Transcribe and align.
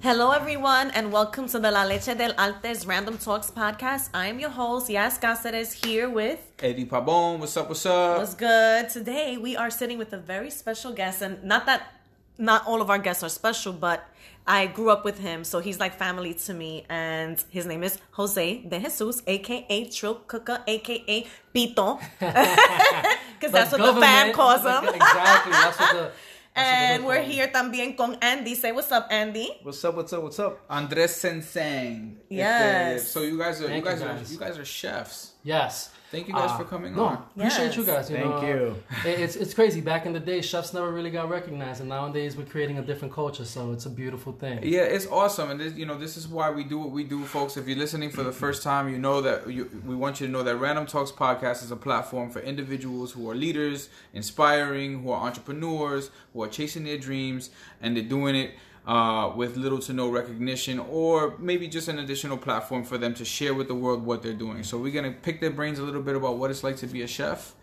Hello, 0.00 0.30
everyone, 0.30 0.90
and 0.92 1.12
welcome 1.12 1.48
to 1.48 1.58
the 1.58 1.70
La 1.70 1.82
Leche 1.82 2.16
del 2.16 2.32
Altes 2.34 2.86
Random 2.86 3.18
Talks 3.18 3.50
podcast. 3.50 4.10
I 4.14 4.28
am 4.28 4.38
your 4.38 4.50
host, 4.50 4.88
Yas 4.88 5.18
Cáceres, 5.18 5.72
here 5.84 6.08
with 6.08 6.38
Eddie 6.60 6.84
Pabon. 6.84 7.38
What's 7.40 7.56
up? 7.56 7.68
What's 7.68 7.84
up? 7.84 8.18
What's 8.18 8.34
Good. 8.34 8.90
Today, 8.90 9.36
we 9.38 9.56
are 9.56 9.70
sitting 9.70 9.98
with 9.98 10.12
a 10.12 10.18
very 10.18 10.50
special 10.50 10.92
guest, 10.92 11.20
and 11.22 11.42
not 11.42 11.66
that 11.66 11.94
not 12.38 12.64
all 12.66 12.80
of 12.80 12.90
our 12.90 12.98
guests 12.98 13.24
are 13.24 13.28
special, 13.28 13.72
but 13.72 14.08
I 14.46 14.66
grew 14.66 14.88
up 14.90 15.04
with 15.04 15.18
him, 15.18 15.42
so 15.42 15.58
he's 15.58 15.80
like 15.80 15.94
family 15.98 16.32
to 16.34 16.54
me. 16.54 16.86
And 16.88 17.42
his 17.50 17.66
name 17.66 17.82
is 17.82 17.98
Jose 18.12 18.62
de 18.68 18.78
Jesus, 18.78 19.20
aka 19.26 19.84
Trill 19.90 20.14
Cooker, 20.28 20.62
aka 20.68 21.26
Pito, 21.52 22.00
because 22.20 23.52
that's 23.52 23.72
what 23.72 23.82
the 23.94 24.00
fan 24.00 24.32
calls 24.32 24.62
him. 24.72 24.84
exactly. 24.94 25.52
That's 25.52 25.80
what 25.80 25.92
the. 25.92 26.10
And 26.58 27.06
we're 27.06 27.22
here 27.22 27.48
también 27.52 27.96
con 27.96 28.16
Andy. 28.20 28.54
Say 28.54 28.72
what's 28.72 28.90
up, 28.90 29.06
Andy. 29.10 29.48
What's 29.62 29.84
up? 29.84 29.94
What's 29.94 30.12
up? 30.12 30.22
What's 30.22 30.38
up? 30.40 30.58
Andres 30.68 31.12
Senseng. 31.12 32.16
Yes. 32.28 33.02
Este, 33.02 33.12
So 33.12 33.22
you 33.22 33.38
guys 33.38 33.60
are 33.62 33.68
Thank 33.68 33.84
you 33.84 33.90
guys 33.90 34.00
you, 34.00 34.06
are 34.06 34.14
guys. 34.14 34.32
you 34.32 34.38
guys 34.38 34.58
are 34.58 34.64
chefs. 34.64 35.32
Yes. 35.48 35.90
Thank 36.10 36.26
you 36.28 36.32
guys 36.32 36.50
Uh, 36.52 36.58
for 36.60 36.64
coming 36.64 36.96
no, 36.96 37.04
on. 37.04 37.14
appreciate 37.36 37.66
Yes. 37.66 37.76
you 37.76 37.84
guys. 37.84 38.10
You 38.10 38.16
Thank 38.16 38.30
know, 38.30 38.48
you. 38.50 38.74
it- 39.04 39.18
It's 39.24 39.36
it's 39.36 39.52
crazy. 39.52 39.80
Back 39.82 40.06
in 40.06 40.12
the 40.14 40.20
day, 40.32 40.40
chefs 40.40 40.72
never 40.72 40.90
really 40.98 41.10
got 41.18 41.28
recognized, 41.38 41.80
and 41.82 41.88
nowadays 41.96 42.34
we're 42.36 42.46
creating 42.54 42.78
a 42.78 42.82
different 42.90 43.12
culture. 43.20 43.44
So 43.44 43.60
it's 43.74 43.84
a 43.84 43.90
beautiful 44.02 44.32
thing. 44.32 44.56
Yeah, 44.62 44.94
it's 44.96 45.06
awesome, 45.20 45.50
and 45.52 45.58
this, 45.60 45.74
you 45.80 45.84
know 45.88 45.98
this 46.04 46.16
is 46.20 46.26
why 46.36 46.46
we 46.58 46.64
do 46.64 46.78
what 46.82 46.92
we 46.98 47.04
do, 47.04 47.18
folks. 47.36 47.52
If 47.60 47.64
you're 47.68 47.82
listening 47.86 48.10
for 48.16 48.22
the 48.30 48.32
first 48.44 48.60
time, 48.62 48.84
you 48.92 48.98
know 49.06 49.20
that 49.26 49.38
you, 49.56 49.62
we 49.90 49.94
want 50.04 50.14
you 50.20 50.26
to 50.28 50.32
know 50.34 50.42
that 50.48 50.56
Random 50.56 50.86
Talks 50.86 51.12
podcast 51.12 51.58
is 51.66 51.70
a 51.78 51.80
platform 51.88 52.26
for 52.34 52.40
individuals 52.40 53.08
who 53.14 53.22
are 53.30 53.34
leaders, 53.46 53.78
inspiring, 54.14 54.90
who 55.02 55.10
are 55.10 55.20
entrepreneurs, 55.28 56.04
who 56.32 56.42
are 56.42 56.48
chasing 56.58 56.84
their 56.84 56.98
dreams, 57.08 57.50
and 57.82 57.88
they're 57.94 58.10
doing 58.18 58.34
it 58.34 58.50
uh, 58.88 59.30
with 59.36 59.58
little 59.58 59.78
to 59.78 59.92
no 59.92 60.08
recognition, 60.08 60.78
or 60.78 61.36
maybe 61.38 61.68
just 61.68 61.88
an 61.88 61.98
additional 61.98 62.38
platform 62.38 62.82
for 62.82 62.96
them 62.96 63.12
to 63.12 63.24
share 63.24 63.52
with 63.52 63.68
the 63.68 63.74
world 63.74 64.02
what 64.02 64.22
they're 64.22 64.32
doing. 64.32 64.64
So 64.64 64.78
we're 64.78 64.94
gonna 64.94 65.12
pick 65.12 65.42
their 65.42 65.50
brains 65.50 65.78
a 65.78 65.82
little 65.82 66.00
bit 66.00 66.16
about 66.16 66.38
what 66.38 66.50
it's 66.50 66.64
like 66.64 66.78
to 66.78 66.86
be 66.86 67.02
a 67.02 67.06
chef, 67.06 67.54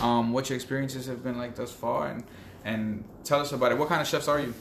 um, 0.00 0.32
what 0.32 0.50
your 0.50 0.56
experiences 0.56 1.06
have 1.06 1.22
been 1.22 1.38
like 1.38 1.54
thus 1.54 1.70
far, 1.70 2.08
and 2.08 2.24
and 2.64 3.04
tell 3.22 3.40
us 3.40 3.52
about 3.52 3.70
it. 3.70 3.78
What 3.78 3.88
kind 3.88 4.00
of 4.00 4.08
chefs 4.08 4.26
are 4.26 4.40
you? 4.40 4.52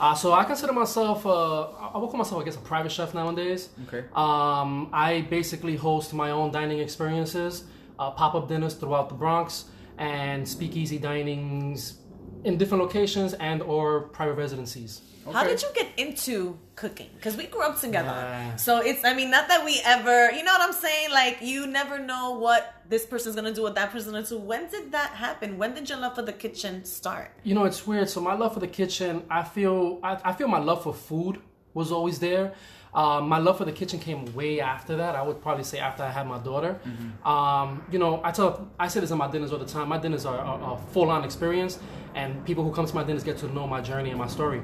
Uh, 0.00 0.14
so 0.14 0.32
I 0.32 0.44
consider 0.44 0.72
myself, 0.72 1.24
uh, 1.24 1.68
I 1.68 1.98
would 1.98 2.08
call 2.08 2.16
myself, 2.16 2.40
I 2.42 2.44
guess, 2.44 2.56
a 2.56 2.60
private 2.60 2.90
chef 2.90 3.12
nowadays. 3.14 3.68
Okay. 3.86 4.06
Um, 4.14 4.88
I 4.92 5.26
basically 5.28 5.76
host 5.76 6.14
my 6.14 6.30
own 6.30 6.50
dining 6.50 6.78
experiences, 6.78 7.64
uh, 7.98 8.10
pop 8.10 8.34
up 8.34 8.48
dinners 8.48 8.74
throughout 8.74 9.08
the 9.08 9.14
Bronx, 9.14 9.66
and 9.98 10.48
speakeasy 10.48 10.98
dinings 10.98 11.96
in 12.44 12.58
different 12.58 12.82
locations 12.82 13.34
and 13.34 13.62
or 13.62 14.02
private 14.08 14.34
residencies. 14.34 15.02
How 15.32 15.44
did 15.44 15.62
you 15.62 15.68
get 15.74 15.88
into 15.96 16.58
cooking? 16.74 17.10
Because 17.14 17.36
we 17.36 17.46
grew 17.46 17.62
up 17.62 17.78
together. 17.78 18.08
Yeah. 18.08 18.56
So 18.56 18.78
it's, 18.78 19.04
I 19.04 19.14
mean, 19.14 19.30
not 19.30 19.48
that 19.48 19.64
we 19.64 19.80
ever, 19.84 20.30
you 20.32 20.42
know 20.42 20.52
what 20.52 20.62
I'm 20.62 20.72
saying? 20.72 21.10
Like, 21.10 21.38
you 21.42 21.66
never 21.66 21.98
know 21.98 22.38
what 22.38 22.74
this 22.88 23.06
person's 23.06 23.36
gonna 23.36 23.52
do, 23.52 23.62
what 23.62 23.74
that 23.74 23.92
person's 23.92 24.12
gonna 24.12 24.26
do. 24.26 24.38
When 24.38 24.68
did 24.68 24.92
that 24.92 25.10
happen? 25.10 25.58
When 25.58 25.74
did 25.74 25.88
your 25.88 25.98
love 25.98 26.16
for 26.16 26.22
the 26.22 26.32
kitchen 26.32 26.84
start? 26.84 27.32
You 27.44 27.54
know, 27.54 27.64
it's 27.64 27.86
weird. 27.86 28.08
So 28.08 28.20
my 28.20 28.34
love 28.34 28.54
for 28.54 28.60
the 28.60 28.68
kitchen, 28.68 29.24
I 29.30 29.42
feel, 29.42 30.00
I, 30.02 30.18
I 30.24 30.32
feel 30.32 30.48
my 30.48 30.58
love 30.58 30.82
for 30.82 30.94
food 30.94 31.40
was 31.74 31.92
always 31.92 32.18
there. 32.18 32.54
Um, 32.92 33.28
my 33.28 33.38
love 33.38 33.56
for 33.58 33.64
the 33.64 33.72
kitchen 33.72 34.00
came 34.00 34.34
way 34.34 34.60
after 34.60 34.96
that. 34.96 35.14
I 35.14 35.22
would 35.22 35.40
probably 35.40 35.62
say 35.64 35.78
after 35.78 36.02
I 36.02 36.10
had 36.10 36.26
my 36.26 36.38
daughter. 36.38 36.80
Um, 37.24 37.84
you 37.92 37.98
know, 37.98 38.20
I 38.24 38.30
tell, 38.32 38.68
I 38.78 38.88
say 38.88 39.00
this 39.00 39.10
in 39.12 39.18
my 39.18 39.30
dinners 39.30 39.52
all 39.52 39.58
the 39.58 39.64
time. 39.66 39.88
My 39.88 39.98
dinners 39.98 40.26
are, 40.26 40.38
a 40.74 40.76
full-on 40.92 41.24
experience, 41.24 41.78
and 42.14 42.44
people 42.44 42.64
who 42.64 42.72
come 42.72 42.86
to 42.86 42.94
my 42.94 43.04
dinners 43.04 43.22
get 43.22 43.38
to 43.38 43.46
know 43.54 43.66
my 43.66 43.80
journey 43.80 44.10
and 44.10 44.18
my 44.18 44.26
story. 44.26 44.62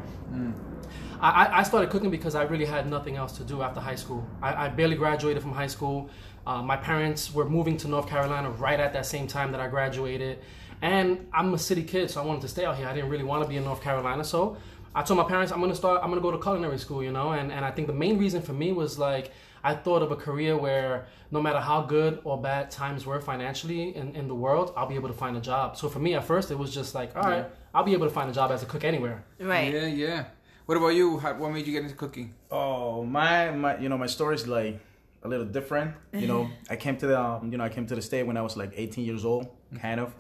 I, 1.21 1.31
I- 1.47 1.59
I 1.59 1.63
started 1.63 1.91
cooking 1.91 2.11
because 2.11 2.35
I 2.35 2.43
really 2.43 2.65
had 2.67 2.89
nothing 2.91 3.17
else 3.17 3.33
to 3.39 3.45
do 3.45 3.63
after 3.63 3.81
high 3.81 3.95
school. 3.95 4.27
I, 4.43 4.67
I 4.67 4.69
barely 4.69 4.97
graduated 4.97 5.43
from 5.43 5.53
high 5.53 5.67
school. 5.69 6.11
Uh, 6.47 6.63
my 6.63 6.77
parents 6.77 7.33
were 7.33 7.49
moving 7.49 7.77
to 7.79 7.89
North 7.89 8.09
Carolina 8.09 8.51
right 8.51 8.79
at 8.79 8.93
that 8.93 9.07
same 9.07 9.27
time 9.27 9.51
that 9.53 9.61
I 9.61 9.69
graduated. 9.69 10.39
And 10.83 11.27
I'm 11.33 11.55
a 11.55 11.59
city 11.59 11.83
kid, 11.83 12.11
so 12.11 12.23
I 12.23 12.25
wanted 12.27 12.43
to 12.43 12.49
stay 12.49 12.65
out 12.67 12.77
here. 12.77 12.87
I 12.87 12.93
didn't 12.95 13.09
really 13.09 13.25
want 13.25 13.43
to 13.43 13.49
be 13.49 13.57
in 13.57 13.65
North 13.65 13.81
Carolina. 13.81 14.23
So 14.23 14.59
I 14.97 15.03
told 15.03 15.19
my 15.19 15.25
parents 15.25 15.53
I'm 15.53 15.61
gonna 15.61 15.75
start 15.75 16.01
I'm 16.03 16.09
gonna 16.09 16.23
go 16.23 16.31
to 16.31 16.39
culinary 16.39 16.79
school, 16.79 17.03
you 17.03 17.13
know, 17.13 17.33
and, 17.33 17.53
and 17.53 17.65
I 17.65 17.71
think 17.71 17.87
the 17.87 17.93
main 17.93 18.17
reason 18.19 18.41
for 18.41 18.55
me 18.55 18.73
was 18.73 18.99
like 18.99 19.31
I 19.63 19.75
thought 19.75 20.03
of 20.03 20.11
a 20.11 20.17
career 20.17 20.57
where 20.57 21.07
no 21.31 21.43
matter 21.43 21.61
how 21.61 21.83
good 21.83 22.21
or 22.25 22.41
bad 22.41 22.71
times 22.71 23.05
were 23.05 23.21
financially 23.21 23.95
in, 23.95 24.17
in 24.17 24.27
the 24.27 24.35
world, 24.35 24.73
I'll 24.75 24.87
be 24.87 24.95
able 24.95 25.09
to 25.09 25.15
find 25.15 25.37
a 25.37 25.41
job. 25.41 25.77
So 25.77 25.91
for 25.91 25.99
me 25.99 26.15
at 26.15 26.25
first 26.25 26.51
it 26.51 26.59
was 26.59 26.73
just 26.73 26.95
like, 26.95 27.15
all 27.15 27.25
right, 27.25 27.45
I'll 27.75 27.85
be 27.85 27.93
able 27.93 28.07
to 28.07 28.13
find 28.13 28.31
a 28.31 28.33
job 28.33 28.51
as 28.51 28.63
a 28.63 28.67
cook 28.67 28.85
anywhere. 28.85 29.23
Right. 29.39 29.71
Yeah, 29.71 29.87
yeah. 29.87 30.25
What 30.65 30.79
about 30.79 30.95
you? 30.95 31.19
How, 31.19 31.35
what 31.35 31.53
made 31.53 31.67
you 31.67 31.73
get 31.75 31.83
into 31.83 31.95
cooking? 31.95 32.35
Oh, 32.51 33.05
my 33.05 33.51
my. 33.51 33.79
You 33.79 33.89
know, 33.89 33.99
my 33.99 34.07
story's 34.07 34.47
like 34.49 34.81
a 35.23 35.29
little 35.29 35.47
different. 35.47 35.95
You 36.13 36.27
know, 36.27 36.51
I 36.71 36.77
came 36.77 36.97
to 36.97 37.07
the 37.07 37.21
um, 37.21 37.53
you 37.53 37.59
know 37.59 37.65
I 37.65 37.69
came 37.69 37.87
to 37.87 37.95
the 37.95 38.03
state 38.03 38.25
when 38.27 38.37
I 38.37 38.43
was 38.43 38.57
like 38.57 38.73
18 38.75 39.05
years 39.05 39.25
old, 39.25 39.47
kind 39.81 40.01
of. 40.01 40.15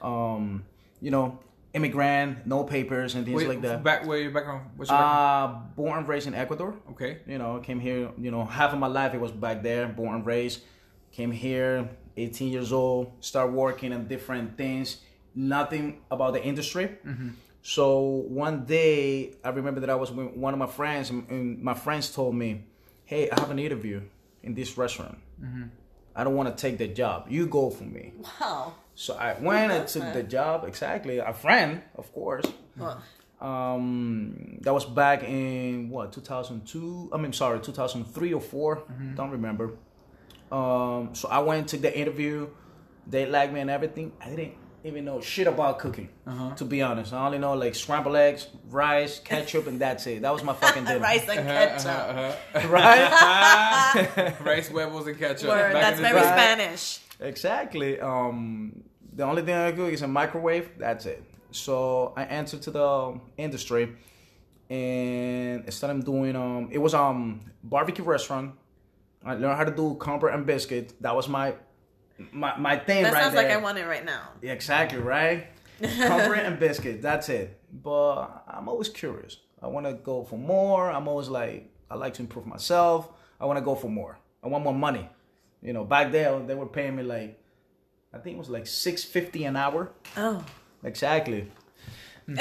Um, 0.00 0.64
you 1.00 1.10
know, 1.10 1.38
immigrant, 1.74 2.46
no 2.46 2.64
papers 2.64 3.14
and 3.14 3.24
things 3.24 3.36
Wait, 3.36 3.48
like 3.48 3.62
that. 3.62 3.82
Back 3.82 4.06
where 4.06 4.18
your 4.18 4.30
background? 4.30 4.70
What's 4.76 4.90
your 4.90 4.98
background? 4.98 5.54
Uh, 5.54 5.74
born 5.76 5.98
and 5.98 6.08
raised 6.08 6.26
in 6.26 6.34
Ecuador. 6.34 6.76
Okay. 6.90 7.18
You 7.26 7.38
know, 7.38 7.58
came 7.60 7.80
here. 7.80 8.10
You 8.18 8.30
know, 8.30 8.44
half 8.44 8.72
of 8.72 8.78
my 8.78 8.86
life 8.86 9.14
it 9.14 9.20
was 9.20 9.30
back 9.30 9.62
there. 9.62 9.86
Born 9.88 10.16
and 10.16 10.26
raised. 10.26 10.62
Came 11.12 11.30
here, 11.30 11.90
18 12.16 12.50
years 12.50 12.72
old. 12.72 13.12
Start 13.20 13.52
working 13.52 13.92
on 13.92 14.06
different 14.06 14.56
things. 14.56 14.98
Nothing 15.34 16.00
about 16.10 16.32
the 16.32 16.42
industry. 16.42 16.90
So 17.62 18.00
one 18.28 18.64
day, 18.64 19.34
I 19.44 19.50
remember 19.50 19.80
that 19.80 19.90
I 19.90 19.94
was 19.94 20.10
with 20.10 20.34
one 20.34 20.52
of 20.52 20.58
my 20.58 20.66
friends, 20.66 21.10
and, 21.10 21.28
and 21.30 21.62
my 21.62 21.74
friends 21.74 22.10
told 22.10 22.34
me, 22.34 22.64
"Hey, 23.04 23.30
I 23.30 23.38
have 23.38 23.50
an 23.50 23.58
interview 23.58 24.02
in 24.42 24.54
this 24.54 24.76
restaurant. 24.76 25.18
I 26.14 26.24
don't 26.24 26.34
want 26.34 26.54
to 26.56 26.60
take 26.60 26.78
the 26.78 26.88
job. 26.88 27.26
You 27.28 27.46
go 27.46 27.70
for 27.70 27.84
me." 27.84 28.12
Wow. 28.40 28.74
So 28.94 29.14
I 29.14 29.34
went 29.40 29.72
and 29.72 29.88
took 29.88 30.02
that? 30.02 30.14
the 30.14 30.22
job. 30.22 30.64
Exactly, 30.66 31.18
a 31.18 31.32
friend, 31.32 31.82
of 31.96 32.12
course. 32.12 32.44
Well, 32.76 33.02
Um, 33.40 34.58
that 34.60 34.72
was 34.72 34.84
back 34.84 35.24
in 35.24 35.90
what 35.90 36.12
2002. 36.12 37.10
I 37.12 37.16
mean, 37.16 37.32
sorry, 37.32 37.58
2003 37.60 38.32
or 38.34 38.40
4 38.40 38.76
Mm-hmm. 38.76 39.14
Don't 39.16 39.30
remember. 39.30 39.72
Um, 40.52 41.10
so 41.14 41.28
I 41.28 41.40
went 41.40 41.68
to 41.68 41.76
the 41.76 41.90
interview. 41.98 42.48
They 43.06 43.26
liked 43.26 43.52
me 43.52 43.60
and 43.60 43.70
everything. 43.70 44.12
I 44.20 44.28
didn't 44.30 44.54
even 44.84 45.04
know 45.04 45.20
shit 45.20 45.46
about 45.46 45.78
cooking. 45.78 46.08
Uh-huh. 46.26 46.54
To 46.56 46.64
be 46.64 46.82
honest, 46.82 47.12
I 47.12 47.24
only 47.26 47.38
know 47.38 47.54
like 47.54 47.74
scrambled 47.74 48.16
eggs, 48.16 48.48
rice, 48.68 49.18
ketchup, 49.18 49.66
and 49.66 49.80
that's 49.80 50.06
it. 50.06 50.22
That 50.22 50.32
was 50.32 50.42
my 50.42 50.54
fucking 50.54 50.84
dinner. 50.84 51.00
rice 51.10 51.28
and 51.28 51.46
ketchup. 51.46 51.86
Uh-huh. 51.86 52.68
right? 52.68 54.40
Rice, 54.44 54.68
huevos, 54.68 55.06
and 55.06 55.18
ketchup. 55.18 55.48
Word. 55.48 55.72
Back 55.72 55.82
That's 55.82 56.00
very 56.00 56.20
day. 56.20 56.26
Spanish. 56.26 57.00
Exactly. 57.20 58.00
Um, 58.00 58.82
the 59.12 59.24
only 59.24 59.42
thing 59.42 59.54
I 59.54 59.72
cook 59.72 59.92
is 59.92 60.02
a 60.02 60.08
microwave. 60.08 60.70
That's 60.78 61.06
it. 61.06 61.22
So 61.52 62.12
I 62.16 62.24
entered 62.24 62.62
to 62.62 62.70
the 62.70 63.20
industry 63.36 63.94
and 64.70 65.64
I 65.66 65.70
started 65.70 66.04
doing 66.04 66.34
um. 66.34 66.68
It 66.72 66.78
was 66.78 66.94
um 66.94 67.42
barbecue 67.62 68.04
restaurant. 68.04 68.54
I 69.24 69.34
learned 69.34 69.56
how 69.56 69.64
to 69.64 69.70
do 69.70 69.94
cornbread 69.94 70.34
and 70.34 70.46
biscuit. 70.46 70.94
That 71.00 71.14
was 71.14 71.28
my 71.28 71.54
my 72.32 72.56
my 72.58 72.76
thing 72.76 73.02
That 73.04 73.12
right 73.12 73.22
sounds 73.22 73.34
there. 73.34 73.44
like 73.44 73.52
I 73.52 73.56
want 73.58 73.78
it 73.78 73.86
right 73.86 74.04
now. 74.04 74.28
Yeah, 74.40 74.52
exactly 74.52 74.98
right. 74.98 75.46
cornbread 75.80 76.46
and 76.46 76.58
biscuit. 76.60 77.02
That's 77.02 77.28
it. 77.28 77.58
But 77.72 78.44
I'm 78.46 78.68
always 78.68 78.88
curious. 78.88 79.38
I 79.60 79.66
want 79.68 79.86
to 79.86 79.94
go 79.94 80.24
for 80.24 80.38
more. 80.38 80.90
I'm 80.90 81.08
always 81.08 81.28
like 81.28 81.70
I 81.90 81.96
like 81.96 82.14
to 82.14 82.22
improve 82.22 82.46
myself. 82.46 83.08
I 83.40 83.46
want 83.46 83.58
to 83.58 83.64
go 83.64 83.74
for 83.74 83.88
more. 83.88 84.18
I 84.42 84.48
want 84.48 84.64
more 84.64 84.74
money. 84.74 85.08
You 85.62 85.72
know, 85.72 85.84
back 85.84 86.12
there 86.12 86.38
they 86.40 86.54
were 86.54 86.66
paying 86.66 86.96
me 86.96 87.02
like 87.02 87.38
I 88.12 88.18
think 88.18 88.36
it 88.36 88.38
was 88.38 88.50
like 88.50 88.66
six 88.66 89.04
fifty 89.04 89.44
an 89.44 89.56
hour. 89.56 89.92
Oh. 90.16 90.44
Exactly. 90.84 91.50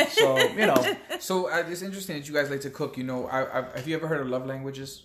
So 0.09 0.37
you 0.37 0.67
know, 0.67 0.95
So 1.19 1.49
uh, 1.51 1.65
it's 1.67 1.81
interesting 1.81 2.15
that 2.17 2.27
you 2.27 2.33
guys 2.33 2.51
like 2.51 2.61
to 2.61 2.69
cook. 2.69 2.97
You 2.97 3.03
know, 3.03 3.25
I, 3.25 3.59
I, 3.59 3.77
have 3.77 3.87
you 3.87 3.95
ever 3.95 4.07
heard 4.07 4.21
of 4.21 4.27
love 4.27 4.45
languages? 4.45 5.03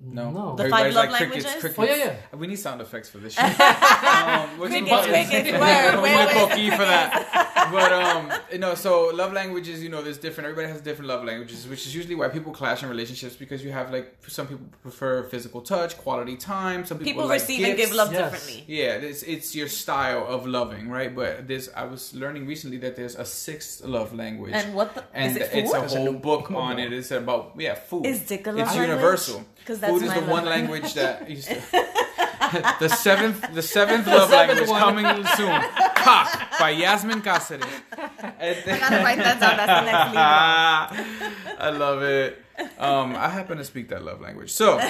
No. 0.00 0.30
No. 0.30 0.54
The 0.54 0.68
five 0.68 0.86
Everybody's 0.86 0.94
love 0.94 1.08
crickets, 1.08 1.44
languages? 1.44 1.60
crickets. 1.60 1.78
Oh, 1.78 1.84
yeah, 1.84 2.16
yeah. 2.32 2.38
We 2.38 2.46
need 2.46 2.56
sound 2.56 2.80
effects 2.80 3.08
for 3.10 3.18
this 3.18 3.32
shit. 3.38 3.42
um, 3.44 3.50
Crickets, 4.60 5.06
crickets, 5.06 5.44
We 5.46 5.52
word, 5.52 5.92
need 5.94 6.00
word, 6.00 6.04
a 6.04 6.38
word. 6.38 6.48
cookie 6.50 6.70
for 6.70 6.76
that. 6.78 7.44
But 7.70 7.92
um, 7.92 8.32
you 8.50 8.58
know, 8.58 8.74
so 8.74 9.10
love 9.14 9.34
languages. 9.34 9.82
You 9.82 9.90
know, 9.90 10.00
there's 10.00 10.16
different. 10.16 10.48
Everybody 10.48 10.72
has 10.72 10.80
different 10.80 11.08
love 11.08 11.22
languages, 11.24 11.68
which 11.68 11.84
is 11.86 11.94
usually 11.94 12.14
why 12.14 12.28
people 12.28 12.50
clash 12.50 12.82
in 12.82 12.88
relationships 12.88 13.36
because 13.36 13.62
you 13.62 13.70
have 13.72 13.90
like 13.92 14.16
some 14.26 14.46
people 14.46 14.64
prefer 14.80 15.24
physical 15.24 15.60
touch, 15.60 15.98
quality 15.98 16.36
time. 16.36 16.86
Some 16.86 16.96
people, 16.96 17.12
People 17.12 17.26
like 17.26 17.40
receive 17.42 17.66
and 17.66 17.76
give 17.76 17.92
love 17.92 18.10
Yes. 18.10 18.30
differently. 18.32 18.64
Yeah, 18.74 18.92
it's 19.10 19.22
it's 19.22 19.54
your 19.54 19.68
style 19.68 20.24
of 20.26 20.46
loving, 20.46 20.88
right? 20.88 21.14
But 21.14 21.46
there's 21.46 21.68
I 21.70 21.84
was 21.84 22.14
learning 22.14 22.46
recently 22.46 22.78
that 22.78 22.96
there's 22.96 23.16
a 23.16 23.24
sixth 23.26 23.84
love 23.84 24.14
language. 24.14 24.52
And 24.54 24.72
what 24.74 24.94
the, 24.94 25.04
and 25.12 25.32
is 25.32 25.36
it 25.36 25.50
it's 25.52 25.72
a 25.74 25.80
whole 25.80 26.14
book 26.14 26.50
on 26.50 26.78
it. 26.78 26.90
It's 26.94 27.10
about 27.10 27.52
yeah, 27.58 27.74
food. 27.74 28.06
Is 28.06 28.20
dick 28.20 28.46
a 28.46 28.50
It's 28.56 28.74
love 28.74 28.76
language? 28.88 29.44
Universal. 29.68 29.74
'Cause 29.74 29.80
that's 29.80 29.92
food 29.92 30.02
is 30.02 30.08
my 30.08 30.14
the 30.14 30.20
love 30.22 30.30
one 30.30 30.44
language. 30.46 30.82
language 30.82 30.94
that 30.94 31.30
used 31.30 31.48
to. 31.48 31.54
the 32.80 32.88
seventh, 32.88 33.52
the 33.54 33.62
seventh 33.62 34.06
love 34.06 34.30
seventh 34.30 34.58
language 34.58 34.68
one. 34.70 34.80
coming 34.80 35.26
soon. 35.36 35.60
Cock 35.96 36.58
by 36.58 36.70
Yasmin 36.70 37.20
Cáceres. 37.22 37.62
I 37.92 38.78
gotta 38.80 38.96
write 39.04 39.18
that 39.18 39.38
down. 39.40 39.56
That's 39.56 39.80
the 39.80 39.90
next 39.90 40.08
libro. 41.48 41.56
I 41.58 41.70
love 41.70 42.02
it. 42.02 42.42
Um, 42.78 43.14
I 43.16 43.28
happen 43.28 43.58
to 43.58 43.64
speak 43.64 43.88
that 43.90 44.02
love 44.04 44.20
language. 44.20 44.50
So 44.50 44.80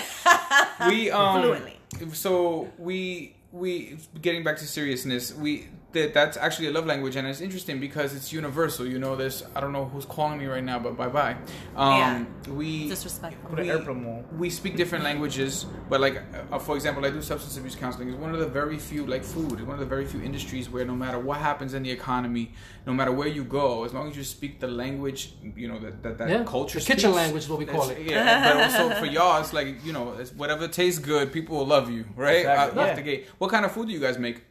we 0.87 1.11
um 1.11 1.43
Fluently. 1.43 2.15
so 2.15 2.71
we 2.79 3.35
we 3.53 3.99
getting 4.23 4.45
back 4.45 4.59
to 4.59 4.67
seriousness, 4.67 5.35
we 5.35 5.69
that 5.93 6.13
that's 6.13 6.37
actually 6.37 6.69
a 6.69 6.71
love 6.71 6.85
language 6.85 7.17
and 7.17 7.27
it's 7.27 7.41
interesting 7.41 7.81
because 7.81 8.15
it's 8.15 8.31
universal. 8.33 8.87
You 8.87 8.99
know, 8.99 9.17
there's 9.17 9.43
I 9.57 9.61
don't 9.61 9.73
know 9.73 9.87
who's 9.87 10.05
calling 10.05 10.39
me 10.39 10.47
right 10.47 10.63
now, 10.63 10.79
but 10.79 10.97
bye 10.97 11.09
bye. 11.09 11.37
Um 11.77 12.27
we 12.49 12.89
Disrespectful. 12.89 13.57
We, 13.57 14.39
we 14.39 14.51
speak 14.51 14.77
different 14.77 15.05
languages, 15.05 15.65
but 15.89 16.01
like, 16.01 16.23
uh, 16.53 16.59
for 16.59 16.77
example, 16.77 17.05
I 17.07 17.11
do 17.11 17.23
substance 17.23 17.57
abuse 17.57 17.75
counseling. 17.75 18.09
It's 18.11 18.19
one 18.19 18.35
of 18.35 18.41
the 18.41 18.47
very 18.47 18.79
few, 18.79 19.07
like 19.07 19.25
food, 19.25 19.53
it's 19.53 19.63
one 19.63 19.75
of 19.75 19.81
the 19.81 19.87
very 19.87 20.05
few 20.05 20.21
industries 20.21 20.69
where 20.69 20.85
no 20.85 20.95
matter 20.95 21.19
what 21.19 21.39
happens 21.39 21.73
in 21.75 21.83
the 21.83 21.91
economy, 21.91 22.53
no 22.87 22.93
matter 22.93 23.13
where 23.13 23.29
you 23.29 23.45
go, 23.45 23.85
as 23.85 23.95
long 23.95 24.11
as 24.11 24.17
you 24.17 24.25
speak 24.25 24.61
the 24.61 24.69
language, 24.69 25.33
you 25.57 25.69
know 25.69 25.79
that 25.79 26.03
that, 26.03 26.19
that 26.19 26.29
Yeah, 26.29 26.45
culture. 26.45 26.79
the 26.79 26.85
kitchen 26.85 27.11
speaks, 27.13 27.17
language 27.17 27.43
is 27.45 27.49
what 27.49 27.59
we 27.59 27.65
call 27.65 27.89
it. 27.89 27.99
Yeah, 28.03 28.53
but 28.53 28.63
also 28.63 28.95
for 29.01 29.07
y'all, 29.07 29.41
it's 29.41 29.53
like 29.55 29.85
you 29.85 29.93
know, 29.95 30.13
it's 30.19 30.33
whatever 30.33 30.69
tastes 30.69 31.01
good, 31.01 31.33
people 31.33 31.57
will 31.57 31.67
love 31.67 31.91
you, 31.91 32.05
right? 32.15 32.41
Exactly, 32.41 32.81
Out- 32.81 32.87
yeah. 32.87 32.91
Off 32.93 32.97
the 32.97 33.03
gate. 33.03 33.27
What 33.39 33.51
kind 33.51 33.65
of 33.65 33.73
food 33.73 33.87
do 33.89 33.95
you 33.95 34.01
guys 34.01 34.19
make? 34.19 34.43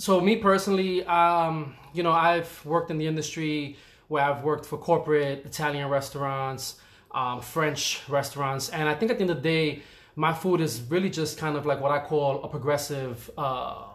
So 0.00 0.18
me 0.18 0.36
personally, 0.36 1.04
um, 1.04 1.74
you 1.92 2.02
know, 2.02 2.12
I've 2.12 2.64
worked 2.64 2.90
in 2.90 2.96
the 2.96 3.06
industry 3.06 3.76
where 4.08 4.24
I've 4.24 4.42
worked 4.42 4.64
for 4.64 4.78
corporate 4.78 5.44
Italian 5.44 5.90
restaurants, 5.90 6.80
um, 7.10 7.42
French 7.42 8.00
restaurants, 8.08 8.70
and 8.70 8.88
I 8.88 8.94
think 8.94 9.10
at 9.10 9.18
the 9.18 9.24
end 9.24 9.30
of 9.30 9.42
the 9.42 9.42
day, 9.42 9.82
my 10.16 10.32
food 10.32 10.62
is 10.62 10.80
really 10.88 11.10
just 11.10 11.36
kind 11.36 11.54
of 11.54 11.66
like 11.66 11.82
what 11.82 11.92
I 11.92 11.98
call 11.98 12.42
a 12.42 12.48
progressive 12.48 13.30
uh, 13.36 13.88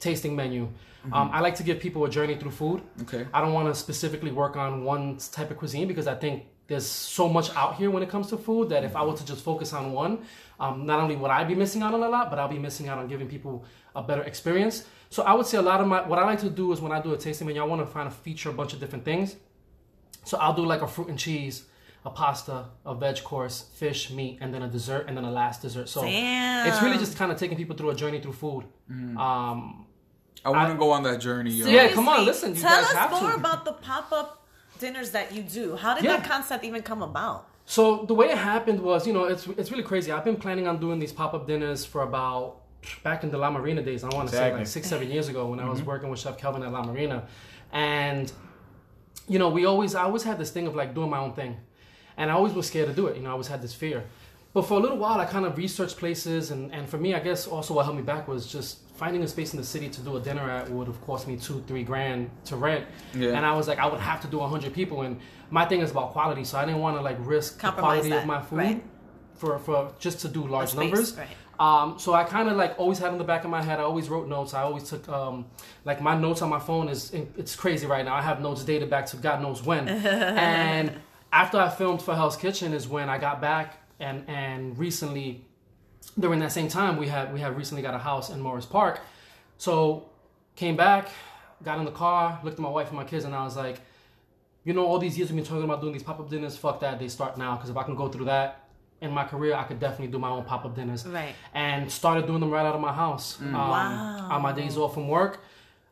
tasting 0.00 0.34
menu. 0.34 0.68
Um, 1.12 1.30
I 1.32 1.38
like 1.38 1.54
to 1.56 1.62
give 1.62 1.78
people 1.78 2.04
a 2.04 2.10
journey 2.10 2.34
through 2.34 2.50
food. 2.50 2.82
Okay. 3.02 3.24
I 3.32 3.40
don't 3.40 3.52
want 3.52 3.72
to 3.72 3.74
specifically 3.76 4.32
work 4.32 4.56
on 4.56 4.82
one 4.82 5.18
type 5.30 5.52
of 5.52 5.58
cuisine 5.58 5.86
because 5.86 6.08
I 6.08 6.16
think 6.16 6.46
there's 6.66 6.86
so 6.86 7.28
much 7.28 7.54
out 7.54 7.76
here 7.76 7.92
when 7.92 8.02
it 8.02 8.08
comes 8.08 8.26
to 8.30 8.36
food 8.36 8.68
that 8.70 8.82
if 8.82 8.96
I 8.96 9.04
were 9.04 9.16
to 9.16 9.24
just 9.24 9.44
focus 9.44 9.72
on 9.72 9.92
one, 9.92 10.24
um, 10.58 10.86
not 10.86 11.00
only 11.00 11.16
would 11.16 11.30
I 11.30 11.44
be 11.44 11.54
missing 11.54 11.82
out 11.82 11.92
on 11.94 12.02
a 12.02 12.08
lot, 12.08 12.30
but 12.30 12.38
I'll 12.38 12.48
be 12.48 12.58
missing 12.58 12.88
out 12.88 12.98
on 12.98 13.08
giving 13.08 13.28
people 13.28 13.64
a 13.94 14.02
better 14.02 14.22
experience. 14.22 14.84
So 15.10 15.22
I 15.22 15.32
would 15.34 15.46
say 15.46 15.58
a 15.58 15.62
lot 15.62 15.80
of 15.80 15.86
my 15.86 16.06
what 16.06 16.18
I 16.18 16.24
like 16.24 16.40
to 16.40 16.50
do 16.50 16.72
is 16.72 16.80
when 16.80 16.92
I 16.92 17.00
do 17.00 17.12
a 17.12 17.16
tasting 17.18 17.46
menu, 17.46 17.62
I 17.62 17.64
want 17.64 17.80
to 17.82 17.86
find 17.86 18.08
a 18.08 18.10
feature 18.10 18.50
a 18.50 18.52
bunch 18.52 18.72
of 18.72 18.80
different 18.80 19.04
things. 19.04 19.36
So 20.24 20.36
I'll 20.38 20.54
do 20.54 20.64
like 20.64 20.82
a 20.82 20.88
fruit 20.88 21.08
and 21.08 21.18
cheese, 21.18 21.64
a 22.04 22.10
pasta, 22.10 22.64
a 22.84 22.94
veg 22.94 23.22
course, 23.22 23.66
fish, 23.76 24.10
meat, 24.10 24.38
and 24.40 24.52
then 24.52 24.62
a 24.62 24.68
dessert, 24.68 25.04
and 25.06 25.16
then 25.16 25.24
a 25.24 25.30
last 25.30 25.62
dessert. 25.62 25.88
So 25.88 26.02
Damn. 26.02 26.66
it's 26.66 26.82
really 26.82 26.98
just 26.98 27.16
kind 27.16 27.30
of 27.30 27.38
taking 27.38 27.56
people 27.56 27.76
through 27.76 27.90
a 27.90 27.94
journey 27.94 28.20
through 28.20 28.32
food. 28.32 28.64
Um, 28.90 29.86
I 30.44 30.50
want 30.50 30.72
to 30.72 30.78
go 30.78 30.90
on 30.92 31.02
that 31.04 31.20
journey. 31.20 31.50
Yo. 31.52 31.66
Yeah, 31.66 31.88
come 31.92 32.08
on, 32.08 32.24
listen, 32.24 32.54
you 32.54 32.60
Tell 32.60 32.70
guys 32.70 32.86
us 32.90 32.92
have 32.92 33.10
more 33.10 33.30
to. 33.30 33.36
about 33.36 33.64
the 33.64 33.72
pop 33.72 34.12
up 34.12 34.46
dinners 34.78 35.10
that 35.12 35.32
you 35.32 35.42
do. 35.42 35.76
How 35.76 35.94
did 35.94 36.04
Yeah. 36.04 36.16
that 36.18 36.28
concept 36.28 36.64
even 36.64 36.82
come 36.82 37.02
about? 37.02 37.48
So 37.66 38.04
the 38.04 38.14
way 38.14 38.26
it 38.28 38.38
happened 38.38 38.80
was, 38.80 39.06
you 39.06 39.12
know, 39.12 39.24
it's 39.24 39.46
it's 39.48 39.70
really 39.72 39.82
crazy. 39.82 40.12
I've 40.12 40.24
been 40.24 40.36
planning 40.36 40.68
on 40.68 40.78
doing 40.78 41.00
these 41.00 41.12
pop 41.12 41.34
up 41.34 41.46
dinners 41.48 41.84
for 41.84 42.02
about 42.02 42.62
back 43.02 43.24
in 43.24 43.30
the 43.30 43.38
La 43.38 43.50
Marina 43.50 43.82
days. 43.82 44.04
I 44.04 44.08
want 44.14 44.28
to 44.30 44.36
say 44.36 44.52
like 44.52 44.66
six, 44.68 44.88
seven 44.88 45.10
years 45.10 45.28
ago 45.28 45.48
when 45.48 45.58
I 45.58 45.68
was 45.68 45.80
mm-hmm. 45.80 45.88
working 45.88 46.08
with 46.08 46.20
Chef 46.20 46.38
Kelvin 46.38 46.62
at 46.62 46.72
La 46.72 46.84
Marina, 46.84 47.26
and 47.72 48.32
you 49.28 49.40
know, 49.40 49.48
we 49.48 49.66
always 49.66 49.96
I 49.96 50.04
always 50.04 50.22
had 50.22 50.38
this 50.38 50.50
thing 50.50 50.68
of 50.68 50.76
like 50.76 50.94
doing 50.94 51.10
my 51.10 51.18
own 51.18 51.32
thing, 51.32 51.56
and 52.16 52.30
I 52.30 52.34
always 52.34 52.52
was 52.52 52.68
scared 52.68 52.88
to 52.88 52.94
do 52.94 53.08
it. 53.08 53.16
You 53.16 53.22
know, 53.22 53.30
I 53.30 53.32
always 53.32 53.48
had 53.48 53.60
this 53.62 53.74
fear. 53.74 54.04
But 54.56 54.64
for 54.64 54.78
a 54.78 54.80
little 54.80 54.96
while, 54.96 55.20
I 55.20 55.26
kind 55.26 55.44
of 55.44 55.58
researched 55.58 55.98
places, 55.98 56.50
and, 56.50 56.72
and 56.72 56.88
for 56.88 56.96
me, 56.96 57.12
I 57.12 57.18
guess 57.18 57.46
also 57.46 57.74
what 57.74 57.84
held 57.84 57.94
me 57.94 58.02
back 58.02 58.26
was 58.26 58.50
just 58.50 58.78
finding 58.96 59.22
a 59.22 59.28
space 59.28 59.52
in 59.52 59.58
the 59.58 59.66
city 59.66 59.90
to 59.90 60.00
do 60.00 60.16
a 60.16 60.20
dinner 60.20 60.48
at 60.50 60.70
would 60.70 60.86
have 60.86 60.98
cost 61.02 61.28
me 61.28 61.36
two, 61.36 61.62
three 61.66 61.82
grand 61.82 62.30
to 62.46 62.56
rent. 62.56 62.86
Yeah. 63.12 63.32
And 63.32 63.44
I 63.44 63.54
was 63.54 63.68
like, 63.68 63.78
I 63.78 63.86
would 63.86 64.00
have 64.00 64.22
to 64.22 64.28
do 64.28 64.38
100 64.38 64.72
people. 64.72 65.02
And 65.02 65.20
my 65.50 65.66
thing 65.66 65.82
is 65.82 65.90
about 65.90 66.12
quality, 66.12 66.42
so 66.42 66.56
I 66.56 66.64
didn't 66.64 66.80
want 66.80 66.96
to 66.96 67.02
like 67.02 67.18
risk 67.20 67.60
the 67.60 67.70
quality 67.70 68.08
that, 68.08 68.20
of 68.20 68.26
my 68.26 68.40
food 68.40 68.56
right. 68.56 68.84
for, 69.34 69.58
for 69.58 69.92
just 69.98 70.20
to 70.20 70.28
do 70.28 70.46
large 70.46 70.70
space, 70.70 70.78
numbers. 70.78 71.18
right. 71.18 71.28
Um, 71.60 71.98
so 71.98 72.14
I 72.14 72.24
kind 72.24 72.48
of 72.48 72.56
like 72.56 72.78
always 72.78 72.98
had 72.98 73.12
in 73.12 73.18
the 73.18 73.24
back 73.24 73.44
of 73.44 73.50
my 73.50 73.60
head. 73.60 73.78
I 73.78 73.82
always 73.82 74.08
wrote 74.08 74.26
notes. 74.26 74.54
I 74.54 74.62
always 74.62 74.84
took 74.88 75.06
um, 75.10 75.44
like 75.84 76.00
my 76.00 76.18
notes 76.18 76.40
on 76.40 76.48
my 76.48 76.60
phone 76.60 76.88
is 76.88 77.12
it's 77.12 77.54
crazy 77.54 77.86
right 77.86 78.06
now. 78.06 78.14
I 78.14 78.22
have 78.22 78.40
notes 78.40 78.64
dated 78.64 78.88
back 78.88 79.04
to 79.08 79.18
God 79.18 79.42
knows 79.42 79.62
when. 79.62 79.86
and 79.88 80.98
after 81.30 81.58
I 81.58 81.68
filmed 81.68 82.00
for 82.00 82.14
Hell's 82.14 82.38
Kitchen 82.38 82.72
is 82.72 82.88
when 82.88 83.10
I 83.10 83.18
got 83.18 83.42
back 83.42 83.82
and 84.00 84.24
and 84.28 84.78
recently 84.78 85.44
during 86.18 86.38
that 86.40 86.52
same 86.52 86.68
time 86.68 86.96
we 86.96 87.08
had 87.08 87.32
we 87.32 87.40
had 87.40 87.56
recently 87.56 87.82
got 87.82 87.94
a 87.94 87.98
house 87.98 88.30
in 88.30 88.40
Morris 88.40 88.66
Park. 88.66 89.00
So 89.58 90.08
came 90.54 90.76
back, 90.76 91.08
got 91.62 91.78
in 91.78 91.84
the 91.84 91.90
car, 91.90 92.38
looked 92.44 92.58
at 92.58 92.62
my 92.62 92.68
wife 92.68 92.88
and 92.88 92.96
my 92.96 93.04
kids, 93.04 93.24
and 93.24 93.34
I 93.34 93.44
was 93.44 93.56
like, 93.56 93.80
you 94.64 94.72
know, 94.72 94.84
all 94.86 94.98
these 94.98 95.16
years 95.16 95.30
we've 95.30 95.36
been 95.36 95.46
talking 95.46 95.64
about 95.64 95.80
doing 95.80 95.92
these 95.92 96.02
pop 96.02 96.20
up 96.20 96.28
dinners. 96.28 96.56
Fuck 96.56 96.80
that, 96.80 96.98
they 96.98 97.08
start 97.08 97.38
now. 97.38 97.54
Because 97.56 97.70
if 97.70 97.76
I 97.76 97.82
can 97.82 97.94
go 97.94 98.08
through 98.08 98.26
that 98.26 98.68
in 99.00 99.10
my 99.10 99.24
career, 99.24 99.54
I 99.54 99.64
could 99.64 99.78
definitely 99.78 100.08
do 100.08 100.18
my 100.18 100.28
own 100.30 100.44
pop 100.44 100.64
up 100.64 100.74
dinners. 100.74 101.06
Right. 101.06 101.34
And 101.54 101.90
started 101.90 102.26
doing 102.26 102.40
them 102.40 102.50
right 102.50 102.66
out 102.66 102.74
of 102.74 102.80
my 102.80 102.92
house. 102.92 103.40
Um, 103.40 103.52
Wow. 103.52 104.28
On 104.30 104.42
my 104.42 104.52
days 104.52 104.76
off 104.76 104.94
from 104.94 105.08
work, 105.08 105.40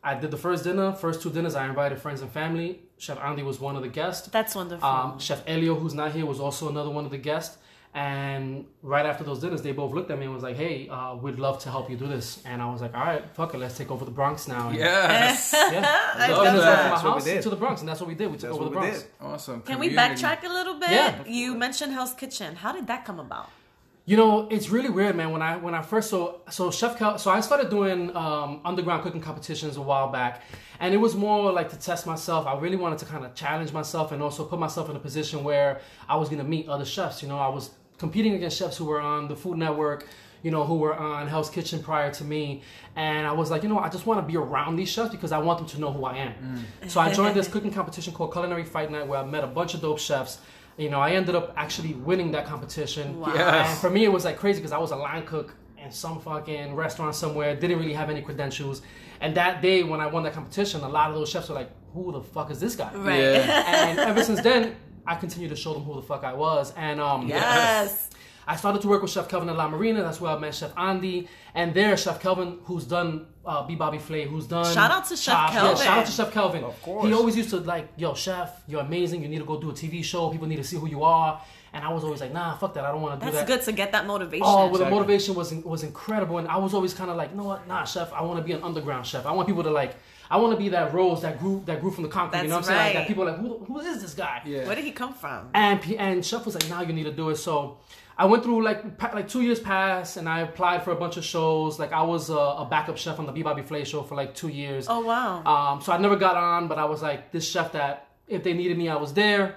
I 0.02 0.14
did 0.14 0.30
the 0.30 0.36
first 0.36 0.64
dinner. 0.64 0.92
First 0.92 1.22
two 1.22 1.30
dinners, 1.30 1.54
I 1.54 1.66
invited 1.66 1.98
friends 1.98 2.20
and 2.20 2.30
family. 2.30 2.80
Chef 2.98 3.18
Andy 3.20 3.42
was 3.42 3.60
one 3.60 3.76
of 3.76 3.82
the 3.82 3.88
guests. 3.88 4.28
That's 4.28 4.54
wonderful. 4.54 4.86
Um, 4.86 5.18
Chef 5.18 5.42
Elio, 5.46 5.74
who's 5.74 5.94
not 5.94 6.12
here, 6.12 6.26
was 6.26 6.40
also 6.40 6.68
another 6.68 6.90
one 6.90 7.04
of 7.04 7.10
the 7.10 7.18
guests. 7.18 7.56
And 7.94 8.66
right 8.82 9.06
after 9.06 9.22
those 9.22 9.38
dinners, 9.40 9.62
they 9.62 9.70
both 9.70 9.92
looked 9.94 10.10
at 10.10 10.18
me 10.18 10.24
and 10.24 10.34
was 10.34 10.42
like, 10.42 10.56
"Hey, 10.56 10.88
uh, 10.88 11.14
we'd 11.14 11.38
love 11.38 11.60
to 11.60 11.70
help 11.70 11.88
you 11.88 11.96
do 11.96 12.08
this." 12.08 12.42
And 12.44 12.60
I 12.60 12.68
was 12.68 12.80
like, 12.82 12.92
"All 12.92 13.04
right, 13.04 13.24
fuck 13.34 13.54
it, 13.54 13.58
let's 13.58 13.78
take 13.78 13.90
over 13.92 14.04
the 14.04 14.10
Bronx 14.10 14.48
now." 14.48 14.68
And, 14.70 14.76
Yes. 14.78 15.52
yeah. 15.54 15.80
love 16.28 16.44
that. 16.44 16.44
from 16.44 16.56
my 16.56 16.62
That's 16.90 17.04
what 17.04 17.04
we 17.04 17.10
house 17.12 17.24
did. 17.24 17.42
to 17.42 17.50
the 17.50 17.56
Bronx, 17.56 17.80
and 17.82 17.88
that's 17.88 18.00
what 18.00 18.08
we 18.08 18.16
did. 18.16 18.26
We 18.26 18.32
took 18.32 18.50
That's 18.50 18.54
over 18.56 18.64
the 18.64 18.70
Bronx. 18.70 19.02
did. 19.02 19.10
awesome. 19.20 19.60
Can 19.62 19.78
we 19.78 19.90
backtrack 19.90 20.42
a 20.42 20.48
little 20.48 20.74
bit? 20.80 20.90
Yeah. 20.90 21.22
You 21.24 21.54
mentioned 21.54 21.92
Hell's 21.92 22.14
Kitchen. 22.14 22.56
How 22.56 22.72
did 22.72 22.88
that 22.88 23.04
come 23.04 23.20
about? 23.20 23.48
You 24.06 24.18
know, 24.18 24.48
it's 24.50 24.68
really 24.68 24.90
weird, 24.90 25.14
man. 25.16 25.30
When 25.30 25.40
I 25.40 25.56
when 25.56 25.74
I 25.74 25.80
first 25.80 26.10
so 26.10 26.40
so 26.50 26.70
Chef 26.72 26.98
Cal, 26.98 27.16
so 27.16 27.30
I 27.30 27.40
started 27.40 27.70
doing 27.70 28.14
um, 28.16 28.60
underground 28.64 29.02
cooking 29.04 29.20
competitions 29.22 29.76
a 29.78 29.80
while 29.80 30.08
back, 30.10 30.42
and 30.80 30.92
it 30.92 30.98
was 30.98 31.14
more 31.14 31.50
like 31.52 31.70
to 31.70 31.78
test 31.78 32.06
myself. 32.06 32.44
I 32.46 32.58
really 32.58 32.76
wanted 32.76 32.98
to 32.98 33.06
kind 33.06 33.24
of 33.24 33.34
challenge 33.36 33.72
myself 33.72 34.10
and 34.12 34.20
also 34.20 34.44
put 34.44 34.58
myself 34.58 34.90
in 34.90 34.96
a 34.96 34.98
position 34.98 35.42
where 35.44 35.80
I 36.06 36.16
was 36.16 36.28
gonna 36.28 36.44
meet 36.44 36.68
other 36.68 36.84
chefs. 36.84 37.22
You 37.22 37.28
know, 37.28 37.38
I 37.38 37.48
was 37.48 37.70
competing 37.98 38.34
against 38.34 38.58
chefs 38.58 38.76
who 38.76 38.84
were 38.84 39.00
on 39.00 39.28
the 39.28 39.36
Food 39.36 39.58
Network, 39.58 40.06
you 40.42 40.50
know, 40.50 40.64
who 40.64 40.76
were 40.76 40.94
on 40.94 41.26
Hell's 41.26 41.48
Kitchen 41.48 41.82
prior 41.82 42.12
to 42.12 42.24
me, 42.24 42.62
and 42.96 43.26
I 43.26 43.32
was 43.32 43.50
like, 43.50 43.62
you 43.62 43.68
know, 43.68 43.78
I 43.78 43.88
just 43.88 44.06
want 44.06 44.20
to 44.20 44.26
be 44.26 44.36
around 44.36 44.76
these 44.76 44.90
chefs 44.90 45.10
because 45.10 45.32
I 45.32 45.38
want 45.38 45.58
them 45.58 45.68
to 45.68 45.80
know 45.80 45.90
who 45.90 46.04
I 46.04 46.16
am. 46.18 46.64
Mm. 46.82 46.90
So 46.90 47.00
I 47.00 47.12
joined 47.12 47.34
this 47.34 47.48
cooking 47.52 47.72
competition 47.72 48.12
called 48.12 48.32
Culinary 48.32 48.64
Fight 48.64 48.90
Night, 48.90 49.06
where 49.06 49.18
I 49.18 49.24
met 49.24 49.42
a 49.42 49.48
bunch 49.48 49.74
of 49.74 49.80
dope 49.80 49.98
chefs. 49.98 50.38
You 50.76 50.90
know, 50.90 51.00
I 51.00 51.12
ended 51.12 51.34
up 51.34 51.54
actually 51.56 51.94
winning 51.94 52.32
that 52.32 52.46
competition. 52.46 53.20
Wow. 53.20 53.32
Yes. 53.34 53.70
And 53.70 53.78
for 53.78 53.90
me, 53.90 54.04
it 54.04 54.12
was 54.12 54.24
like 54.24 54.36
crazy 54.36 54.58
because 54.58 54.72
I 54.72 54.78
was 54.78 54.90
a 54.90 54.96
line 54.96 55.24
cook 55.24 55.54
in 55.82 55.90
some 55.90 56.20
fucking 56.20 56.74
restaurant 56.74 57.14
somewhere, 57.14 57.54
didn't 57.54 57.78
really 57.78 57.92
have 57.92 58.10
any 58.10 58.22
credentials. 58.22 58.82
And 59.20 59.34
that 59.36 59.62
day 59.62 59.82
when 59.82 60.00
I 60.00 60.06
won 60.06 60.24
that 60.24 60.32
competition, 60.32 60.82
a 60.82 60.88
lot 60.88 61.10
of 61.10 61.14
those 61.14 61.30
chefs 61.30 61.48
were 61.48 61.54
like, 61.54 61.70
"Who 61.94 62.12
the 62.12 62.20
fuck 62.20 62.50
is 62.50 62.60
this 62.60 62.74
guy?" 62.76 62.92
Right. 62.94 63.20
Yeah. 63.20 63.88
And 63.88 63.98
ever 63.98 64.22
since 64.22 64.40
then, 64.42 64.74
I 65.06 65.14
continued 65.16 65.50
to 65.50 65.56
show 65.56 65.72
them 65.74 65.82
who 65.84 65.94
the 65.96 66.02
fuck 66.02 66.24
I 66.24 66.34
was. 66.34 66.72
And 66.76 67.00
um, 67.00 67.28
Yes. 67.28 68.10
I 68.46 68.56
started 68.56 68.82
to 68.82 68.88
work 68.88 69.00
with 69.00 69.10
Chef 69.10 69.26
Kelvin 69.28 69.48
at 69.48 69.56
La 69.56 69.68
Marina. 69.68 70.02
That's 70.02 70.20
where 70.20 70.30
I 70.32 70.38
met 70.38 70.54
Chef 70.54 70.70
Andy. 70.76 71.28
And 71.54 71.72
there, 71.72 71.96
Chef 71.96 72.20
Kelvin, 72.20 72.58
who's 72.64 72.84
done 72.84 73.26
uh, 73.46 73.66
B 73.66 73.74
Bobby 73.74 73.96
Flay, 73.98 74.26
who's 74.26 74.46
done. 74.46 74.72
Shout 74.74 74.90
out 74.90 75.06
to 75.08 75.16
Chef 75.16 75.34
Chopped. 75.34 75.54
Yeah, 75.54 75.60
Kelvin. 75.60 75.84
shout 75.86 75.98
out 75.98 76.06
to 76.06 76.12
Chef 76.12 76.30
Kelvin. 76.32 76.64
Of 76.64 76.82
course. 76.82 77.06
He 77.06 77.12
always 77.14 77.36
used 77.38 77.50
to 77.50 77.58
like, 77.60 77.88
yo, 77.96 78.12
Chef, 78.14 78.62
you're 78.68 78.82
amazing. 78.82 79.22
You 79.22 79.28
need 79.28 79.38
to 79.38 79.44
go 79.46 79.58
do 79.58 79.70
a 79.70 79.72
TV 79.72 80.04
show. 80.04 80.28
People 80.30 80.46
need 80.46 80.56
to 80.56 80.64
see 80.64 80.76
who 80.76 80.86
you 80.88 81.02
are. 81.04 81.40
And 81.74 81.84
I 81.84 81.92
was 81.92 82.04
always 82.04 82.20
like, 82.20 82.32
nah, 82.32 82.56
fuck 82.56 82.72
that. 82.74 82.84
I 82.84 82.92
don't 82.92 83.02
want 83.02 83.18
to 83.18 83.26
do 83.26 83.32
That's 83.32 83.44
that. 83.44 83.48
That's 83.48 83.66
good 83.66 83.72
to 83.72 83.76
get 83.76 83.90
that 83.92 84.06
motivation. 84.06 84.46
Oh, 84.46 84.68
well, 84.68 84.78
the 84.78 84.88
motivation 84.88 85.34
was 85.34 85.52
was 85.52 85.82
incredible, 85.82 86.38
and 86.38 86.46
I 86.46 86.56
was 86.56 86.72
always 86.72 86.94
kind 86.94 87.10
of 87.10 87.16
like, 87.16 87.34
no, 87.34 87.42
know 87.42 87.48
what, 87.48 87.66
nah, 87.66 87.82
chef, 87.84 88.12
I 88.12 88.22
want 88.22 88.38
to 88.38 88.44
be 88.44 88.52
an 88.52 88.62
underground 88.62 89.04
chef. 89.06 89.26
I 89.26 89.32
want 89.32 89.48
people 89.48 89.64
to 89.64 89.70
like, 89.70 89.96
I 90.30 90.36
want 90.36 90.52
to 90.52 90.56
be 90.56 90.68
that 90.68 90.94
rose 90.94 91.22
that 91.22 91.40
grew 91.40 91.64
that 91.66 91.80
grew 91.80 91.90
from 91.90 92.04
the 92.04 92.10
concrete. 92.10 92.42
you 92.42 92.48
know 92.48 92.54
what 92.56 92.58
I'm 92.58 92.64
saying? 92.64 92.78
Like, 92.78 92.94
that 92.94 93.06
people 93.08 93.24
are 93.24 93.32
like, 93.32 93.40
who, 93.40 93.58
who 93.64 93.80
is 93.80 94.00
this 94.02 94.14
guy? 94.14 94.42
Yeah. 94.46 94.66
Where 94.66 94.76
did 94.76 94.84
he 94.84 94.92
come 94.92 95.14
from? 95.14 95.50
And 95.52 95.80
and 95.98 96.24
chef 96.24 96.46
was 96.46 96.54
like, 96.54 96.68
now 96.68 96.82
you 96.82 96.92
need 96.92 97.04
to 97.04 97.12
do 97.12 97.30
it. 97.30 97.36
So 97.36 97.78
I 98.16 98.26
went 98.26 98.44
through 98.44 98.62
like 98.62 98.96
pa- 98.96 99.10
like 99.12 99.28
two 99.28 99.42
years 99.42 99.58
passed, 99.58 100.16
and 100.16 100.28
I 100.28 100.40
applied 100.40 100.84
for 100.84 100.92
a 100.92 100.96
bunch 100.96 101.16
of 101.16 101.24
shows. 101.24 101.80
Like 101.80 101.92
I 101.92 102.02
was 102.02 102.30
a, 102.30 102.34
a 102.34 102.66
backup 102.70 102.98
chef 102.98 103.18
on 103.18 103.26
the 103.26 103.32
B 103.32 103.42
Bobby 103.42 103.62
Flay 103.62 103.82
show 103.84 104.02
for 104.02 104.14
like 104.14 104.34
two 104.34 104.48
years. 104.48 104.86
Oh 104.88 105.00
wow. 105.00 105.42
Um, 105.44 105.80
so 105.80 105.92
I 105.92 105.98
never 105.98 106.14
got 106.14 106.36
on, 106.36 106.68
but 106.68 106.78
I 106.78 106.84
was 106.84 107.02
like 107.02 107.32
this 107.32 107.48
chef 107.48 107.72
that 107.72 108.06
if 108.28 108.44
they 108.44 108.52
needed 108.52 108.78
me, 108.78 108.88
I 108.88 108.96
was 108.96 109.12
there. 109.12 109.56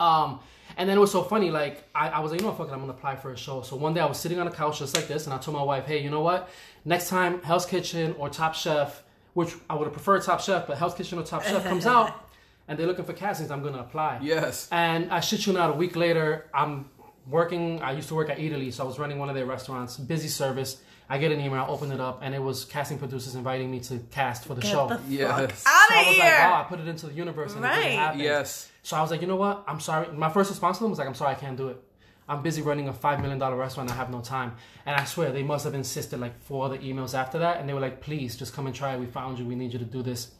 Um, 0.00 0.40
and 0.78 0.88
then 0.88 0.96
it 0.96 1.00
was 1.00 1.10
so 1.10 1.22
funny, 1.22 1.50
like 1.50 1.82
I, 1.94 2.08
I 2.08 2.20
was 2.20 2.30
like, 2.30 2.40
you 2.40 2.46
know 2.46 2.52
what, 2.52 2.58
fuck 2.58 2.68
it, 2.68 2.72
I'm 2.72 2.80
gonna 2.80 2.92
apply 2.92 3.16
for 3.16 3.32
a 3.32 3.36
show. 3.36 3.62
So 3.62 3.76
one 3.76 3.94
day 3.94 4.00
I 4.00 4.06
was 4.06 4.18
sitting 4.18 4.38
on 4.38 4.46
a 4.46 4.50
couch 4.50 4.78
just 4.78 4.96
like 4.96 5.08
this, 5.08 5.26
and 5.26 5.34
I 5.34 5.38
told 5.38 5.56
my 5.56 5.62
wife, 5.62 5.84
hey, 5.84 6.02
you 6.02 6.08
know 6.08 6.20
what? 6.20 6.48
Next 6.84 7.08
time 7.08 7.42
Hell's 7.42 7.66
Kitchen 7.66 8.14
or 8.16 8.30
Top 8.30 8.54
Chef, 8.54 9.02
which 9.34 9.52
I 9.68 9.74
would 9.74 9.84
have 9.84 9.92
preferred 9.92 10.22
Top 10.22 10.40
Chef, 10.40 10.66
but 10.68 10.78
Hell's 10.78 10.94
Kitchen 10.94 11.18
or 11.18 11.24
Top 11.24 11.42
Chef 11.42 11.64
comes 11.64 11.84
out, 11.94 12.30
and 12.68 12.78
they're 12.78 12.86
looking 12.86 13.04
for 13.04 13.12
castings, 13.12 13.50
I'm 13.50 13.62
gonna 13.62 13.80
apply. 13.80 14.20
Yes. 14.22 14.68
And 14.70 15.10
I 15.10 15.18
shit 15.20 15.46
you 15.46 15.52
not, 15.52 15.70
a 15.70 15.72
week 15.74 15.96
later, 15.96 16.46
I'm 16.54 16.88
working. 17.26 17.82
I 17.82 17.92
used 17.92 18.08
to 18.08 18.14
work 18.14 18.30
at 18.30 18.38
Eataly, 18.38 18.72
so 18.72 18.84
I 18.84 18.86
was 18.86 18.98
running 18.98 19.18
one 19.18 19.28
of 19.28 19.34
their 19.34 19.46
restaurants. 19.46 19.96
Busy 19.96 20.28
service. 20.28 20.80
I 21.10 21.16
get 21.18 21.32
an 21.32 21.40
email, 21.40 21.62
I 21.62 21.66
open 21.66 21.90
it 21.90 22.00
up, 22.00 22.20
and 22.22 22.34
it 22.34 22.42
was 22.42 22.64
casting 22.66 22.98
producers 22.98 23.34
inviting 23.34 23.70
me 23.70 23.80
to 23.80 23.98
cast 24.10 24.44
for 24.44 24.54
the 24.54 24.60
Get 24.60 24.70
show. 24.70 24.88
the 24.88 25.00
Yes. 25.08 25.28
fuck 25.30 25.40
out 25.40 25.52
So 25.52 25.94
I 25.94 25.98
was 26.06 26.06
here. 26.16 26.24
like, 26.24 26.38
wow, 26.50 26.60
I 26.60 26.64
put 26.68 26.80
it 26.80 26.88
into 26.88 27.06
the 27.06 27.14
universe 27.14 27.54
and 27.54 27.64
it 27.64 27.68
Right. 27.68 27.82
didn't 27.82 27.98
happen. 27.98 28.20
Yes. 28.20 28.68
So 28.82 28.96
I 28.96 29.00
was 29.00 29.10
like, 29.10 29.20
you 29.22 29.26
know 29.26 29.36
what? 29.36 29.64
I'm 29.66 29.80
sorry. 29.80 30.08
My 30.12 30.28
first 30.30 30.50
response 30.50 30.78
to 30.78 30.84
them 30.84 30.90
was 30.90 30.98
like, 30.98 31.08
I'm 31.08 31.14
sorry, 31.14 31.32
I 31.32 31.34
can't 31.34 31.56
do 31.56 31.68
it. 31.68 31.82
I'm 32.28 32.42
busy 32.42 32.60
running 32.60 32.88
a 32.88 32.92
five 32.92 33.20
million 33.20 33.38
dollar 33.38 33.56
restaurant. 33.56 33.90
I 33.90 33.94
have 33.94 34.10
no 34.10 34.20
time. 34.20 34.54
And 34.84 34.94
I 34.94 35.04
swear 35.04 35.32
they 35.32 35.42
must 35.42 35.64
have 35.64 35.74
insisted 35.74 36.20
like 36.20 36.38
four 36.42 36.66
other 36.66 36.76
emails 36.76 37.14
after 37.14 37.38
that, 37.38 37.58
and 37.58 37.66
they 37.66 37.72
were 37.72 37.80
like, 37.80 38.02
please 38.02 38.36
just 38.36 38.52
come 38.54 38.66
and 38.66 38.74
try. 38.76 38.92
it. 38.94 39.00
We 39.00 39.06
found 39.06 39.38
you. 39.38 39.46
We 39.46 39.54
need 39.54 39.72
you 39.72 39.78
to 39.78 39.84
do 39.86 40.02
this. 40.02 40.32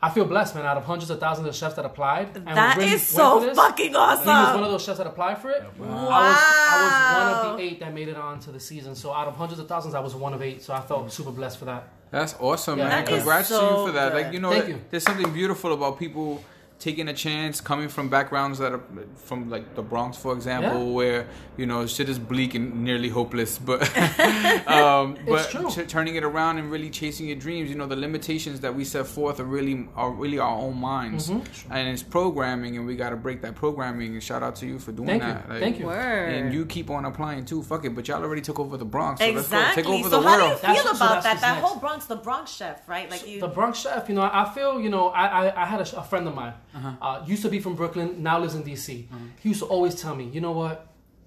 I 0.00 0.10
feel 0.10 0.24
blessed, 0.26 0.54
man. 0.54 0.64
Out 0.64 0.76
of 0.76 0.84
hundreds 0.84 1.10
of 1.10 1.18
thousands 1.18 1.48
of 1.48 1.54
chefs 1.56 1.74
that 1.74 1.84
applied, 1.84 2.36
and 2.36 2.46
That 2.56 2.76
really 2.76 2.92
is 2.92 3.04
so 3.06 3.40
this, 3.40 3.56
fucking 3.56 3.96
awesome. 3.96 4.22
He 4.24 4.28
was 4.30 4.54
one 4.54 4.62
of 4.62 4.70
those 4.70 4.84
chefs 4.84 4.98
that 4.98 5.06
applied 5.08 5.38
for 5.38 5.50
it. 5.50 5.62
Wow. 5.76 5.86
I 5.88 6.28
was 6.28 6.38
I 6.38 7.32
was 7.32 7.42
one 7.44 7.50
of 7.52 7.56
the 7.58 7.64
eight 7.64 7.80
that 7.80 7.92
made 7.92 8.08
it 8.08 8.16
on 8.16 8.38
to 8.40 8.52
the 8.52 8.60
season. 8.60 8.94
So 8.94 9.12
out 9.12 9.26
of 9.26 9.34
hundreds 9.36 9.58
of 9.60 9.66
thousands, 9.66 9.94
I 9.96 10.00
was 10.00 10.14
one 10.14 10.34
of 10.34 10.40
eight. 10.42 10.62
So 10.62 10.72
I 10.72 10.80
felt 10.80 11.12
super 11.12 11.32
blessed 11.32 11.58
for 11.58 11.64
that. 11.64 11.88
That's 12.12 12.34
awesome, 12.38 12.78
Yeah. 12.78 12.88
man. 12.88 13.04
That 13.04 13.12
is 13.12 13.18
Congrats 13.18 13.48
to 13.48 13.54
so 13.54 13.80
you 13.80 13.86
for 13.88 13.92
that. 13.92 14.12
good. 14.12 14.22
Like 14.22 14.32
you 14.32 14.38
know, 14.40 14.50
Thank 14.52 14.68
you. 14.68 14.80
there's 14.90 15.02
something 15.02 15.32
beautiful 15.32 15.72
about 15.72 15.98
people 15.98 16.42
taking 16.78 17.08
a 17.08 17.12
chance, 17.14 17.60
coming 17.60 17.88
from 17.88 18.08
backgrounds 18.08 18.58
that 18.60 18.72
are 18.72 18.80
from 19.16 19.50
like 19.50 19.74
the 19.74 19.82
Bronx, 19.82 20.16
for 20.16 20.32
example, 20.32 20.86
Yeah. 20.86 20.92
where 20.94 21.28
you 21.56 21.66
know 21.66 21.86
shit 21.86 22.08
is 22.08 22.18
bleak 22.18 22.54
and 22.54 22.84
nearly 22.84 23.08
hopeless, 23.08 23.58
but 23.70 23.80
um, 24.68 25.16
but 25.26 25.50
t- 25.50 25.84
turning 25.84 26.14
it 26.16 26.24
around 26.24 26.58
and 26.58 26.70
really 26.70 26.90
chasing 26.90 27.26
your 27.26 27.36
dreams. 27.36 27.68
You 27.70 27.76
know, 27.76 27.86
the 27.86 27.96
limitations 27.96 28.60
that 28.60 28.74
we 28.74 28.84
set 28.84 29.06
forth 29.06 29.40
are 29.40 29.44
really 29.44 29.88
are 29.96 30.10
really 30.10 30.38
our 30.38 30.56
own 30.56 30.76
minds, 30.78 31.30
Mm-hmm. 31.30 31.72
and 31.72 31.88
it's 31.88 32.02
programming, 32.02 32.76
and 32.76 32.86
we 32.86 32.94
got 32.96 33.10
to 33.10 33.16
break 33.16 33.42
that 33.42 33.54
programming. 33.54 34.12
And 34.14 34.22
shout 34.22 34.42
out 34.42 34.56
to 34.56 34.66
you 34.66 34.78
for 34.78 34.92
doing 34.92 35.08
Thank 35.08 35.22
you. 35.22 35.28
that. 35.28 35.48
Like, 35.48 35.60
Thank 35.60 35.78
you. 35.80 35.86
Word. 35.86 36.28
And 36.32 36.54
you 36.54 36.64
keep 36.66 36.90
on 36.90 37.04
applying 37.04 37.44
too. 37.44 37.62
Fuck 37.62 37.84
it, 37.84 37.94
but 37.94 38.06
y'all 38.08 38.22
already 38.22 38.42
took 38.42 38.58
over 38.60 38.76
the 38.76 38.84
Bronx. 38.84 39.20
So 39.20 39.26
let's 39.30 39.48
go 39.48 39.56
exactly. 39.58 39.82
take 39.82 39.90
over 39.92 40.08
so 40.10 40.20
the 40.22 40.28
how 40.28 40.36
do 40.36 40.42
you 40.42 40.48
world. 40.48 40.60
feel 40.60 40.74
That's- 40.74 40.96
about 40.96 41.22
that's 41.22 41.24
that? 41.24 41.40
That 41.40 41.54
next. 41.56 41.66
whole 41.68 41.80
Bronx, 41.80 42.04
the 42.06 42.16
Bronx 42.16 42.52
chef, 42.52 42.88
right? 42.88 43.10
Like 43.10 43.26
you. 43.26 43.40
The 43.40 43.48
Bronx 43.48 43.80
chef, 43.80 44.08
you 44.08 44.14
know, 44.14 44.22
I 44.22 44.50
feel, 44.54 44.80
you 44.80 44.90
know, 44.90 45.08
I 45.08 45.26
I, 45.48 45.62
I 45.62 45.66
had 45.66 45.80
a, 45.80 45.98
a 45.98 46.02
friend 46.02 46.26
of 46.28 46.34
mine, 46.34 46.54
Uh-huh. 46.78 47.06
uh, 47.06 47.24
used 47.26 47.42
to 47.42 47.48
be 47.48 47.60
from 47.60 47.74
Brooklyn, 47.74 48.22
now 48.22 48.38
lives 48.38 48.54
in 48.54 48.62
DC. 48.62 49.06
He 49.40 49.48
used 49.48 49.60
to 49.60 49.66
always 49.66 49.94
tell 49.94 50.14
me, 50.14 50.24
you 50.24 50.40
know 50.40 50.52
what, 50.52 50.86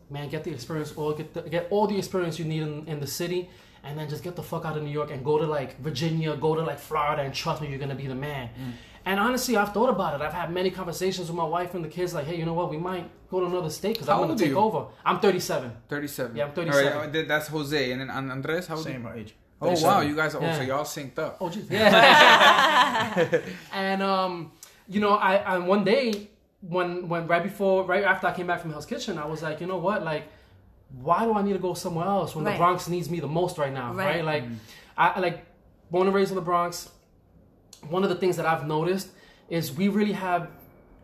man, 0.09 0.29
get 0.29 0.43
the 0.43 0.51
experience, 0.51 0.91
or 0.93 1.13
get 1.15 1.33
the, 1.33 1.41
get 1.41 1.67
all 1.69 1.87
the 1.87 1.97
experience 1.97 2.39
you 2.39 2.45
need 2.45 2.61
in, 2.63 2.87
in 2.87 2.99
the 2.99 3.07
city, 3.07 3.49
and 3.83 3.97
then 3.97 4.07
just 4.09 4.23
get 4.23 4.35
the 4.35 4.43
fuck 4.43 4.65
out 4.65 4.77
of 4.77 4.83
New 4.83 4.91
York 4.91 5.11
and 5.11 5.23
go 5.25 5.37
to 5.37 5.45
like 5.45 5.79
Virginia, 5.79 6.35
go 6.35 6.55
to 6.55 6.61
like 6.61 6.79
Florida, 6.79 7.21
and 7.23 7.33
trust 7.33 7.61
me, 7.61 7.67
you're 7.69 7.79
gonna 7.79 7.95
be 7.95 8.07
the 8.07 8.15
man. 8.15 8.49
Mm. 8.49 8.71
And 9.05 9.19
honestly, 9.19 9.57
I've 9.57 9.73
thought 9.73 9.89
about 9.89 10.19
it. 10.19 10.23
I've 10.23 10.33
had 10.33 10.53
many 10.53 10.69
conversations 10.69 11.27
with 11.27 11.35
my 11.35 11.43
wife 11.43 11.73
and 11.73 11.83
the 11.83 11.89
kids, 11.89 12.13
like, 12.13 12.27
hey, 12.27 12.37
you 12.37 12.45
know 12.45 12.53
what, 12.53 12.69
we 12.69 12.77
might 12.77 13.09
go 13.31 13.39
to 13.39 13.45
another 13.47 13.69
state 13.69 13.93
because 13.93 14.09
I'm 14.09 14.19
gonna 14.19 14.37
take 14.37 14.49
you? 14.49 14.57
over. 14.59 14.85
I'm 15.03 15.19
37. 15.19 15.71
37. 15.89 16.35
Yeah, 16.35 16.45
I'm 16.45 16.51
37. 16.53 16.97
right, 16.97 17.15
uh, 17.15 17.27
that's 17.27 17.47
Jose. 17.47 17.91
And 17.91 18.01
then 18.01 18.09
Andres, 18.09 18.67
how 18.67 18.77
old 18.77 18.85
are 18.85 18.89
you? 18.89 18.95
Same 18.95 19.07
age. 19.15 19.35
Oh, 19.61 19.79
wow. 19.83 20.01
You 20.01 20.15
guys 20.15 20.33
are, 20.35 20.41
Yeah. 20.41 20.57
so 20.57 20.63
y'all 20.63 20.83
synced 20.83 21.19
up. 21.19 21.37
Oh, 21.39 21.49
geez. 21.49 21.65
Yeah. 21.69 23.41
and 23.73 24.01
um, 24.01 24.51
you 24.93 24.99
know, 24.99 25.13
I 25.15 25.35
and 25.55 25.67
one 25.67 25.83
day 25.83 26.29
when 26.61 27.07
when 27.09 27.27
right 27.27 27.43
before 27.43 27.85
right 27.85 28.03
after 28.03 28.27
I 28.27 28.33
came 28.33 28.47
back 28.47 28.59
from 28.61 28.71
Hell's 28.71 28.85
Kitchen, 28.85 29.17
I 29.17 29.25
was 29.25 29.41
like, 29.41 29.61
you 29.61 29.67
know 29.67 29.77
what, 29.77 30.03
like, 30.03 30.23
why 31.07 31.23
do 31.25 31.33
I 31.33 31.41
need 31.41 31.53
to 31.53 31.59
go 31.59 31.73
somewhere 31.73 32.05
else 32.05 32.35
when 32.35 32.43
Right. 32.45 32.53
the 32.53 32.57
Bronx 32.57 32.87
needs 32.89 33.09
me 33.09 33.19
the 33.19 33.27
most 33.41 33.57
right 33.57 33.73
now, 33.73 33.93
Right. 33.93 34.05
right? 34.17 34.25
Like, 34.25 34.43
I 34.97 35.07
I, 35.15 35.19
like 35.19 35.45
born 35.89 36.07
and 36.07 36.15
raised 36.15 36.31
in 36.31 36.35
the 36.35 36.41
Bronx. 36.51 36.89
One 37.89 38.03
of 38.03 38.09
the 38.09 38.15
things 38.15 38.35
that 38.37 38.45
I've 38.45 38.67
noticed 38.67 39.07
is 39.49 39.75
we 39.75 39.87
really 39.87 40.13
have 40.13 40.49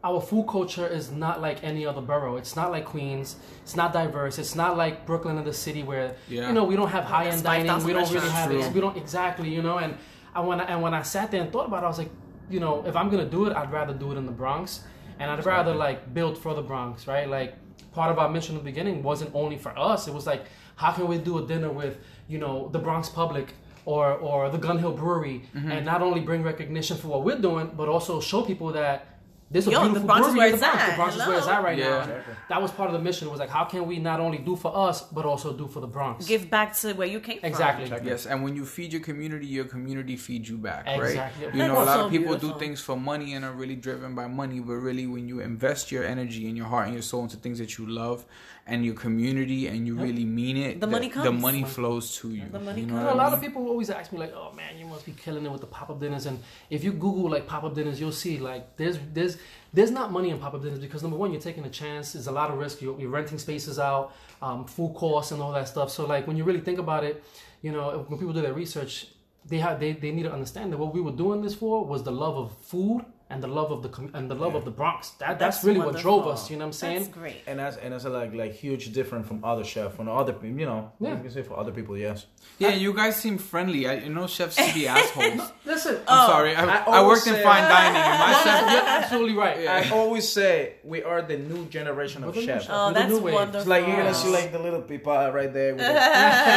our 0.04 0.22
food 0.22 0.46
culture 0.48 0.86
is 0.88 1.12
not 1.12 1.42
like 1.42 1.64
any 1.64 1.86
other 1.86 2.02
borough. 2.02 2.36
It's 2.38 2.56
not 2.56 2.72
like 2.72 2.86
Queens. 2.86 3.36
It's 3.64 3.76
not 3.76 3.94
diverse. 3.94 4.38
It's 4.38 4.56
not 4.56 4.78
like 4.78 5.06
Brooklyn 5.06 5.38
or 5.40 5.44
the 5.44 5.54
city 5.54 5.82
where 5.84 6.16
Yeah. 6.28 6.48
you 6.48 6.54
know 6.54 6.66
we 6.66 6.76
don't 6.76 6.90
have 6.98 7.06
high 7.06 7.28
end 7.28 7.44
dining. 7.44 7.84
We 7.84 7.94
don't 7.94 8.12
really 8.12 8.30
have 8.30 8.52
it. 8.52 8.72
We 8.74 8.80
don't 8.82 8.96
exactly, 8.98 9.50
you 9.50 9.62
know. 9.64 9.78
And 9.80 9.98
I 10.36 10.42
when 10.42 10.62
I, 10.62 10.66
and 10.66 10.82
when 10.84 10.94
I 10.94 11.02
sat 11.02 11.32
there 11.32 11.42
and 11.42 11.52
thought 11.52 11.68
about 11.68 11.82
it, 11.84 11.86
I 11.88 11.90
was 11.94 11.98
like, 11.98 12.12
you 12.50 12.60
know, 12.60 12.86
if 12.86 12.96
I'm 12.96 13.10
gonna 13.10 13.30
do 13.30 13.46
it, 13.48 13.56
I'd 13.56 13.72
rather 13.72 13.94
do 13.94 14.12
it 14.12 14.18
in 14.18 14.26
the 14.26 14.32
Bronx, 14.32 14.84
and 15.20 15.30
I'd 15.32 15.46
rather 15.46 15.74
like 15.76 16.14
build 16.14 16.38
for 16.38 16.54
the 16.54 16.62
Bronx, 16.62 17.08
right? 17.08 17.28
Like 17.30 17.56
part 17.92 18.12
of 18.12 18.20
our 18.20 18.30
mission 18.30 18.56
in 18.56 18.60
the 18.60 18.64
beginning 18.64 19.04
wasn't 19.04 19.32
only 19.34 19.58
for 19.58 19.78
us. 19.78 20.08
It 20.08 20.14
was 20.14 20.26
like, 20.28 20.44
how 20.76 20.92
can 20.92 21.08
we 21.08 21.18
do 21.18 21.38
a 21.40 21.46
dinner 21.46 21.70
with 21.72 21.98
you 22.28 22.38
know 22.40 22.70
the 22.72 22.80
Bronx 22.80 23.10
public 23.10 23.54
or 23.86 24.14
or 24.14 24.50
the 24.50 24.58
Gun 24.58 24.78
Hill 24.80 24.94
Brewery, 24.94 25.44
Mm-hmm. 25.56 25.72
and 25.72 25.86
not 25.86 26.02
only 26.02 26.22
bring 26.22 26.44
recognition 26.44 26.98
for 26.98 27.08
what 27.08 27.24
we're 27.24 27.40
doing, 27.42 27.72
but 27.76 27.90
also 27.90 28.20
show 28.22 28.42
people 28.44 28.72
that. 28.74 29.17
There's 29.50 29.66
a 29.68 29.72
Yo, 29.72 29.88
the 29.94 30.02
Bronx 30.02 30.28
is 30.28 30.36
where 30.36 30.48
in 30.48 30.52
the 30.52 30.58
it's 30.58 30.62
Bronx. 30.62 30.78
at. 30.84 30.90
The 30.90 30.96
Bronx 30.98 31.16
is 31.16 31.26
where 31.28 31.38
it's 31.38 31.48
at 31.48 31.64
right 31.64 31.78
now. 31.78 31.84
Yeah. 31.86 32.04
And 32.04 32.24
That 32.50 32.62
was 32.62 32.72
part 32.72 32.90
of 32.90 32.94
the 32.94 33.00
mission. 33.02 33.30
Was 33.32 33.40
like, 33.40 33.50
how 33.50 33.64
can 33.64 33.88
we 33.88 33.98
not 33.98 34.20
only 34.20 34.40
do 34.40 34.58
for 34.58 34.76
us, 34.76 35.04
but 35.04 35.26
also 35.26 35.54
do 35.56 35.68
for 35.68 35.80
the 35.80 35.88
Bronx? 35.88 36.26
give 36.26 36.50
back 36.50 36.76
to 36.80 36.94
where 36.94 37.08
you 37.08 37.22
came 37.22 37.40
exactly. 37.44 37.90
Yes, 38.04 38.26
and 38.26 38.44
when 38.44 38.56
you 38.58 38.66
feed 38.66 38.92
your 38.92 39.02
community, 39.02 39.46
your 39.46 39.66
community 39.66 40.18
feeds 40.18 40.50
you 40.50 40.58
back, 40.58 40.84
Exactly. 40.86 41.46
right? 41.46 41.56
You 41.56 41.66
know, 41.68 41.82
a 41.82 41.86
lot 41.86 41.96
so 41.98 42.06
of 42.06 42.12
people 42.12 42.28
beautiful. 42.36 42.54
do 42.54 42.60
things 42.60 42.82
for 42.82 42.98
money 42.98 43.34
and 43.36 43.46
are 43.46 43.54
really 43.54 43.76
driven 43.78 44.16
by 44.16 44.28
money, 44.28 44.60
but 44.60 44.74
really, 44.74 45.08
when 45.08 45.30
you 45.30 45.40
invest 45.40 45.92
your 45.94 46.04
energy 46.04 46.48
and 46.48 46.58
your 46.58 46.66
heart 46.68 46.86
and 46.86 46.94
your 46.94 47.04
soul 47.04 47.24
into 47.24 47.38
things 47.38 47.58
that 47.60 47.78
you 47.78 47.86
love 47.88 48.26
and 48.68 48.84
your 48.86 48.96
community 48.96 49.68
and 49.68 49.88
you 49.88 49.96
really 49.96 50.26
mean 50.26 50.58
it, 50.58 50.80
The 50.82 50.88
money 50.88 51.08
The 51.08 51.14
comes. 51.24 51.42
money 51.42 51.64
flows 51.64 52.06
to 52.18 52.26
you. 52.38 52.44
The 52.52 52.60
money 52.60 52.82
you 52.82 52.88
know 52.88 52.94
comes. 52.96 53.06
what 53.06 53.12
a 53.14 53.16
I 53.16 53.24
lot 53.24 53.26
mean? 53.32 53.34
of 53.36 53.42
people 53.46 53.68
always 53.68 53.90
ask 53.90 54.12
me 54.12 54.20
like, 54.20 54.34
"Oh 54.36 54.52
man, 54.62 54.78
you 54.78 54.86
must 54.94 55.06
be 55.06 55.14
killing 55.24 55.46
it 55.46 55.52
with 55.52 55.62
the 55.62 55.68
pop 55.78 55.90
up 55.90 56.00
dinners." 56.00 56.26
And 56.26 56.38
if 56.70 56.84
you 56.84 56.92
Google 56.92 57.30
like 57.36 57.46
pop 57.48 57.64
up 57.64 57.74
dinners, 57.76 58.00
you'll 58.02 58.12
see 58.26 58.36
like 58.40 58.64
there's 58.78 58.98
there's 59.14 59.38
there's 59.74 59.92
not 60.00 60.12
money 60.12 60.30
in 60.34 60.38
pop 60.40 60.54
up 60.54 60.62
dinners 60.64 60.80
because 60.80 61.02
number 61.02 61.18
one, 61.18 61.32
you're 61.32 61.42
taking 61.50 61.66
a 61.66 61.70
chance. 61.82 62.14
There's 62.14 62.28
a 62.28 62.32
lot 62.42 62.50
of 62.52 62.58
risk. 62.58 62.82
You're, 62.82 63.00
you're 63.00 63.10
renting 63.20 63.38
spaces 63.38 63.78
out, 63.80 64.14
um, 64.42 64.66
food 64.66 64.94
costs, 64.96 65.32
and 65.32 65.42
all 65.42 65.54
that 65.54 65.68
stuff. 65.68 65.90
So 65.92 66.06
like 66.06 66.28
when 66.28 66.36
you 66.38 66.44
really 66.44 66.62
think 66.62 66.80
about 66.80 67.04
it, 67.10 67.24
you 67.62 67.72
know, 67.72 68.06
when 68.08 68.20
people 68.20 68.34
do 68.34 68.42
their 68.42 68.54
research, 68.54 69.08
they 69.46 69.60
have 69.60 69.80
they, 69.80 69.94
they 69.94 70.12
need 70.12 70.24
to 70.24 70.34
understand 70.34 70.72
that 70.74 70.78
what 70.78 70.94
we 70.94 71.02
were 71.02 71.12
doing 71.24 71.42
this 71.42 71.56
for 71.56 71.86
was 71.86 72.04
the 72.04 72.12
love 72.12 72.36
of 72.38 72.48
food 72.58 73.06
and 73.30 73.44
the 73.44 73.48
love 73.48 73.72
of 73.72 73.84
the 73.84 73.90
com- 73.90 74.12
and 74.14 74.32
the 74.32 74.36
love 74.36 74.56
of 74.56 74.64
the 74.64 74.72
Bronx. 74.72 75.10
That 75.20 75.38
that's, 75.40 75.58
That's 75.58 75.66
really 75.66 75.80
what 75.80 75.98
drove 75.98 76.26
us. 76.28 76.50
You 76.50 76.56
know 76.58 76.62
what 76.66 76.68
I'm 76.68 76.74
saying? 76.74 77.00
That's 77.00 77.10
great. 77.10 77.42
And 77.46 77.60
that's 77.60 77.76
and 77.78 77.94
that's 77.94 78.06
a, 78.06 78.10
like 78.10 78.34
like 78.34 78.54
huge 78.54 78.94
different 78.94 79.26
from 79.28 79.44
other 79.44 79.64
chef 79.64 79.96
from 79.96 80.08
other 80.08 80.34
you 80.44 80.66
know 80.66 80.92
Yeah. 81.00 81.16
you 81.16 81.22
can 81.24 81.32
say 81.32 81.44
for 81.44 81.60
other 81.60 81.72
people 81.72 81.98
yes 81.98 82.26
Yeah, 82.60 82.70
you 82.74 82.94
guys 82.94 83.16
seem 83.18 83.38
friendly. 83.38 83.88
I 83.88 83.94
you 83.96 84.10
know 84.10 84.28
chefs 84.28 84.56
can 84.56 84.74
be 84.74 84.88
assholes. 84.96 85.52
Listen, 85.66 85.96
I'm 86.08 86.24
Oh, 86.24 86.28
sorry. 86.28 86.56
I, 86.56 86.64
I 86.64 86.78
I, 87.00 87.08
worked 87.08 87.28
in 87.28 87.36
fine 87.44 87.64
dining, 87.70 88.02
and 88.02 88.20
my 88.26 88.34
chef. 88.44 88.72
you're 88.72 88.90
absolutely 89.00 89.36
right. 89.36 89.58
Yeah. 89.62 89.76
I 89.84 89.90
always 90.00 90.28
say 90.28 90.76
we 90.84 91.04
are 91.04 91.22
the 91.22 91.38
new 91.38 91.66
generation 91.66 92.24
of 92.24 92.28
We're 92.30 92.42
the 92.42 92.48
new 92.48 92.54
chefs. 92.54 92.68
Oh, 92.70 92.88
the 92.88 92.94
that's 93.00 93.12
new 93.12 93.20
wonderful. 93.20 93.60
It's 93.60 93.68
like 93.68 93.86
you're 93.88 93.98
gonna 93.98 94.14
see 94.14 94.30
like 94.40 94.52
the 94.52 94.60
little 94.60 94.82
people 94.82 95.14
right 95.40 95.52
there 95.54 95.74
with 95.76 95.84
a 95.84 95.94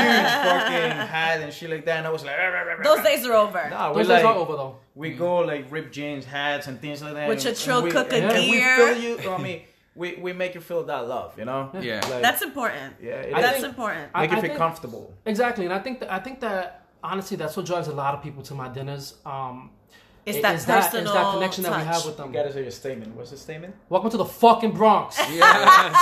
huge 0.07 0.31
fucking 0.47 0.97
hat 1.15 1.41
and 1.43 1.53
shit 1.53 1.71
like 1.71 1.85
that, 1.87 1.99
and 1.99 2.07
I 2.07 2.11
was 2.11 2.25
like, 2.25 2.37
"Rah, 2.39 2.49
rah, 2.49 2.61
rah, 2.63 2.75
rah, 2.75 2.83
Those 2.83 3.03
days 3.05 3.27
are 3.27 3.33
over. 3.35 3.69
Nah, 3.71 3.91
we 3.93 3.97
Those 4.03 4.09
like 4.09 4.19
days 4.19 4.27
are 4.27 4.35
over 4.37 4.53
though. 4.57 4.77
We 5.01 5.11
go 5.25 5.37
like 5.39 5.65
rip 5.73 5.91
jeans, 5.97 6.25
hats, 6.25 6.67
and 6.69 6.81
things 6.81 7.03
like 7.03 7.15
that. 7.15 7.29
With 7.29 7.39
and- 7.39 7.45
your 7.45 7.51
and 7.53 7.61
Trill 7.65 7.83
we- 7.85 7.91
Cooker 7.91 8.17
and 8.17 8.33
we 8.39 8.51
gear. 8.53 8.77
feel 8.77 8.97
you. 9.05 9.31
I 9.31 9.39
mean, 9.47 9.63
we 9.95 10.09
we 10.25 10.33
make 10.43 10.55
you 10.55 10.61
feel 10.61 10.83
that 10.85 11.09
love, 11.09 11.31
you 11.39 11.45
know. 11.51 11.71
Yeah. 11.81 12.01
Like, 12.11 12.23
That's 12.23 12.43
important. 12.43 12.95
yeah. 13.03 13.41
That's 13.41 13.57
think- 13.61 13.65
important. 13.73 14.11
I- 14.15 14.21
make 14.23 14.31
you 14.31 14.37
feel 14.37 14.43
think- 14.51 14.59
comfortable. 14.59 15.15
Exactly, 15.27 15.65
and 15.65 15.75
I 15.75 15.79
think 15.85 16.01
that 16.01 16.13
I 16.13 16.19
think 16.19 16.41
that 16.41 16.63
honestly, 17.03 17.37
that's 17.37 17.57
what 17.57 17.65
drives 17.67 17.89
a 17.89 17.93
lot 18.05 18.13
of 18.15 18.23
people 18.23 18.43
to 18.45 18.55
my 18.55 18.69
dinners. 18.69 19.15
Um, 19.25 19.71
It's 20.31 20.39
it- 20.39 20.43
that 20.43 20.55
it's 20.55 20.65
personal 20.65 21.05
it's 21.05 21.13
that 21.13 21.33
connection 21.35 21.63
that 21.65 21.77
we 21.79 21.85
have 21.85 22.05
with 22.05 22.17
them. 22.17 22.29
You 22.29 22.35
gotta 22.35 22.53
say 22.53 22.63
your 22.63 22.71
statement. 22.71 23.15
What's 23.17 23.31
the 23.31 23.37
statement? 23.37 23.75
Welcome 23.89 24.11
to 24.11 24.17
the 24.17 24.25
fucking 24.25 24.73
Bronx. 24.73 25.19
Yeah. 25.31 25.95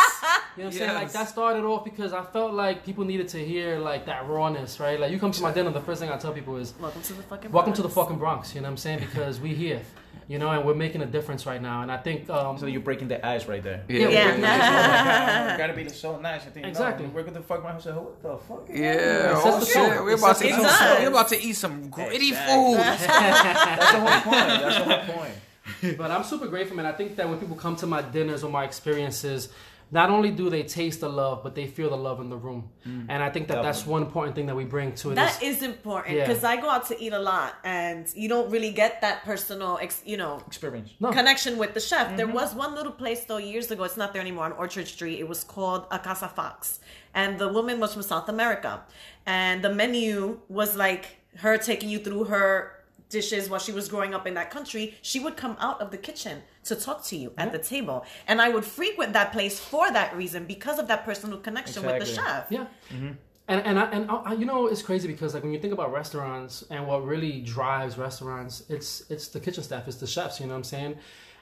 You 0.56 0.64
know 0.64 0.70
what 0.70 0.74
I'm 0.74 0.78
saying? 0.78 0.94
Like 0.94 1.12
that 1.12 1.28
started 1.28 1.62
off 1.64 1.84
because 1.84 2.12
I 2.12 2.22
felt 2.24 2.52
like 2.52 2.84
people 2.84 3.04
needed 3.04 3.28
to 3.28 3.38
hear 3.38 3.78
like 3.78 4.06
that 4.06 4.26
rawness, 4.28 4.80
right? 4.80 4.98
Like 4.98 5.12
you 5.12 5.18
come 5.20 5.30
to 5.30 5.42
my 5.42 5.52
dinner, 5.52 5.70
the 5.70 5.80
first 5.80 6.00
thing 6.00 6.10
I 6.10 6.16
tell 6.16 6.32
people 6.32 6.56
is, 6.56 6.74
Welcome 6.80 7.00
to 7.02 7.12
the 7.12 7.22
fucking. 7.22 7.50
Bronx 7.50 7.54
"Welcome 7.54 7.72
to 7.74 7.82
the 7.82 7.88
fucking 7.88 8.18
Bronx." 8.18 8.54
You 8.54 8.60
know 8.60 8.66
what 8.66 8.70
I'm 8.72 8.76
saying? 8.76 8.98
Because 9.00 9.38
we 9.40 9.54
here, 9.54 9.80
you 10.26 10.38
know, 10.38 10.50
and 10.50 10.64
we're 10.66 10.74
making 10.74 11.02
a 11.02 11.06
difference 11.06 11.46
right 11.46 11.60
now. 11.62 11.82
And 11.82 11.92
I 11.92 11.96
think 11.98 12.28
um, 12.30 12.58
So 12.58 12.66
you're 12.66 12.80
breaking 12.80 13.08
the 13.08 13.24
ice 13.26 13.46
right 13.46 13.62
there. 13.62 13.84
Yeah. 13.88 14.08
Yeah. 14.08 14.36
Yeah. 14.36 14.36
My 14.36 15.48
God, 15.50 15.58
gotta 15.58 15.72
be 15.74 15.88
so 15.88 16.18
nice. 16.18 16.42
I 16.46 16.50
think 16.50 16.66
Exactly. 16.66 17.06
No, 17.06 17.12
we're 17.12 17.22
gonna 17.22 17.42
fuck 17.42 17.62
my 17.62 17.72
house. 17.72 17.86
What 17.86 18.22
the 18.22 18.36
fuck? 18.38 18.68
Yeah. 18.68 19.30
It 19.30 19.32
Oh 19.36 19.60
sets 19.60 19.66
shit. 19.72 19.74
tone. 19.76 20.04
We're 20.04 20.10
It 20.12 20.18
about 20.18 20.36
to 20.38 20.46
eat 20.48 20.54
some. 20.54 21.00
We're 21.02 21.08
about 21.08 21.28
to 21.28 21.40
eat 21.42 21.52
some 21.54 21.88
gritty 21.90 22.28
Exactly. 22.28 22.54
food. 22.54 22.78
That's 22.78 23.92
the 23.92 24.00
whole 24.00 24.20
point. 24.22 24.48
That's 24.62 24.76
the 24.78 24.84
whole 24.84 25.14
point. 25.16 25.98
but 25.98 26.10
I'm 26.10 26.24
super 26.24 26.46
grateful, 26.46 26.76
man. 26.76 26.86
I 26.86 26.92
think 26.92 27.16
that 27.16 27.28
when 27.28 27.38
people 27.38 27.56
come 27.56 27.76
to 27.76 27.86
my 27.86 28.02
dinners 28.02 28.42
or 28.42 28.50
my 28.50 28.64
experiences, 28.64 29.48
not 29.90 30.10
only 30.10 30.30
do 30.30 30.50
they 30.50 30.62
taste 30.62 31.00
the 31.00 31.08
love, 31.08 31.42
but 31.42 31.54
they 31.54 31.66
feel 31.66 31.90
the 31.90 31.96
love 31.96 32.20
in 32.20 32.28
the 32.28 32.36
room. 32.36 32.70
Mm. 32.86 33.06
And 33.08 33.22
I 33.22 33.30
think 33.30 33.48
that 33.48 33.62
that's 33.62 33.86
one 33.86 34.02
important 34.02 34.36
thing 34.36 34.46
that 34.46 34.56
we 34.56 34.64
bring 34.64 34.92
to 34.96 35.10
it. 35.10 35.14
That 35.14 35.42
is- 35.42 35.56
is 35.56 35.62
important 35.62 36.16
Yeah. 36.16 36.26
because 36.26 36.44
I 36.44 36.56
go 36.56 36.68
out 36.68 36.86
to 36.88 37.00
eat 37.02 37.12
a 37.12 37.18
lot, 37.18 37.54
and 37.64 38.06
you 38.14 38.28
don't 38.28 38.50
really 38.50 38.70
get 38.70 39.00
that 39.00 39.24
personal, 39.24 39.78
ex- 39.80 40.02
you 40.04 40.16
know, 40.16 40.42
Experience. 40.46 40.90
no. 41.00 41.10
connection 41.10 41.58
with 41.58 41.74
the 41.74 41.80
chef. 41.80 42.16
There 42.16 42.26
mm-hmm. 42.26 42.34
was 42.34 42.54
one 42.54 42.74
little 42.74 42.92
place 42.92 43.24
though 43.24 43.38
years 43.38 43.70
ago. 43.70 43.84
It's 43.84 43.96
not 43.96 44.12
there 44.12 44.22
anymore 44.22 44.44
on 44.44 44.52
Orchard 44.52 44.88
Street. 44.88 45.18
It 45.18 45.28
was 45.28 45.42
called 45.44 45.86
A 45.90 45.98
Casa 45.98 46.28
Fox, 46.28 46.80
and 47.14 47.38
the 47.38 47.48
woman 47.48 47.80
was 47.80 47.94
from 47.94 48.02
South 48.02 48.28
America, 48.28 48.82
and 49.26 49.62
the 49.62 49.70
menu 49.74 50.40
was 50.48 50.76
like 50.76 51.04
her 51.36 51.56
taking 51.58 51.88
you 51.88 51.98
through 51.98 52.24
her 52.24 52.77
dishes 53.08 53.48
while 53.48 53.60
she 53.60 53.72
was 53.72 53.88
growing 53.88 54.14
up 54.14 54.26
in 54.26 54.34
that 54.34 54.50
country, 54.50 54.94
she 55.02 55.20
would 55.20 55.36
come 55.36 55.56
out 55.60 55.80
of 55.80 55.90
the 55.90 55.96
kitchen 55.96 56.42
to 56.64 56.74
talk 56.74 57.04
to 57.04 57.16
you 57.16 57.32
at 57.38 57.52
the 57.52 57.58
table. 57.58 58.04
And 58.26 58.40
I 58.40 58.48
would 58.48 58.64
frequent 58.64 59.12
that 59.14 59.32
place 59.32 59.58
for 59.58 59.90
that 59.92 60.16
reason 60.16 60.44
because 60.44 60.78
of 60.78 60.88
that 60.88 61.04
personal 61.04 61.38
connection 61.38 61.84
with 61.84 61.98
the 62.00 62.06
chef. 62.06 62.46
Yeah. 62.50 62.66
Mm-hmm. 62.92 63.12
And 63.50 63.62
and 63.64 63.78
I, 63.78 63.84
and 63.90 64.10
I, 64.10 64.34
you 64.34 64.44
know 64.44 64.66
it's 64.66 64.82
crazy 64.82 65.08
because 65.08 65.32
like 65.32 65.42
when 65.42 65.52
you 65.52 65.58
think 65.58 65.72
about 65.72 65.90
restaurants 65.90 66.64
and 66.68 66.86
what 66.86 67.06
really 67.06 67.40
drives 67.40 67.96
restaurants, 67.96 68.64
it's 68.68 69.10
it's 69.10 69.28
the 69.28 69.40
kitchen 69.40 69.62
staff, 69.62 69.88
it's 69.88 69.96
the 69.96 70.06
chefs. 70.06 70.38
You 70.38 70.46
know 70.46 70.52
what 70.52 70.58
I'm 70.58 70.64
saying? 70.64 70.96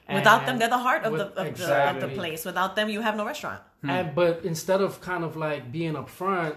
Without 0.09 0.45
them, 0.45 0.57
they're 0.57 0.69
the 0.69 0.77
heart 0.77 1.03
of, 1.03 1.11
with- 1.11 1.35
the, 1.35 1.41
of, 1.41 1.57
the, 1.57 1.89
of 1.89 1.99
the 1.99 2.07
place. 2.07 2.45
Without 2.45 2.77
them, 2.77 2.87
you 2.87 3.01
have 3.01 3.17
no 3.17 3.25
restaurant. 3.25 3.61
Hmm. 3.81 3.89
And 3.89 4.15
but 4.15 4.45
instead 4.45 4.79
of 4.79 5.01
kind 5.01 5.25
of 5.25 5.35
like 5.35 5.69
being 5.69 5.93
upfront 5.93 6.55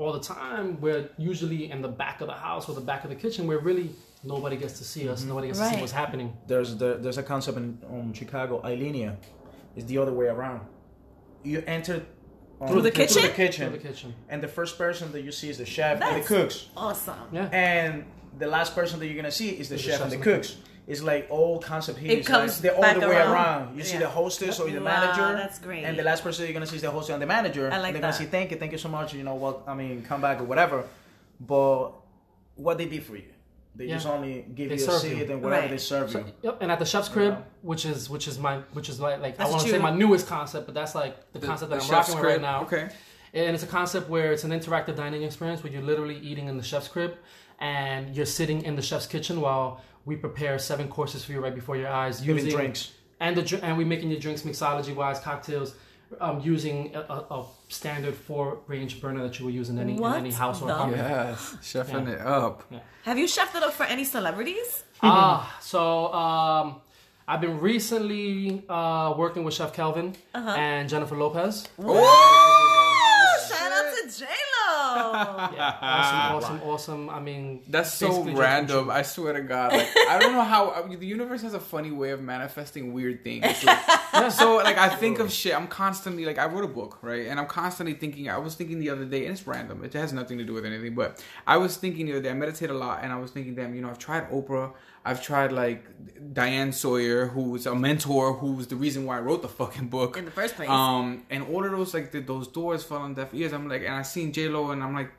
all 0.00 0.12
the 0.12 0.20
time, 0.20 0.80
we're 0.80 1.10
usually 1.18 1.70
in 1.70 1.82
the 1.82 1.88
back 1.88 2.20
of 2.22 2.26
the 2.26 2.32
house 2.32 2.68
or 2.68 2.74
the 2.74 2.80
back 2.80 3.04
of 3.04 3.10
the 3.10 3.16
kitchen 3.16 3.46
where 3.46 3.58
really 3.58 3.90
nobody 4.24 4.56
gets 4.56 4.78
to 4.78 4.84
see 4.84 5.08
us, 5.08 5.24
nobody 5.24 5.48
gets 5.48 5.58
to 5.58 5.68
see 5.68 5.80
what's 5.80 5.92
happening. 5.92 6.32
there's 6.46 6.76
the, 6.76 6.96
there's 7.00 7.18
a 7.18 7.22
concept 7.22 7.58
in 7.58 7.78
um, 7.88 8.12
Chicago, 8.14 8.62
Alinea. 8.62 9.16
It's 9.76 9.86
the 9.86 9.98
other 9.98 10.12
way 10.12 10.26
around. 10.26 10.62
You 11.42 11.62
enter 11.66 12.02
um, 12.60 12.68
Through 12.68 12.82
the 12.82 12.90
kitchen? 12.90 13.22
Through 13.22 13.28
the 13.28 13.34
kitchen. 13.34 13.68
Through 13.68 13.78
the 13.78 13.88
kitchen. 13.88 14.14
And 14.28 14.42
the 14.42 14.48
first 14.48 14.78
person 14.78 15.12
that 15.12 15.22
you 15.22 15.32
see 15.32 15.50
is 15.50 15.58
the 15.58 15.66
chef 15.66 16.00
and 16.00 16.22
the 16.22 16.26
cooks. 16.26 16.68
Awesome. 16.76 17.14
Yeah. 17.30 17.48
And 17.52 18.04
the 18.38 18.46
last 18.46 18.74
person 18.74 18.98
that 19.00 19.06
you're 19.06 19.16
gonna 19.16 19.30
see 19.30 19.50
is 19.50 19.68
the 19.68 19.74
Is 19.74 19.84
the 19.84 19.90
chef 19.90 19.98
chefs 19.98 20.02
and 20.02 20.10
the 20.12 20.16
and 20.16 20.24
the 20.24 20.30
cooks. 20.30 20.56
It's 20.90 21.02
like 21.02 21.26
all 21.30 21.60
concept 21.60 21.98
here. 22.00 22.10
It 22.10 22.18
It's 22.18 22.28
comes 22.28 22.62
like 22.64 22.74
the 22.74 22.80
back 22.80 22.96
other 22.96 23.08
way 23.08 23.16
around. 23.16 23.32
around. 23.32 23.76
You 23.78 23.84
see 23.84 23.98
the 23.98 24.08
hostess 24.08 24.58
or 24.60 24.68
the 24.68 24.78
Wow, 24.78 24.84
manager. 24.84 25.28
that's 25.42 25.58
great. 25.66 25.84
And 25.84 25.96
the 25.98 26.02
last 26.02 26.22
person 26.24 26.44
you're 26.44 26.52
gonna 26.52 26.66
see 26.66 26.76
is 26.76 26.82
the 26.82 26.90
hostess 26.90 27.12
and 27.14 27.22
the 27.22 27.26
manager. 27.26 27.70
I 27.72 27.78
like 27.78 27.92
They're 27.92 28.02
gonna 28.02 28.12
say 28.12 28.24
thank 28.36 28.50
you, 28.50 28.56
thank 28.56 28.72
you 28.72 28.78
so 28.86 28.88
much. 28.88 29.14
You 29.14 29.22
know 29.22 29.36
what? 29.44 29.62
I 29.68 29.74
mean, 29.74 30.02
come 30.02 30.20
back 30.20 30.40
or 30.40 30.44
whatever. 30.44 30.78
But 31.38 31.90
what 32.56 32.76
they 32.78 32.86
did 32.86 33.04
for 33.04 33.16
you, 33.16 33.24
they 33.76 33.86
Yeah. 33.86 33.94
just 33.94 34.06
only 34.06 34.44
give 34.54 34.68
They 34.70 34.76
you 34.78 34.88
a 34.90 34.98
seat 34.98 35.16
you. 35.16 35.32
and 35.32 35.42
whatever 35.42 35.62
Right. 35.62 35.70
they 35.70 35.78
serve 35.78 36.12
you. 36.12 36.24
Yep, 36.42 36.58
and 36.60 36.72
at 36.72 36.78
the 36.80 36.84
chef's 36.84 37.08
crib, 37.08 37.36
which 37.62 37.84
is 37.86 38.10
which 38.10 38.26
is 38.26 38.38
my 38.38 38.58
which 38.72 38.88
is 38.88 38.98
like 39.00 39.20
like 39.22 39.38
I 39.40 39.48
want 39.48 39.62
to 39.62 39.68
say 39.68 39.78
my 39.78 39.92
newest 39.92 40.26
concept, 40.26 40.66
but 40.66 40.74
that's 40.74 40.94
like 40.96 41.14
the, 41.32 41.38
concept 41.38 41.70
that 41.70 41.76
The 41.78 41.84
I'm 41.84 41.88
chef's 41.90 42.08
rocking 42.08 42.14
with 42.14 42.22
crib, 42.24 42.42
right 42.42 42.50
now. 42.52 42.62
Okay. 42.62 42.88
And 43.32 43.54
it's 43.54 43.62
a 43.62 43.68
concept 43.68 44.08
where 44.10 44.32
it's 44.32 44.42
an 44.42 44.50
interactive 44.50 44.96
dining 44.96 45.22
experience 45.22 45.62
where 45.62 45.72
you're 45.72 45.82
literally 45.92 46.18
eating 46.18 46.48
in 46.48 46.56
the 46.56 46.64
chef's 46.64 46.88
crib 46.88 47.14
and 47.60 48.14
you're 48.16 48.26
sitting 48.26 48.62
in 48.64 48.74
the 48.74 48.82
chef's 48.82 49.06
kitchen 49.06 49.40
while 49.40 49.80
we 50.04 50.16
prepare 50.16 50.58
seven 50.58 50.88
courses 50.88 51.24
for 51.24 51.32
you 51.32 51.40
right 51.40 51.54
before 51.54 51.76
your 51.76 51.88
eyes. 51.88 52.20
Giving 52.20 52.44
using- 52.44 52.58
drinks. 52.58 52.92
And 53.22 53.36
the 53.36 53.42
dr- 53.42 53.62
and 53.62 53.76
we 53.76 53.84
making 53.84 54.10
your 54.10 54.18
drinks 54.18 54.42
mixology 54.42 54.94
wise 54.94 55.20
cocktails 55.20 55.74
um, 56.22 56.40
using 56.40 56.94
a, 56.96 57.00
a, 57.00 57.18
a 57.40 57.46
standard 57.68 58.14
four 58.14 58.58
range 58.66 58.98
burner 59.00 59.22
that 59.22 59.38
you 59.38 59.44
would 59.44 59.52
use 59.54 59.68
in 59.68 59.78
any, 59.78 59.94
in 59.96 60.02
any 60.04 60.32
house 60.32 60.62
or 60.62 60.70
apartment. 60.70 61.02
Yes, 61.02 61.56
chefing 61.60 62.08
it 62.08 62.20
up. 62.20 62.64
Have 63.04 63.18
you 63.18 63.26
chefed 63.26 63.54
it 63.54 63.62
up 63.62 63.74
for 63.74 63.84
any 63.84 64.04
celebrities? 64.04 64.84
Ah, 65.02 65.54
so 65.60 66.10
um, 66.14 66.80
I've 67.28 67.42
been 67.42 67.60
recently 67.60 68.64
uh, 68.70 69.12
working 69.18 69.44
with 69.44 69.52
Chef 69.54 69.74
Kelvin 69.74 70.16
Uh-huh. 70.34 70.50
and 70.50 70.88
Jennifer 70.88 71.16
Lopez 71.16 71.68
shout 73.48 73.72
out 73.72 73.94
to 73.96 74.18
J 74.18 74.24
Lo. 74.26 75.09
Yeah, 75.54 75.76
awesome, 75.82 76.36
awesome, 76.36 76.68
awesome. 76.68 77.10
I 77.10 77.20
mean, 77.20 77.62
That's 77.68 77.92
so 77.92 78.22
random. 78.22 78.90
I 78.90 79.02
swear 79.02 79.32
to 79.34 79.42
God. 79.42 79.72
Like, 79.72 79.88
I 80.08 80.18
don't 80.18 80.32
know 80.32 80.42
how 80.42 80.70
I 80.70 80.86
mean, 80.86 80.98
the 80.98 81.06
universe 81.06 81.42
has 81.42 81.54
a 81.54 81.60
funny 81.60 81.90
way 81.90 82.10
of 82.10 82.20
manifesting 82.20 82.92
weird 82.92 83.24
things. 83.24 83.64
Like, 83.64 83.78
so, 84.30 84.56
like, 84.64 84.78
I 84.78 84.88
think 84.88 85.18
of 85.18 85.32
shit. 85.32 85.54
I'm 85.54 85.68
constantly 85.68 86.24
like, 86.24 86.38
I 86.38 86.46
wrote 86.46 86.64
a 86.64 86.68
book, 86.68 86.98
right? 87.02 87.26
And 87.26 87.38
I'm 87.38 87.46
constantly 87.46 87.94
thinking. 87.94 88.28
I 88.28 88.38
was 88.38 88.54
thinking 88.54 88.78
the 88.78 88.90
other 88.90 89.04
day, 89.04 89.24
and 89.24 89.32
it's 89.32 89.46
random. 89.46 89.84
It 89.84 89.92
has 89.94 90.12
nothing 90.12 90.38
to 90.38 90.44
do 90.44 90.52
with 90.52 90.64
anything. 90.64 90.94
But 90.94 91.24
I 91.46 91.56
was 91.56 91.76
thinking 91.76 92.06
the 92.06 92.12
other 92.12 92.22
day. 92.22 92.30
I 92.30 92.34
meditate 92.34 92.70
a 92.70 92.74
lot, 92.74 93.00
and 93.02 93.12
I 93.12 93.18
was 93.18 93.30
thinking, 93.30 93.54
damn, 93.54 93.74
you 93.74 93.82
know, 93.82 93.90
I've 93.90 93.98
tried 93.98 94.30
Oprah. 94.30 94.72
I've 95.04 95.22
tried 95.22 95.50
like 95.50 95.86
Diane 96.34 96.72
Sawyer, 96.72 97.26
who's 97.26 97.66
a 97.66 97.74
mentor, 97.74 98.34
who's 98.34 98.66
the 98.66 98.76
reason 98.76 99.06
why 99.06 99.16
I 99.16 99.20
wrote 99.20 99.40
the 99.40 99.48
fucking 99.48 99.88
book 99.88 100.18
In 100.18 100.26
the 100.26 100.30
first 100.30 100.56
place. 100.56 100.68
Um, 100.68 101.24
and 101.30 101.42
all 101.44 101.64
of 101.64 101.70
those 101.70 101.94
like 101.94 102.12
the, 102.12 102.20
those 102.20 102.48
doors 102.48 102.84
fell 102.84 102.98
on 102.98 103.14
deaf 103.14 103.32
ears. 103.32 103.52
I'm 103.52 103.66
like, 103.68 103.82
and 103.82 103.94
I 103.94 104.02
seen 104.02 104.32
J 104.32 104.48
Lo, 104.48 104.70
and 104.72 104.82
I'm 104.82 104.94
like, 104.94 105.10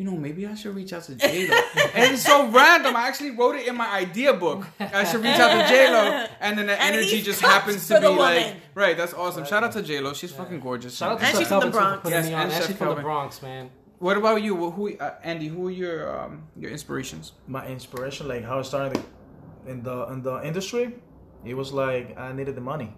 you 0.00 0.06
know, 0.06 0.16
maybe 0.16 0.46
I 0.46 0.54
should 0.54 0.74
reach 0.74 0.94
out 0.94 1.02
to 1.02 1.14
J 1.14 1.46
Lo. 1.46 1.54
and 1.94 2.14
it's 2.14 2.22
so 2.22 2.48
random. 2.48 2.96
I 2.96 3.06
actually 3.06 3.32
wrote 3.32 3.56
it 3.56 3.68
in 3.68 3.76
my 3.76 3.86
idea 3.86 4.32
book. 4.32 4.66
I 4.80 5.04
should 5.04 5.22
reach 5.22 5.38
out 5.38 5.60
to 5.60 5.68
J 5.68 5.92
Lo, 5.92 6.26
and 6.40 6.56
then 6.56 6.68
the 6.68 6.80
And 6.80 6.96
energy 6.96 7.20
just 7.20 7.42
happens 7.42 7.86
to 7.88 7.96
be 7.96 8.00
the 8.00 8.10
like, 8.10 8.56
right. 8.74 8.96
That's 8.96 9.12
awesome. 9.12 9.44
Shout 9.44 9.62
out 9.62 9.72
to 9.72 9.82
J 9.82 10.00
Lo. 10.00 10.14
She's 10.14 10.32
fucking 10.32 10.60
gorgeous. 10.60 10.96
Shout 10.96 11.12
out 11.12 11.20
to 11.20 11.26
And 11.26 11.36
she's 11.36 11.48
from 11.48 11.60
the 11.60 11.70
Kelvin 11.70 11.72
too 11.72 11.76
for 11.76 11.82
Bronx. 11.82 12.10
Yes, 12.10 12.26
and 12.28 12.34
And 12.34 12.64
she's 12.64 12.76
from 12.76 12.96
the 12.96 13.02
Bronx, 13.02 13.42
man. 13.42 13.70
What 13.98 14.16
about 14.16 14.40
you? 14.42 14.56
Who, 14.56 14.70
who 14.70 14.96
uh, 14.96 15.16
Andy? 15.22 15.48
Who 15.48 15.68
are 15.68 15.70
your 15.70 16.18
um, 16.18 16.44
your 16.56 16.70
inspirations? 16.70 17.32
my 17.46 17.66
inspiration, 17.66 18.26
like 18.26 18.42
how 18.42 18.58
I 18.58 18.62
started 18.62 19.04
in 19.66 19.82
the 19.82 20.04
in 20.04 20.22
the 20.22 20.40
industry, 20.42 20.94
it 21.44 21.52
was 21.52 21.74
like 21.74 22.18
I 22.18 22.32
needed 22.32 22.54
the 22.54 22.62
money. 22.62 22.94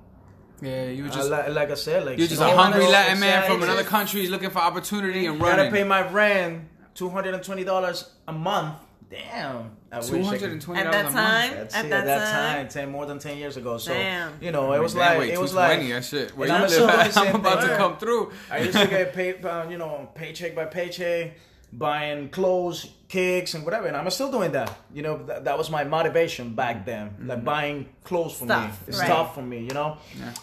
Yeah, 0.61 0.85
you 0.85 1.03
were 1.03 1.11
I, 1.11 1.12
just 1.12 1.31
like, 1.31 1.49
like 1.49 1.71
I 1.73 1.75
said, 1.75 2.07
like 2.07 2.19
you're 2.19 2.29
just 2.29 2.41
a 2.41 2.57
hungry 2.57 2.87
Latin 2.87 3.19
man 3.19 3.51
from 3.51 3.65
another 3.65 3.83
country. 3.83 4.29
Looking 4.29 4.51
for 4.51 4.61
opportunity 4.61 5.27
and 5.27 5.41
running. 5.41 5.65
Gotta 5.65 5.77
pay 5.77 5.83
my 5.83 6.09
rent, 6.09 6.69
two 6.94 7.09
hundred 7.09 7.35
and 7.35 7.42
twenty 7.42 7.64
dollars 7.64 8.11
a 8.28 8.33
month. 8.33 8.76
Damn, 9.11 9.72
I 9.92 9.98
wish 9.98 10.07
I 10.07 10.09
Two 10.09 10.16
could- 10.16 10.24
hundred 10.24 10.52
and 10.52 10.62
twenty 10.62 10.81
At 10.81 10.90
dollars 10.90 10.94
that 10.94 11.11
a 11.11 11.12
month. 11.12 11.16
time, 11.50 11.55
That's 11.59 11.74
at 11.74 11.85
it, 11.85 11.90
that, 11.90 12.00
at 12.00 12.07
that 12.07 12.33
time, 12.33 12.57
time, 12.64 12.68
ten 12.68 12.90
more 12.90 13.05
than 13.05 13.18
ten 13.18 13.37
years 13.37 13.59
ago. 13.59 13.76
So 13.76 13.92
Damn. 13.92 14.33
you 14.40 14.52
know, 14.52 14.72
it 14.72 14.81
was 14.81 14.94
like 14.94 15.18
wait, 15.18 15.35
it 15.35 15.38
was 15.40 15.50
220, 15.50 15.92
like 15.92 16.02
that 16.02 16.05
shit. 16.09 16.37
Where 16.37 16.48
you 16.48 16.55
I'm 16.55 16.62
live 16.62 16.70
doing 16.70 16.88
at, 16.90 16.98
I'm 17.07 17.12
same 17.12 17.35
about 17.35 17.61
to 17.61 17.76
come 17.76 17.98
through. 17.98 18.33
I 18.50 18.59
used 18.61 18.78
to 18.78 18.87
get 18.87 19.12
paid, 19.18 19.44
uh, 19.44 19.66
you 19.68 19.76
know, 19.76 20.09
paycheck 20.14 20.55
by 20.57 20.64
paycheck, 20.64 21.33
buying 21.74 22.31
clothes, 22.31 22.88
kicks, 23.09 23.52
and 23.52 23.66
whatever. 23.66 23.87
And 23.87 23.98
I'm 23.98 24.09
still 24.09 24.31
doing 24.33 24.52
that. 24.52 24.74
You 24.94 25.02
know, 25.02 25.22
that, 25.26 25.44
that 25.44 25.59
was 25.59 25.68
my 25.68 25.85
motivation 25.85 26.55
back 26.55 26.87
then, 26.87 27.11
Mm-hmm. 27.11 27.28
like 27.28 27.44
buying 27.44 27.88
clothes 28.05 28.33
for 28.38 28.46
Stuff, 28.46 28.88
me, 28.88 28.96
right. 28.96 29.05
stuff 29.07 29.35
for 29.35 29.42
me. 29.42 29.59
You 29.59 29.74
know. 29.74 29.98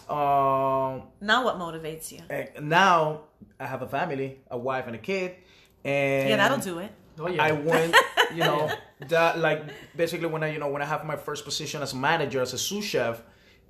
Um, 0.08 1.02
now 1.20 1.44
what 1.44 1.56
motivates 1.58 2.12
you? 2.12 2.20
now 2.60 3.22
I 3.58 3.66
have 3.66 3.82
a 3.82 3.88
family, 3.88 4.38
a 4.48 4.56
wife, 4.56 4.86
and 4.86 4.94
a 4.94 4.98
kid, 5.00 5.34
and 5.84 6.28
Yeah, 6.28 6.36
that'll 6.36 6.58
do 6.58 6.78
it. 6.78 6.92
Oh 7.18 7.28
yeah. 7.28 7.42
I 7.42 7.52
went, 7.52 7.94
you 8.32 8.40
know, 8.40 8.70
that 9.08 9.38
like 9.38 9.62
basically 9.96 10.26
when 10.26 10.42
I, 10.42 10.52
you 10.52 10.58
know, 10.58 10.68
when 10.68 10.82
I 10.82 10.86
have 10.86 11.04
my 11.04 11.16
first 11.16 11.44
position 11.44 11.82
as 11.82 11.92
a 11.92 11.96
manager, 11.96 12.40
as 12.40 12.52
a 12.54 12.58
sous 12.58 12.84
chef, 12.84 13.22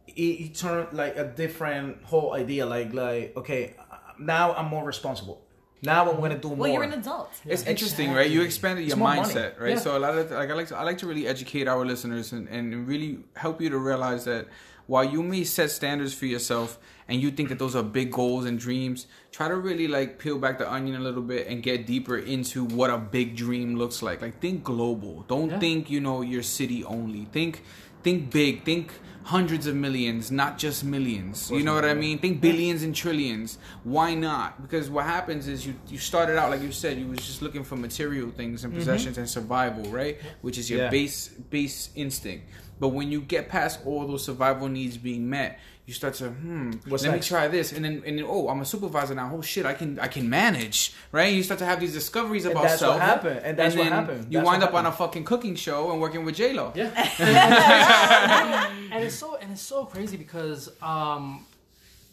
it, 0.07 0.13
it 0.23 0.55
turned 0.55 0.93
like 0.93 1.17
a 1.17 1.25
different 1.25 2.03
whole 2.05 2.35
idea. 2.35 2.67
Like, 2.67 2.93
like 2.95 3.37
okay, 3.37 3.75
now 4.19 4.55
I'm 4.55 4.67
more 4.67 4.85
responsible. 4.85 5.43
Now 5.83 6.11
I'm 6.11 6.21
gonna 6.21 6.39
do 6.39 6.49
more. 6.49 6.57
Well, 6.59 6.73
you're 6.73 6.83
an 6.83 6.93
adult. 6.93 7.31
It's 7.47 7.65
interesting, 7.65 8.13
right? 8.13 8.31
You 8.31 8.43
expanded 8.43 8.85
your 8.85 8.93
It's 8.95 8.99
more 8.99 9.15
money. 9.15 9.23
mindset, 9.23 9.59
right? 9.59 9.71
Yeah. 9.71 9.79
So 9.79 9.97
a 9.97 9.99
lot 9.99 10.17
of 10.17 10.31
like 10.31 10.51
I 10.51 10.55
like 10.55 10.69
to 10.69 10.77
I 10.77 10.83
like 10.83 10.99
to 10.99 11.07
really 11.07 11.27
educate 11.27 11.67
our 11.69 11.87
listeners 11.87 12.33
and, 12.33 12.47
and 12.49 12.87
really 12.87 13.21
help 13.35 13.61
you 13.63 13.71
to 13.71 13.79
realize 13.79 14.27
that 14.27 14.47
while 14.91 15.05
you 15.05 15.23
may 15.23 15.45
set 15.45 15.71
standards 15.71 16.13
for 16.13 16.27
yourself 16.27 16.77
and 17.07 17.23
you 17.23 17.31
think 17.31 17.49
that 17.49 17.61
those 17.61 17.77
are 17.77 17.83
big 17.83 18.11
goals 18.11 18.45
and 18.45 18.59
dreams, 18.59 19.07
try 19.31 19.47
to 19.47 19.55
really 19.55 19.87
like 19.87 20.19
peel 20.19 20.37
back 20.37 20.59
the 20.59 20.69
onion 20.69 20.97
a 20.97 20.99
little 20.99 21.23
bit 21.23 21.47
and 21.47 21.63
get 21.63 21.87
deeper 21.87 22.19
into 22.19 22.65
what 22.65 22.91
a 22.91 22.99
big 22.99 23.37
dream 23.37 23.77
looks 23.77 24.03
like. 24.03 24.21
Like 24.21 24.41
think 24.41 24.65
global. 24.65 25.25
Don't 25.29 25.51
Yeah. 25.51 25.61
think, 25.61 25.91
you 25.91 26.01
know, 26.01 26.23
your 26.23 26.43
city 26.43 26.83
only. 26.83 27.29
Think 27.31 27.63
think 28.03 28.33
big. 28.33 28.65
Think 28.65 28.91
hundreds 29.23 29.69
of 29.69 29.77
millions, 29.77 30.33
not 30.33 30.59
just 30.59 30.83
millions. 30.83 31.53
You 31.53 31.63
know 31.63 31.75
what 31.75 31.85
I 31.85 31.95
mean? 31.95 32.19
Think 32.19 32.41
billions 32.41 32.83
and 32.83 32.93
trillions. 32.93 33.59
Why 33.85 34.15
not? 34.15 34.61
Because 34.61 34.91
what 34.91 35.05
happens 35.05 35.47
is 35.47 35.65
you 35.65 35.75
you 35.87 35.99
started 35.99 36.37
out 36.37 36.51
like 36.51 36.63
you 36.63 36.73
said, 36.73 36.99
you 36.99 37.07
was 37.07 37.21
just 37.21 37.43
looking 37.43 37.63
for 37.63 37.77
material 37.77 38.31
things 38.31 38.65
and 38.65 38.73
mm-hmm. 38.73 38.81
possessions 38.81 39.19
and 39.19 39.29
survival, 39.29 39.85
right? 39.93 40.19
Which 40.43 40.59
is 40.59 40.69
your 40.69 40.81
Yeah. 40.81 40.91
base 40.91 41.29
base 41.29 41.91
instinct. 41.95 42.47
But 42.81 42.89
when 42.89 43.13
you 43.13 43.21
get 43.21 43.49
past 43.49 43.81
all 43.85 44.07
those 44.07 44.25
survival 44.25 44.67
needs 44.67 44.97
being 44.97 45.29
met, 45.29 45.61
you 45.85 45.93
start 45.93 46.15
to 46.15 46.31
hmm. 46.31 46.71
What's 46.89 47.05
let 47.05 47.13
next? 47.13 47.27
me 47.27 47.37
try 47.37 47.49
this, 47.49 47.73
and 47.73 47.85
then 47.85 48.03
and 48.07 48.19
then 48.19 48.25
oh, 48.27 48.49
I'm 48.49 48.61
a 48.61 48.65
supervisor 48.65 49.15
now. 49.15 49.31
Oh 49.35 49.43
shit, 49.43 49.67
I 49.67 49.75
can 49.75 49.99
I 49.99 50.09
can 50.09 50.31
manage, 50.31 50.95
right? 51.13 51.33
You 51.33 51.43
start 51.43 51.59
to 51.59 51.67
have 51.67 51.79
these 51.79 51.93
discoveries 51.93 52.45
And 52.45 52.53
about 52.53 52.63
that's 52.63 52.81
what 52.81 52.89
self. 52.91 53.01
happened, 53.01 53.41
and 53.45 53.59
that's 53.59 53.77
what 53.77 53.85
then 53.85 53.93
happened. 53.93 54.27
You 54.31 54.39
That's 54.39 54.47
wind 54.47 54.63
what 54.63 54.69
up 54.71 54.75
on 54.75 54.87
a 54.87 54.93
fucking 54.93 55.25
cooking 55.25 55.57
show 55.57 55.91
and 55.93 56.01
working 56.01 56.25
with 56.25 56.37
J 56.37 56.55
Lo. 56.55 56.73
Yeah. 56.75 56.91
and 58.93 59.05
it's 59.05 59.17
so 59.17 59.37
and 59.37 59.53
it's 59.53 59.61
so 59.61 59.85
crazy 59.85 60.17
because 60.17 60.71
um, 60.81 61.45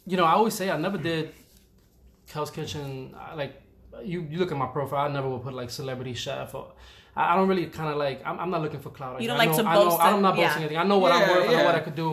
you 0.06 0.16
know 0.16 0.24
I 0.24 0.32
always 0.32 0.54
say 0.54 0.70
I 0.70 0.76
never 0.76 0.98
did 0.98 1.32
Hell's 2.30 2.50
Kitchen. 2.50 3.14
Like 3.34 3.62
you, 4.04 4.26
you 4.28 4.38
look 4.38 4.52
at 4.52 4.58
my 4.58 4.66
profile, 4.66 5.08
I 5.08 5.12
never 5.12 5.28
would 5.30 5.42
put 5.42 5.54
like 5.54 5.70
celebrity 5.70 6.12
chef 6.14 6.54
or. 6.54 6.72
I 7.18 7.22
I 7.32 7.36
don't 7.36 7.48
really 7.52 7.66
kind 7.78 7.90
of 7.92 7.96
like. 8.04 8.18
I'm, 8.28 8.36
I'm 8.42 8.50
not 8.54 8.62
looking 8.64 8.80
for 8.86 8.90
clout. 8.98 9.20
You 9.22 9.28
don't 9.28 9.36
I 9.40 9.44
like 9.44 9.50
know, 9.56 9.62
to 9.62 9.68
I 9.70 9.74
know, 9.74 9.84
boast 9.84 10.00
I'm 10.00 10.22
not 10.26 10.34
boasting 10.36 10.62
yeah. 10.62 10.66
anything. 10.66 10.78
I 10.84 10.86
know 10.90 10.98
what 11.04 11.12
I'm 11.12 11.20
Yeah, 11.22 11.30
worth. 11.34 11.48
I 11.48 11.52
know 11.56 11.64
what 11.68 11.74
I 11.80 11.80
could 11.80 11.94
do. 12.06 12.10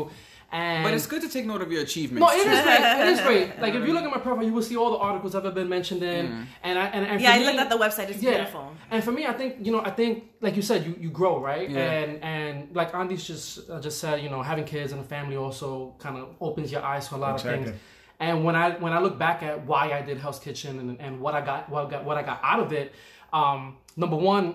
And 0.52 0.84
But 0.86 0.94
it's 0.94 1.08
good 1.14 1.22
to 1.26 1.30
take 1.36 1.46
note 1.52 1.62
of 1.66 1.72
your 1.72 1.82
achievements. 1.82 2.22
No, 2.22 2.30
it 2.40 2.44
too. 2.44 2.50
is 2.58 2.62
great. 2.68 2.80
It 3.02 3.08
is 3.16 3.22
great. 3.28 3.48
Like 3.64 3.74
if 3.74 3.82
you 3.88 3.94
look 3.96 4.04
at 4.04 4.12
my 4.18 4.22
profile, 4.26 4.46
you 4.50 4.54
will 4.58 4.62
see 4.72 4.78
all 4.82 4.92
the 4.96 5.02
articles 5.10 5.32
I've 5.36 5.44
ever 5.46 5.56
been 5.62 5.68
mentioned 5.78 6.04
in. 6.04 6.24
Mm. 6.28 6.46
And 6.68 6.80
I 6.80 6.86
and, 6.96 7.04
and 7.12 7.18
Yeah, 7.22 7.34
for 7.34 7.40
I 7.42 7.46
looked 7.48 7.60
at 7.66 7.70
the 7.76 7.78
website. 7.86 8.08
It's 8.12 8.20
beautiful. 8.20 8.66
and 8.92 9.04
for 9.04 9.12
me, 9.18 9.26
I 9.26 9.34
think 9.40 9.52
you 9.66 9.72
know, 9.74 9.82
I 9.90 9.92
think 10.00 10.12
like 10.46 10.56
you 10.56 10.62
said, 10.62 10.80
you, 10.88 10.94
you 11.06 11.10
grow 11.20 11.36
right, 11.52 11.68
Yeah. 11.70 11.92
and 12.00 12.10
and 12.34 12.54
like 12.80 12.90
Andy's 13.00 13.26
just 13.32 13.48
uh, 13.70 13.82
just 13.88 13.98
said, 14.04 14.16
you 14.24 14.30
know, 14.34 14.42
having 14.52 14.66
kids 14.76 14.90
and 14.94 15.02
a 15.02 15.08
family 15.16 15.36
also 15.46 15.96
kind 16.06 16.16
of 16.22 16.26
opens 16.48 16.72
your 16.72 16.84
eyes 16.92 17.04
to 17.10 17.16
a 17.16 17.22
lot 17.26 17.32
of 17.36 17.42
Exactly. 17.42 17.66
things. 17.72 17.80
And 18.20 18.36
when 18.46 18.56
I 18.56 18.66
when 18.84 18.94
I 18.98 19.00
look 19.06 19.16
back 19.28 19.44
at 19.50 19.56
why 19.70 19.84
I 20.00 20.02
did 20.10 20.18
Hell's 20.24 20.40
Kitchen 20.48 20.74
and, 20.82 20.90
and 21.06 21.14
what 21.24 21.34
I 21.40 21.42
got 21.50 21.62
what 21.72 21.82
I 21.88 21.90
got 21.94 22.02
what 22.08 22.18
I 22.22 22.24
got 22.32 22.40
out 22.52 22.62
of 22.66 22.72
it, 22.72 22.88
um, 23.34 23.76
number 23.98 24.16
one, 24.34 24.46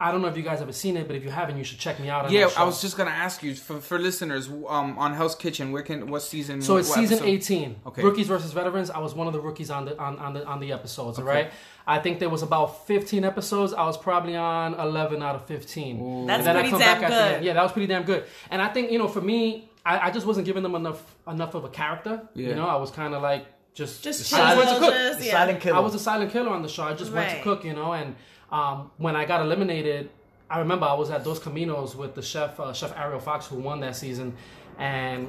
I 0.00 0.12
don't 0.12 0.22
know 0.22 0.28
if 0.28 0.36
you 0.36 0.44
guys 0.44 0.62
ever 0.62 0.72
seen 0.72 0.96
it, 0.96 1.08
but 1.08 1.16
if 1.16 1.24
you 1.24 1.30
haven't, 1.30 1.58
you 1.58 1.64
should 1.64 1.80
check 1.80 1.98
me 1.98 2.08
out. 2.08 2.26
On 2.26 2.32
Yeah. 2.32 2.48
I 2.56 2.62
was 2.62 2.80
just 2.80 2.96
gonna 2.96 3.10
ask 3.10 3.42
you 3.42 3.56
for, 3.56 3.80
for 3.80 3.98
listeners 3.98 4.48
um, 4.48 4.96
on 4.96 5.12
Hell's 5.14 5.34
Kitchen. 5.34 5.72
Where 5.72 5.82
can 5.82 6.08
what 6.08 6.22
season? 6.22 6.62
So 6.62 6.76
it's 6.76 6.88
what 6.88 7.00
season 7.00 7.18
episode? 7.18 7.28
18. 7.30 7.76
Okay. 7.86 8.02
Rookies 8.04 8.28
versus 8.28 8.52
veterans. 8.52 8.90
I 8.90 8.98
was 9.00 9.14
one 9.16 9.26
of 9.26 9.32
the 9.32 9.40
rookies 9.40 9.70
on 9.70 9.86
the 9.86 9.98
on, 9.98 10.16
on 10.20 10.34
the 10.34 10.46
on 10.46 10.60
the 10.60 10.72
episodes. 10.72 11.20
Right. 11.20 11.50
I 11.84 11.98
think 11.98 12.20
there 12.20 12.28
was 12.28 12.42
about 12.42 12.86
15 12.86 13.24
episodes. 13.24 13.72
I 13.72 13.86
was 13.86 13.96
probably 13.96 14.36
on 14.36 14.74
11 14.74 15.20
out 15.22 15.34
of 15.34 15.46
15. 15.46 16.26
That's 16.26 16.38
And 16.38 16.46
then 16.46 16.56
I 16.56 16.60
pretty 16.60 16.78
damn 16.78 17.00
back 17.00 17.02
at 17.02 17.10
the 17.32 17.38
good. 17.38 17.44
Yeah, 17.46 17.54
that 17.54 17.62
was 17.62 17.72
pretty 17.72 17.86
damn 17.88 18.04
good. 18.04 18.24
And 18.50 18.62
I 18.62 18.68
think 18.68 18.92
you 18.92 18.98
know, 18.98 19.08
for 19.08 19.20
me, 19.22 19.68
I, 19.84 20.08
I 20.08 20.10
just 20.12 20.26
wasn't 20.26 20.46
giving 20.46 20.62
them 20.62 20.76
enough 20.76 21.02
enough 21.26 21.54
of 21.54 21.64
a 21.64 21.68
character. 21.70 22.22
Yeah. 22.34 22.50
You 22.50 22.54
know, 22.54 22.66
I 22.66 22.76
was 22.76 22.92
kind 22.92 23.14
of 23.14 23.22
like 23.22 23.46
just 23.74 24.04
Just 24.04 24.32
I 24.32 24.54
just 24.54 24.56
went 24.58 24.70
to 24.70 24.78
cook. 24.78 24.94
just- 24.94 25.24
yeah. 25.24 25.32
silent 25.32 25.60
killer. 25.60 25.76
I 25.76 25.80
was 25.80 25.94
a 25.96 25.98
silent 25.98 26.30
killer 26.30 26.50
on 26.50 26.62
the 26.62 26.68
show. 26.68 26.84
I 26.84 26.94
just 26.94 27.10
went 27.12 27.30
to 27.30 27.42
cook, 27.42 27.64
you 27.64 27.72
know. 27.72 27.92
And 27.94 28.14
um, 28.50 28.90
when 28.96 29.16
I 29.16 29.24
got 29.24 29.40
eliminated, 29.42 30.10
I 30.50 30.60
remember 30.60 30.86
I 30.86 30.94
was 30.94 31.10
at 31.10 31.24
Dos 31.24 31.38
Caminos 31.40 31.94
with 31.94 32.14
the 32.14 32.22
chef, 32.22 32.58
uh, 32.58 32.72
Chef 32.72 32.96
Ariel 32.96 33.20
Fox, 33.20 33.46
who 33.46 33.56
won 33.56 33.80
that 33.80 33.96
season. 33.96 34.34
And 34.78 35.28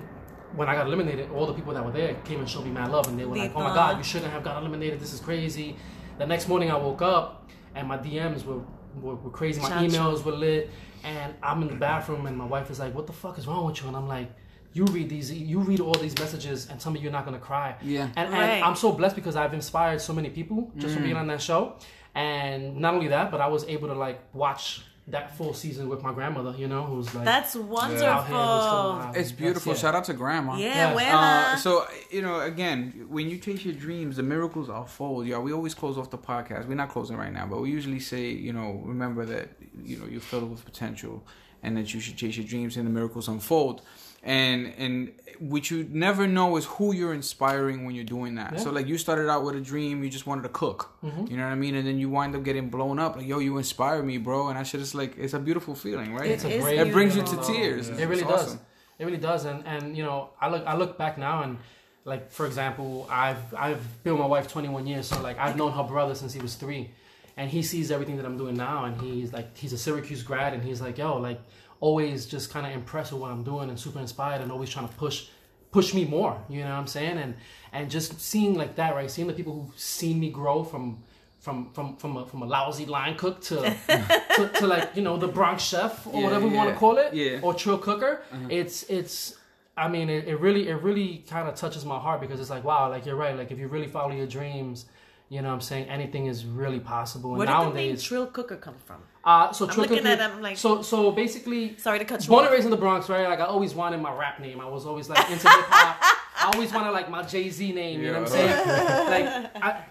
when 0.56 0.70
I 0.70 0.76
got 0.76 0.88
eliminated, 0.88 1.30
all 1.32 1.46
the 1.46 1.54
people 1.54 1.74
that 1.74 1.84
were 1.86 1.92
there 1.92 2.14
came 2.26 2.40
and 2.40 2.50
showed 2.50 2.64
me 2.66 2.72
mad 2.72 2.92
love, 2.92 3.08
and 3.08 3.20
they 3.20 3.26
were 3.26 3.36
like, 3.36 3.52
"Oh 3.56 3.60
my 3.64 3.74
God, 3.74 3.98
you 3.98 4.04
shouldn't 4.04 4.32
have 4.32 4.44
got 4.44 4.62
eliminated. 4.62 5.00
This 5.00 5.14
is 5.14 5.20
crazy." 5.20 5.76
The 6.18 6.26
next 6.26 6.48
morning, 6.48 6.72
I 6.72 6.78
woke 6.78 7.02
up 7.02 7.50
and 7.76 7.88
my 7.88 7.98
DMs 7.98 8.46
were 8.46 8.62
were, 9.02 9.16
were 9.16 9.30
crazy. 9.30 9.62
My 9.62 9.70
emails 9.70 10.24
were 10.24 10.32
lit, 10.32 10.70
and 11.04 11.34
I'm 11.44 11.62
in 11.62 11.68
the 11.68 11.76
bathroom, 11.76 12.26
and 12.26 12.36
my 12.38 12.46
wife 12.46 12.72
is 12.72 12.80
like, 12.80 12.94
"What 12.96 13.06
the 13.08 13.14
fuck 13.14 13.38
is 13.38 13.46
wrong 13.48 13.66
with 13.66 13.82
you?" 13.82 13.88
And 13.88 13.98
I'm 13.98 14.08
like. 14.08 14.30
You 14.72 14.86
read 14.86 15.10
these, 15.10 15.32
you 15.34 15.62
read 15.62 15.80
all 15.80 15.96
these 15.96 16.16
messages, 16.20 16.70
and 16.70 16.80
tell 16.80 16.92
me 16.92 17.00
you're 17.00 17.12
not 17.12 17.26
gonna 17.26 17.40
cry. 17.40 17.76
Yeah. 17.82 18.08
and, 18.16 18.32
Right. 18.32 18.44
and 18.44 18.64
I'm 18.64 18.76
so 18.76 18.92
blessed 18.92 19.16
because 19.16 19.36
I've 19.36 19.56
inspired 19.56 20.00
so 20.00 20.14
many 20.14 20.30
people 20.30 20.72
just 20.78 20.94
from 20.94 21.02
being 21.02 21.16
on 21.16 21.26
that 21.26 21.42
show. 21.42 21.74
And 22.20 22.78
not 22.84 22.94
only 22.96 23.10
that, 23.10 23.32
but 23.32 23.40
I 23.42 23.48
was 23.48 23.64
able 23.76 23.88
to 23.94 23.94
like 24.06 24.20
watch 24.34 24.82
that 25.08 25.36
full 25.38 25.54
season 25.56 25.90
with 25.90 26.02
my 26.04 26.14
grandmother, 26.14 26.54
you 26.62 26.68
know, 26.74 26.84
who's 26.84 27.10
like 27.16 27.26
That's 27.26 27.56
wonderful. 27.56 28.14
who's 28.14 28.26
still 28.66 28.92
alive. 28.92 29.18
It's 29.22 29.32
beautiful. 29.32 29.74
Yeah. 29.74 29.80
Shout 29.80 29.96
out 29.96 30.04
to 30.10 30.14
Grandma. 30.14 30.56
Yeah, 30.56 30.68
Yeah. 30.68 30.94
buena. 30.94 31.18
Uh, 31.18 31.56
so 31.66 31.70
you 32.12 32.22
know, 32.22 32.42
again, 32.42 32.80
when 33.16 33.26
you 33.32 33.38
chase 33.46 33.62
your 33.66 33.74
dreams, 33.86 34.18
the 34.18 34.24
miracles 34.36 34.70
unfold. 34.70 35.26
Yeah, 35.26 35.40
we 35.40 35.52
always 35.52 35.74
close 35.82 35.98
off 35.98 36.10
the 36.12 36.18
podcast. 36.34 36.68
We're 36.68 36.76
not 36.84 36.90
closing 36.90 37.18
right 37.18 37.34
now, 37.40 37.46
but 37.48 37.58
we 37.62 37.70
usually 37.80 38.00
say, 38.12 38.26
you 38.48 38.54
know, 38.54 38.70
remember 38.94 39.26
that 39.34 39.46
you 39.90 39.96
know 39.98 40.06
you're 40.12 40.22
filled 40.32 40.50
with 40.52 40.64
potential, 40.72 41.16
and 41.64 41.72
that 41.78 41.88
you 41.94 42.00
should 42.00 42.18
chase 42.22 42.36
your 42.38 42.46
dreams, 42.54 42.78
and 42.78 42.86
the 42.86 42.92
miracles 43.00 43.28
unfold. 43.28 43.82
And 44.24 44.74
and 44.78 45.12
what 45.40 45.72
you 45.72 45.88
never 45.90 46.28
know 46.28 46.58
is 46.58 46.66
who 46.66 46.94
you're 46.94 47.14
inspiring 47.14 47.86
when 47.86 47.96
you're 47.96 48.04
doing 48.04 48.36
that. 48.36 48.60
So 48.60 48.72
like 48.72 48.88
you 48.88 48.98
started 48.98 49.30
out 49.30 49.46
with 49.46 49.56
a 49.56 49.62
dream, 49.62 50.04
you 50.04 50.10
just 50.10 50.28
wanted 50.28 50.42
to 50.44 50.50
cook. 50.50 50.92
Mm-hmm. 51.02 51.28
You 51.28 51.38
know 51.38 51.44
what 51.44 51.52
I 51.54 51.56
mean? 51.56 51.76
And 51.76 51.88
then 51.88 51.98
you 51.98 52.10
wind 52.10 52.36
up 52.36 52.44
getting 52.44 52.70
blown 52.70 53.00
up. 53.00 53.16
Like 53.16 53.26
yo, 53.28 53.40
you 53.40 53.58
inspire 53.58 54.04
me, 54.04 54.18
bro. 54.18 54.50
And 54.50 54.58
I 54.60 54.64
should 54.64 54.82
just 54.82 54.96
like 54.96 55.18
it's 55.18 55.34
a 55.34 55.40
beautiful 55.40 55.74
feeling, 55.76 56.14
right? 56.14 56.30
It's 56.32 56.44
a 56.44 56.54
It 56.54 56.62
great 56.62 56.80
is 56.80 56.88
it 56.88 56.92
brings 56.94 57.16
you 57.16 57.22
to 57.24 57.30
beautiful. 57.32 57.54
tears. 57.56 57.88
It 57.90 58.06
really 58.08 58.22
It's 58.22 58.30
does. 58.30 58.44
awesome. 58.48 58.60
It 59.00 59.06
really 59.06 59.18
does. 59.18 59.46
And 59.46 59.66
and 59.66 59.96
you 59.96 60.04
know, 60.04 60.32
I 60.42 60.50
look 60.50 60.66
I 60.68 60.76
look 60.76 60.98
back 60.98 61.18
now 61.18 61.44
and 61.44 61.58
like 62.04 62.30
for 62.32 62.46
example, 62.46 63.08
I've 63.10 63.54
I've 63.56 64.04
been 64.04 64.14
with 64.14 64.22
my 64.22 64.28
wife 64.28 64.48
21 64.52 64.86
years, 64.88 65.08
so 65.08 65.22
like 65.22 65.38
I've 65.40 65.56
known 65.56 65.72
her 65.72 65.84
brother 65.84 66.16
since 66.16 66.34
he 66.34 66.42
was 66.42 66.56
three, 66.56 66.92
and 67.38 67.50
he 67.50 67.62
sees 67.62 67.92
everything 67.92 68.18
that 68.18 68.26
I'm 68.26 68.38
doing 68.38 68.58
now, 68.58 68.86
and 68.86 69.00
he's 69.00 69.32
like 69.32 69.56
he's 69.56 69.72
a 69.72 69.78
Syracuse 69.78 70.24
grad, 70.24 70.54
and 70.54 70.62
he's 70.64 70.82
like 70.82 70.98
yo 70.98 71.18
like 71.18 71.40
always 71.80 72.26
just 72.26 72.52
kind 72.52 72.66
of 72.66 72.74
impressed 72.74 73.12
with 73.12 73.22
what 73.22 73.32
I'm 73.32 73.44
doing 73.44 73.70
and 73.70 73.80
super 73.80 74.00
inspired 74.00 74.42
and 74.42 74.52
always 74.52 74.70
trying 74.70 74.88
to 74.88 74.94
push 74.96 75.28
push 75.72 75.94
me 75.94 76.06
more. 76.06 76.42
You 76.50 76.64
know 76.64 76.70
what 76.70 76.80
I'm 76.80 76.88
saying? 76.88 77.18
And 77.18 77.36
and 77.72 77.90
just 77.90 78.20
seeing 78.20 78.56
like 78.56 78.76
that, 78.76 78.96
right? 78.96 79.10
Seeing 79.10 79.28
the 79.28 79.34
people 79.34 79.54
who've 79.54 79.80
seen 79.80 80.20
me 80.20 80.30
grow 80.30 80.64
from. 80.64 81.04
From 81.42 81.72
from 81.72 81.96
from 81.96 82.18
a, 82.18 82.26
from 82.26 82.42
a 82.42 82.46
lousy 82.46 82.86
line 82.86 83.16
cook 83.16 83.40
to, 83.44 83.56
to 84.36 84.52
to 84.56 84.68
like 84.68 84.94
you 84.94 85.02
know 85.02 85.16
the 85.16 85.30
Bronx 85.30 85.64
chef 85.64 86.06
or 86.06 86.20
Yeah, 86.20 86.24
whatever 86.26 86.46
we 86.50 86.54
want 86.54 86.70
to 86.70 86.76
call 86.76 86.98
it 86.98 87.14
yeah. 87.14 87.40
or 87.42 87.54
Trill 87.54 87.78
Cooker 87.78 88.24
uh-huh. 88.30 88.48
it's 88.50 88.84
it's 88.84 89.38
i 89.78 89.88
mean 89.88 90.10
it, 90.10 90.28
it 90.28 90.38
really 90.42 90.68
it 90.68 90.82
really 90.84 91.24
kind 91.30 91.48
of 91.48 91.56
touches 91.56 91.86
my 91.86 91.98
heart 91.98 92.20
because 92.20 92.42
it's 92.42 92.50
like 92.50 92.66
wow 92.66 92.90
like 92.90 93.06
you're 93.06 93.16
right 93.16 93.38
like 93.38 93.52
if 93.52 93.58
you 93.58 93.70
really 93.70 93.88
follow 93.88 94.12
your 94.12 94.28
dreams 94.28 94.88
you 95.30 95.42
know 95.42 95.50
what 95.50 95.54
i'm 95.56 95.62
saying 95.62 95.88
anything 95.90 96.26
is 96.26 96.46
really 96.46 96.80
possible 96.80 97.30
and 97.32 97.38
Where 97.40 97.48
did 97.48 97.72
the 97.72 97.74
name 97.74 97.98
Trill 97.98 98.28
Cooker 98.28 98.56
come 98.58 98.76
from? 98.86 98.98
uh 99.24 99.52
so 99.52 99.66
Trill 99.68 99.82
looking 99.84 99.98
Cooker- 100.00 100.10
at 100.10 100.18
them 100.18 100.42
like- 100.42 100.58
so 100.58 100.82
so 100.82 101.12
basically 101.12 101.78
Sorry 101.78 102.00
to 102.00 102.06
cut 102.06 102.24
you 102.24 102.30
born 102.30 102.40
and 102.46 102.48
off. 102.50 102.54
raised 102.54 102.66
in 102.66 102.72
the 102.72 102.78
bronx 102.78 103.10
right 103.10 103.28
like 103.28 103.40
i 103.40 103.46
always 103.46 103.74
wanted 103.76 104.02
my 104.02 104.14
rap 104.14 104.40
name 104.40 104.60
i 104.62 104.66
was 104.68 104.86
always 104.86 105.08
like 105.10 105.20
into 105.30 105.48
hip-hop 105.48 105.98
i 106.42 106.52
always 106.54 106.74
wanted 106.74 106.92
like 106.92 107.10
my 107.10 107.22
jay-z 107.24 107.72
name 107.74 108.02
you 108.02 108.12
know 108.12 108.22
what 108.22 108.32
i'm 108.32 108.38
saying 108.38 108.68
like 109.14 109.64
i 109.64 109.84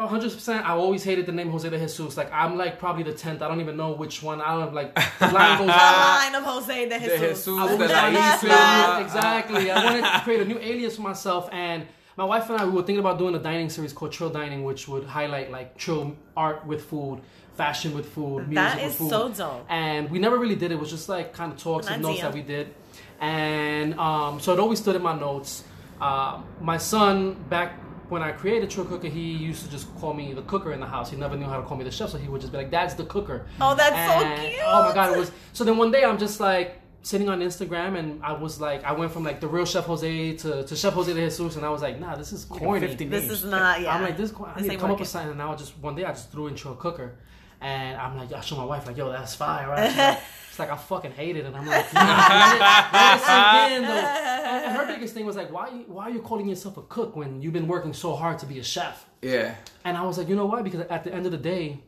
100% 0.00 0.62
I 0.64 0.70
always 0.70 1.04
hated 1.04 1.24
the 1.26 1.30
name 1.30 1.50
Jose 1.52 1.70
de 1.70 1.78
Jesus. 1.78 2.16
Like 2.16 2.28
I'm 2.32 2.56
like 2.58 2.80
probably 2.80 3.04
the 3.04 3.12
10th. 3.12 3.42
I 3.42 3.46
don't 3.48 3.60
even 3.60 3.76
know 3.76 3.92
which 3.92 4.24
one. 4.24 4.40
I 4.40 4.58
don't 4.58 4.74
like 4.74 4.92
the 5.20 5.28
line 5.28 5.58
goes 5.58 5.66
The 5.68 5.72
on. 5.72 6.32
line 6.32 6.34
of 6.34 6.42
Jose 6.42 6.88
de 6.88 6.98
Jesus. 6.98 7.20
Jesus, 7.20 7.46
I 7.48 7.52
the 7.52 7.76
wanted 7.76 7.90
La 7.90 8.10
to 8.10 8.10
Isla. 8.10 8.38
create 8.40 8.52
a 8.52 8.98
new- 8.98 9.04
exactly. 9.04 9.70
I 9.70 9.84
wanted 9.84 10.02
to 10.02 10.20
create 10.24 10.40
a 10.40 10.44
new 10.46 10.58
alias 10.58 10.96
for 10.96 11.02
myself, 11.02 11.48
and 11.52 11.86
my 12.16 12.24
wife 12.24 12.48
and 12.50 12.60
I 12.60 12.64
we 12.64 12.70
were 12.72 12.82
thinking 12.82 12.98
about 13.00 13.18
doing 13.18 13.34
a 13.34 13.38
dining 13.38 13.68
series 13.70 13.92
called 13.92 14.12
Chill 14.12 14.30
Dining, 14.30 14.64
which 14.64 14.86
would 14.88 15.04
highlight 15.04 15.50
like 15.50 15.76
chill 15.76 16.16
art 16.36 16.66
with 16.66 16.84
food, 16.84 17.20
fashion 17.56 17.94
with 17.94 18.06
food, 18.12 18.48
music 18.48 18.54
That 18.54 18.84
with 18.84 18.94
food. 18.94 19.10
so 19.10 19.28
dope. 19.32 19.66
And 19.68 20.10
we 20.10 20.18
never 20.18 20.38
really 20.38 20.54
did 20.56 20.70
it. 20.70 20.74
It 20.74 20.80
was 20.80 20.90
just 20.90 21.08
like 21.08 21.32
kind 21.32 21.52
of 21.52 21.58
talks 21.58 21.86
and 21.88 22.02
notes 22.02 22.20
that 22.20 22.32
we 22.34 22.42
did, 22.42 22.74
and 23.20 23.98
um, 23.98 24.40
so 24.40 24.52
it 24.52 24.58
always 24.60 24.78
stood 24.80 24.96
in 24.96 25.02
my 25.02 25.18
notes. 25.18 25.64
Uh, 26.00 26.40
my 26.60 26.76
son 26.78 27.34
back. 27.48 27.80
When 28.10 28.20
I 28.22 28.32
created 28.32 28.68
Trill 28.68 28.84
Cooker, 28.84 29.08
he 29.08 29.32
used 29.32 29.64
to 29.64 29.70
just 29.70 29.92
call 29.96 30.12
me 30.12 30.34
the 30.34 30.42
cooker 30.42 30.72
in 30.74 30.78
the 30.78 30.86
house. 30.86 31.10
He 31.10 31.16
never 31.16 31.36
knew 31.38 31.46
how 31.46 31.56
to 31.56 31.62
call 31.62 31.78
me 31.78 31.84
the 31.84 31.90
chef, 31.90 32.10
so 32.10 32.18
he 32.18 32.28
would 32.28 32.42
just 32.42 32.52
be 32.52 32.58
like, 32.58 32.70
"Dad's 32.70 32.94
the 32.94 33.04
cooker." 33.06 33.46
Oh, 33.62 33.74
that's 33.74 33.96
so 33.96 34.26
And- 34.26 34.40
cute. 34.50 34.60
Oh 34.62 34.88
my 34.88 34.94
god, 34.94 35.14
it 35.14 35.18
was 35.18 35.32
so. 35.54 35.64
Then 35.64 35.78
one 35.78 35.90
day 35.90 36.04
I'm 36.04 36.18
just 36.18 36.38
like 36.38 36.80
sitting 37.04 37.28
on 37.28 37.40
Instagram, 37.40 37.96
and 37.98 38.20
I 38.24 38.32
was 38.32 38.60
like, 38.60 38.82
I 38.82 38.92
went 38.92 39.12
from 39.12 39.22
like 39.24 39.40
the 39.40 39.46
real 39.46 39.64
Chef 39.66 39.84
Jose 39.84 40.36
to, 40.38 40.64
to 40.64 40.74
Chef 40.76 40.92
Jose 40.94 41.12
de 41.12 41.20
Jesus, 41.20 41.54
and 41.56 41.64
I 41.64 41.68
was 41.70 41.82
like, 41.82 42.00
Nah, 42.00 42.16
this 42.16 42.32
is 42.32 42.44
corny. 42.44 42.80
50 42.80 43.04
This 43.06 43.22
names. 43.24 43.32
is 43.32 43.44
not, 43.44 43.80
yeah. 43.80 43.94
I'm 43.94 44.02
like, 44.02 44.16
this. 44.16 44.32
I 44.32 44.54
This 44.54 44.62
need 44.62 44.68
to 44.68 44.72
ain't 44.72 44.80
come 44.80 44.90
up 44.90 44.98
with 44.98 45.08
something. 45.08 45.28
And 45.30 45.38
now 45.38 45.52
I 45.52 45.56
just 45.56 45.78
one 45.78 45.94
day 45.94 46.04
I 46.04 46.10
just 46.10 46.32
threw 46.32 46.48
into 46.48 46.70
a 46.70 46.74
cooker, 46.76 47.18
and 47.60 47.96
I'm 47.98 48.16
like, 48.16 48.32
I 48.32 48.40
show 48.40 48.56
my 48.56 48.64
wife 48.64 48.86
like, 48.86 48.96
Yo, 48.96 49.10
that's 49.12 49.34
fire, 49.34 49.68
right? 49.68 50.18
It's 50.48 50.58
like 50.58 50.70
I 50.70 50.76
fucking 50.76 51.12
hate 51.12 51.36
it, 51.36 51.44
and 51.46 51.54
I'm 51.56 51.66
like, 51.66 51.92
nah, 51.92 52.00
let, 52.00 52.54
it, 52.56 53.14
it 53.14 53.20
sink 53.20 53.72
in. 53.76 53.82
Though. 53.82 54.08
And, 54.54 54.64
and 54.66 54.76
her 54.76 54.86
biggest 54.86 55.12
thing 55.14 55.26
was 55.26 55.36
like, 55.36 55.52
why, 55.52 55.68
why 55.86 56.04
are 56.04 56.10
you 56.10 56.20
calling 56.20 56.48
yourself 56.48 56.76
a 56.78 56.82
cook 56.82 57.16
when 57.16 57.42
you've 57.42 57.52
been 57.52 57.68
working 57.68 57.92
so 57.92 58.14
hard 58.14 58.38
to 58.40 58.46
be 58.46 58.58
a 58.58 58.62
chef? 58.64 59.04
Yeah. 59.20 59.54
And 59.84 59.96
I 59.96 60.02
was 60.02 60.16
like, 60.18 60.28
you 60.28 60.36
know 60.36 60.46
why? 60.46 60.62
Because 60.62 60.80
at 60.82 61.04
the 61.04 61.12
end 61.12 61.26
of 61.26 61.32
the 61.32 61.38
day, 61.38 61.80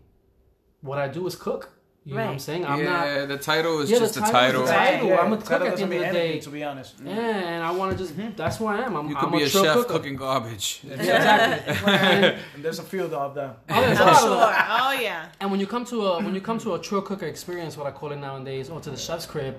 what 0.80 0.98
I 0.98 1.08
do 1.08 1.26
is 1.26 1.36
cook. 1.36 1.70
You 2.06 2.14
know 2.14 2.24
what 2.24 2.30
I'm 2.34 2.38
saying? 2.38 2.64
I'm 2.64 2.84
not. 2.84 3.04
yeah, 3.06 3.26
the 3.26 3.36
title 3.36 3.80
is 3.80 3.90
Yeah, 3.90 3.98
just 3.98 4.14
the 4.14 4.20
title 4.20 4.32
title. 4.32 4.62
is 4.62 4.68
the 4.68 4.74
title. 4.76 5.18
I'm 5.18 5.32
a 5.32 5.36
cook 5.38 5.50
at 5.50 5.58
the 5.58 5.66
end 5.66 5.72
of 5.82 5.88
the 5.90 5.96
anything, 5.96 6.12
day. 6.12 6.38
To 6.38 6.50
be 6.50 6.62
honest, 6.62 6.94
Yeah, 7.04 7.12
and 7.54 7.64
I 7.64 7.72
want 7.72 7.98
to 7.98 7.98
just. 7.98 8.14
That's 8.36 8.58
who 8.58 8.66
I 8.66 8.76
am. 8.86 8.94
I'm, 8.94 9.08
You 9.10 9.16
I'm 9.16 9.32
be 9.32 9.42
a 9.42 9.48
trill 9.48 9.64
chef 9.64 9.74
cooker. 9.78 9.92
cooking 9.94 10.14
garbage. 10.14 10.82
Yeah, 10.84 10.94
exactly. 11.00 11.92
and, 11.92 12.24
And 12.54 12.64
there's 12.64 12.78
a 12.78 12.84
field 12.84 13.12
of 13.12 13.34
that. 13.34 13.58
oh, 13.70 13.80
there's 13.80 13.98
a 13.98 14.02
I'm 14.04 14.06
lot 14.06 14.16
of 14.16 14.20
sure. 14.22 14.54
Oh 14.80 15.02
yeah. 15.02 15.26
And 15.40 15.50
when 15.50 15.58
you 15.58 15.66
come 15.66 15.84
to 15.86 16.06
a 16.06 16.22
when 16.22 16.32
you 16.32 16.40
come 16.40 16.58
to 16.60 16.74
a 16.74 16.78
true 16.78 17.02
cooker 17.02 17.26
experience, 17.26 17.76
what 17.76 17.88
I 17.88 17.90
call 17.90 18.12
it 18.12 18.16
nowadays, 18.28 18.70
or 18.70 18.78
to 18.80 18.90
the 18.90 18.96
chef's 18.96 19.26
crib, 19.26 19.56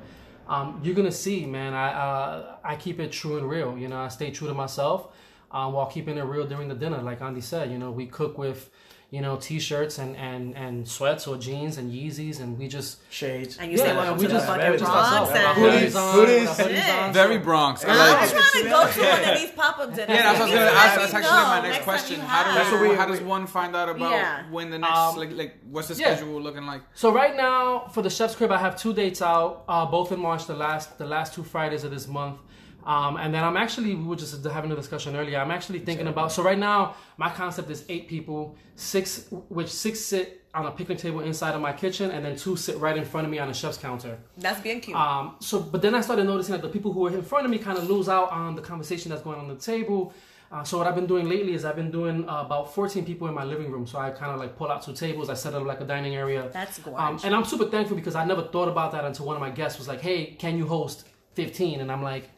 um, 0.47 0.79
you're 0.83 0.95
gonna 0.95 1.11
see, 1.11 1.45
man. 1.45 1.73
I 1.73 1.87
uh, 1.91 2.55
I 2.63 2.77
keep 2.77 3.01
it 3.01 3.11
true 3.11 3.37
and 3.39 3.49
real. 3.49 3.77
You 3.77 3.89
know, 3.89 3.99
I 3.99 4.07
stay 4.07 4.31
true 4.31 4.47
to 4.47 4.53
myself 4.53 5.09
um, 5.51 5.73
while 5.73 5.87
keeping 5.87 6.17
it 6.17 6.23
real 6.23 6.47
during 6.47 6.69
the 6.69 6.75
dinner. 6.75 7.01
Like 7.01 7.21
Andy 7.21 7.41
said, 7.41 7.71
you 7.73 7.77
know, 7.77 7.91
we 7.91 8.05
cook 8.05 8.37
with 8.37 8.69
you 9.09 9.21
know 9.21 9.37
t-shirts 9.37 9.99
and 9.99 10.17
and 10.17 10.53
and 10.57 10.85
sweats 10.85 11.27
or 11.27 11.37
jeans 11.37 11.77
and 11.77 11.91
Yeezys, 11.93 12.41
and 12.41 12.57
we 12.59 12.67
just 12.67 12.99
Shades. 13.09 13.57
And 13.57 13.71
you 13.71 13.77
say 13.77 13.87
Yeah, 13.87 13.95
welcome 13.95 14.17
we 14.17 14.25
to 14.25 14.31
just- 14.33 14.45
the 14.47 14.53
fucking 14.53 14.71
just 14.79 14.83
Bronx. 14.83 15.11
ourselves. 15.13 15.31
and- 15.31 15.57
Hoodies 15.57 15.95
on, 15.95 16.15
Hoodies. 16.17 16.47
hoodies 16.47 17.03
on, 17.07 17.13
Very 17.13 17.37
so- 17.37 17.43
Bronx. 17.43 17.85
I 17.85 17.89
I'm 17.89 18.29
trying 18.29 18.63
to 18.63 18.69
go 18.69 18.91
to 18.91 18.99
one 19.09 19.29
of 19.33 19.39
these 19.39 19.51
pop-up 19.51 19.95
dinners. 19.95 20.09
Yeah, 20.09 20.21
that's 20.23 20.39
what 20.39 20.49
I 20.49 20.51
was 20.51 20.59
gonna 20.59 20.65
ask. 20.71 20.99
That's 20.99 21.13
actually 21.13 21.31
my 21.31 21.61
next 21.61 21.75
time 21.77 21.83
question. 21.85 22.19
How 22.19 22.43
do. 22.43 22.53
That's 22.59 22.81
we, 22.81 22.89
we- 22.89 22.95
how 22.95 23.05
does 23.05 23.21
one 23.21 23.47
find 23.47 23.75
out 23.77 23.87
about 23.89 24.11
Yeah. 24.11 24.43
when 24.51 24.69
the 24.71 24.77
next 24.79 24.97
Um, 24.97 25.15
like 25.15 25.31
like 25.31 25.57
what's 25.71 25.87
the 25.87 25.95
yeah. 25.95 26.15
schedule 26.15 26.41
looking 26.41 26.65
like? 26.65 26.81
So 26.93 27.11
right 27.13 27.35
now 27.35 27.87
for 27.93 28.01
the 28.01 28.09
Chef's 28.09 28.35
Crib, 28.35 28.51
I 28.51 28.57
have 28.57 28.75
two 28.77 28.93
dates 28.93 29.21
out, 29.21 29.63
uh, 29.69 29.85
both 29.85 30.11
in 30.11 30.19
March, 30.19 30.47
the 30.47 30.53
last 30.55 30.97
the 30.97 31.05
last 31.05 31.33
two 31.33 31.43
Fridays 31.43 31.83
of 31.85 31.91
this 31.91 32.07
month. 32.09 32.39
Um, 32.87 33.17
and 33.17 33.33
then 33.33 33.43
I'm 33.43 33.57
actually 33.57 33.93
we 33.95 34.05
were 34.05 34.15
just 34.15 34.33
having 34.45 34.71
a 34.71 34.75
discussion 34.75 35.15
earlier. 35.15 35.37
I'm 35.39 35.51
actually 35.51 35.79
thinking 35.79 36.07
about 36.07 36.31
so 36.31 36.41
right 36.41 36.57
now 36.57 36.95
my 37.17 37.29
concept 37.29 37.69
is 37.69 37.83
eight 37.89 38.07
people, 38.07 38.55
six 38.75 39.27
which 39.57 39.67
six 39.69 39.99
sit 39.99 40.45
on 40.53 40.65
a 40.65 40.71
picnic 40.71 40.97
table 40.97 41.19
inside 41.19 41.53
of 41.53 41.61
my 41.61 41.73
kitchen, 41.73 42.09
and 42.11 42.23
then 42.25 42.35
two 42.37 42.55
sit 42.55 42.77
right 42.77 42.97
in 42.97 43.03
front 43.05 43.25
of 43.25 43.31
me 43.31 43.39
on 43.39 43.49
a 43.49 43.53
chef's 43.53 43.77
counter. 43.77 44.17
That's 44.37 44.61
being 44.61 44.79
cute. 44.79 44.95
Um, 44.97 45.35
so, 45.39 45.59
but 45.59 45.81
then 45.81 45.93
I 45.95 46.01
started 46.01 46.23
noticing 46.23 46.53
that 46.53 46.61
the 46.61 46.69
people 46.69 46.93
who 46.93 47.05
are 47.07 47.13
in 47.13 47.21
front 47.21 47.43
of 47.45 47.51
me 47.51 47.57
kind 47.59 47.77
of 47.77 47.89
lose 47.89 48.07
out 48.09 48.31
on 48.31 48.55
the 48.55 48.61
conversation 48.61 49.09
that's 49.11 49.21
going 49.21 49.37
on 49.39 49.47
the 49.49 49.55
table. 49.55 50.13
Uh, 50.49 50.63
so 50.63 50.77
what 50.77 50.87
I've 50.87 50.95
been 50.95 51.05
doing 51.07 51.27
lately 51.27 51.53
is 51.53 51.65
I've 51.65 51.75
been 51.75 51.91
doing 51.91 52.27
uh, 52.29 52.41
about 52.45 52.73
14 52.73 53.03
people 53.03 53.27
in 53.27 53.33
my 53.33 53.43
living 53.43 53.69
room. 53.69 53.85
So 53.85 53.99
I 53.99 54.11
kind 54.11 54.31
of 54.31 54.39
like 54.39 54.55
pull 54.57 54.71
out 54.71 54.81
two 54.81 54.93
tables. 54.93 55.29
I 55.29 55.33
set 55.33 55.53
up 55.53 55.63
like 55.65 55.81
a 55.81 55.85
dining 55.85 56.15
area. 56.15 56.49
That's 56.53 56.79
Um, 56.79 56.83
gorgeous. 56.95 57.25
and 57.25 57.35
I'm 57.35 57.43
super 57.43 57.65
thankful 57.65 57.97
because 57.97 58.15
I 58.15 58.23
never 58.23 58.43
thought 58.43 58.69
about 58.69 58.93
that 58.93 59.03
until 59.03 59.25
one 59.25 59.35
of 59.35 59.41
my 59.41 59.49
guests 59.49 59.77
was 59.77 59.89
like, 59.89 59.99
"Hey, 59.99 60.27
can 60.39 60.57
you 60.57 60.65
host 60.65 61.05
15?" 61.33 61.81
And 61.81 61.91
I'm 61.91 62.01
like, 62.01 62.29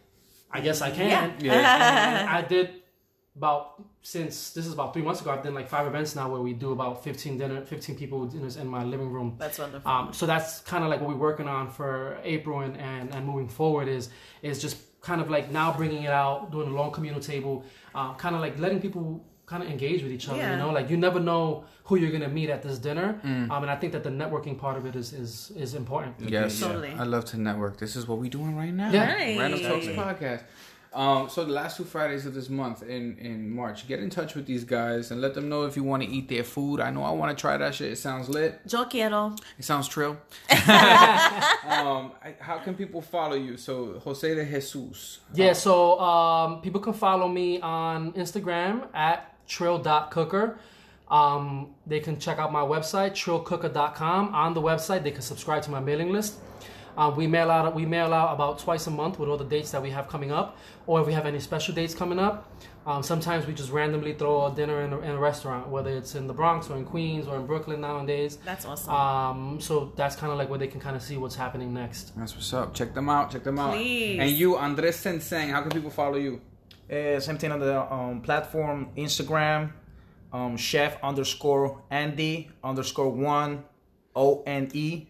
"I 0.51 0.61
guess 0.61 0.81
I 0.81 0.91
can." 0.91 1.35
Yeah. 1.39 1.53
And 1.53 2.29
I 2.29 2.41
did 2.41 2.81
about 3.35 3.83
since 4.01 4.51
this 4.51 4.65
is 4.65 4.73
about 4.73 4.93
three 4.93 5.01
months 5.01 5.21
ago. 5.21 5.31
I've 5.31 5.43
done 5.43 5.53
like 5.53 5.69
five 5.69 5.87
events 5.87 6.15
now 6.15 6.29
where 6.29 6.41
we 6.41 6.53
do 6.53 6.71
about 6.71 7.03
fifteen 7.03 7.37
dinner, 7.37 7.61
fifteen 7.61 7.95
people 7.95 8.25
dinners 8.25 8.57
in 8.57 8.67
my 8.67 8.83
living 8.83 9.11
room. 9.11 9.35
That's 9.37 9.59
wonderful. 9.59 9.89
Um, 9.89 10.13
so 10.13 10.25
that's 10.25 10.59
kind 10.61 10.83
of 10.83 10.89
like 10.89 10.99
what 11.01 11.09
we're 11.09 11.15
working 11.15 11.47
on 11.47 11.69
for 11.69 12.17
April 12.23 12.61
and, 12.61 12.75
and, 12.77 13.13
and 13.13 13.25
moving 13.25 13.47
forward 13.47 13.87
is 13.87 14.09
is 14.41 14.61
just 14.61 14.77
kind 15.01 15.21
of 15.21 15.29
like 15.29 15.51
now 15.51 15.71
bringing 15.71 16.03
it 16.03 16.11
out, 16.11 16.51
doing 16.51 16.67
a 16.67 16.73
long 16.73 16.91
communal 16.91 17.21
table, 17.21 17.63
um, 17.95 18.15
kind 18.15 18.35
of 18.35 18.41
like 18.41 18.59
letting 18.59 18.81
people 18.81 19.25
kind 19.51 19.61
of 19.63 19.69
engage 19.69 20.01
with 20.03 20.11
each 20.17 20.27
other. 20.29 20.37
Yeah. 20.39 20.51
You 20.51 20.57
know, 20.61 20.71
like 20.77 20.87
you 20.91 20.97
never 21.07 21.19
know 21.19 21.63
who 21.85 21.93
you're 21.99 22.11
gonna 22.17 22.33
meet 22.39 22.49
at 22.55 22.61
this 22.61 22.77
dinner, 22.87 23.09
Mm. 23.23 23.49
um, 23.51 23.61
and 23.63 23.71
I 23.71 23.77
think 23.81 23.91
that 23.95 24.03
the 24.03 24.11
networking 24.21 24.57
part 24.63 24.75
of 24.79 24.83
it 24.89 24.95
is 25.01 25.07
is 25.23 25.51
is 25.63 25.71
important. 25.73 26.13
Yes, 26.37 26.59
Totally. 26.59 26.91
I 27.03 27.05
love 27.15 27.25
to 27.31 27.37
network. 27.49 27.73
This 27.83 27.95
is 27.95 28.03
what 28.07 28.17
we're 28.21 28.29
doing 28.39 28.55
right 28.63 28.73
now. 28.81 28.89
Yeah. 28.91 29.13
Random 29.41 29.59
Talks 29.67 29.85
Nice. 29.87 29.95
podcast. 30.07 30.43
Um, 30.91 31.29
so 31.29 31.45
the 31.45 31.51
last 31.61 31.77
two 31.77 31.83
Fridays 31.83 32.25
of 32.25 32.33
this 32.33 32.49
month 32.49 32.79
in 32.81 33.03
in 33.29 33.37
March, 33.61 33.87
get 33.87 33.99
in 34.05 34.09
touch 34.09 34.31
with 34.37 34.45
these 34.51 34.63
guys 34.77 35.11
and 35.11 35.17
let 35.21 35.33
them 35.37 35.45
know 35.51 35.61
if 35.69 35.73
you 35.77 35.83
want 35.91 36.01
to 36.05 36.09
eat 36.17 36.27
their 36.33 36.43
food. 36.55 36.79
I 36.87 36.89
know 36.95 37.03
I 37.03 37.13
want 37.21 37.29
to 37.35 37.39
try 37.45 37.55
that 37.57 37.75
shit. 37.75 37.91
It 37.91 37.97
sounds 38.07 38.27
lit. 38.27 38.51
Yo 38.71 38.85
quiero. 38.85 39.35
It 39.59 39.65
sounds 39.65 39.87
trill. 39.87 40.13
um, 41.75 42.11
I, 42.23 42.35
how 42.39 42.57
can 42.59 42.73
people 42.75 43.01
follow 43.01 43.35
you? 43.35 43.57
So 43.57 43.99
Jose 44.03 44.33
de 44.35 44.45
Jesus. 44.45 45.19
Yeah, 45.33 45.53
so 45.53 45.99
um, 45.99 46.61
people 46.61 46.81
can 46.81 46.93
follow 46.93 47.27
me 47.27 47.59
on 47.61 48.13
Instagram 48.13 48.87
at 48.93 49.35
trill.cooker. 49.49 50.57
Um, 51.09 51.73
they 51.87 51.99
can 51.99 52.19
check 52.19 52.37
out 52.37 52.53
my 52.53 52.61
website, 52.61 53.11
trillcooker.com. 53.11 54.33
On 54.33 54.53
the 54.53 54.61
website, 54.61 55.03
they 55.03 55.11
can 55.11 55.23
subscribe 55.23 55.63
to 55.63 55.71
my 55.71 55.79
mailing 55.79 56.11
list. 56.11 56.35
Uh, 56.97 57.09
we 57.15 57.27
mail 57.27 57.49
out 57.49 57.73
we 57.73 57.85
mail 57.85 58.13
out 58.13 58.33
about 58.33 58.59
twice 58.59 58.85
a 58.87 58.91
month 58.91 59.19
with 59.19 59.29
all 59.29 59.37
the 59.37 59.45
dates 59.45 59.71
that 59.71 59.81
we 59.81 59.89
have 59.89 60.09
coming 60.09 60.31
up, 60.31 60.57
or 60.85 60.99
if 60.99 61.07
we 61.07 61.13
have 61.13 61.25
any 61.25 61.39
special 61.39 61.73
dates 61.73 61.93
coming 61.93 62.19
up. 62.19 62.51
Um, 62.85 63.03
sometimes 63.03 63.45
we 63.45 63.53
just 63.53 63.71
randomly 63.71 64.13
throw 64.13 64.47
a 64.47 64.55
dinner 64.55 64.81
in 64.81 64.91
a, 64.93 64.99
in 64.99 65.11
a 65.11 65.19
restaurant, 65.19 65.67
whether 65.69 65.91
it's 65.91 66.15
in 66.15 66.27
the 66.27 66.33
Bronx 66.33 66.69
or 66.69 66.77
in 66.77 66.85
Queens 66.85 67.27
or 67.27 67.35
in 67.35 67.45
Brooklyn 67.45 67.81
nowadays. 67.81 68.37
That's 68.43 68.65
awesome. 68.65 68.93
Um, 68.93 69.61
so 69.61 69.93
that's 69.95 70.15
kind 70.15 70.31
of 70.31 70.37
like 70.37 70.49
where 70.49 70.57
they 70.59 70.67
can 70.67 70.79
kind 70.79 70.95
of 70.95 71.01
see 71.01 71.17
what's 71.17 71.35
happening 71.35 71.73
next. 71.73 72.17
That's 72.17 72.33
what's 72.35 72.51
up. 72.51 72.73
Check 72.73 72.93
them 72.93 73.07
out. 73.07 73.31
Check 73.31 73.43
them 73.43 73.59
out. 73.59 73.73
Please. 73.73 74.19
And 74.19 74.31
you, 74.31 74.57
Andres 74.57 74.97
Senseng, 74.97 75.51
how 75.51 75.61
can 75.61 75.71
people 75.71 75.91
follow 75.91 76.17
you? 76.17 76.41
Uh, 76.91 77.19
same 77.19 77.37
thing 77.37 77.51
on 77.51 77.59
the 77.59 77.93
um, 77.93 78.21
platform 78.21 78.89
Instagram, 78.97 79.71
um, 80.33 80.57
chef 80.57 80.97
underscore 81.03 81.81
Andy 81.91 82.49
underscore 82.63 83.09
one 83.11 83.63
O 84.15 84.41
N 84.45 84.69
E. 84.73 85.05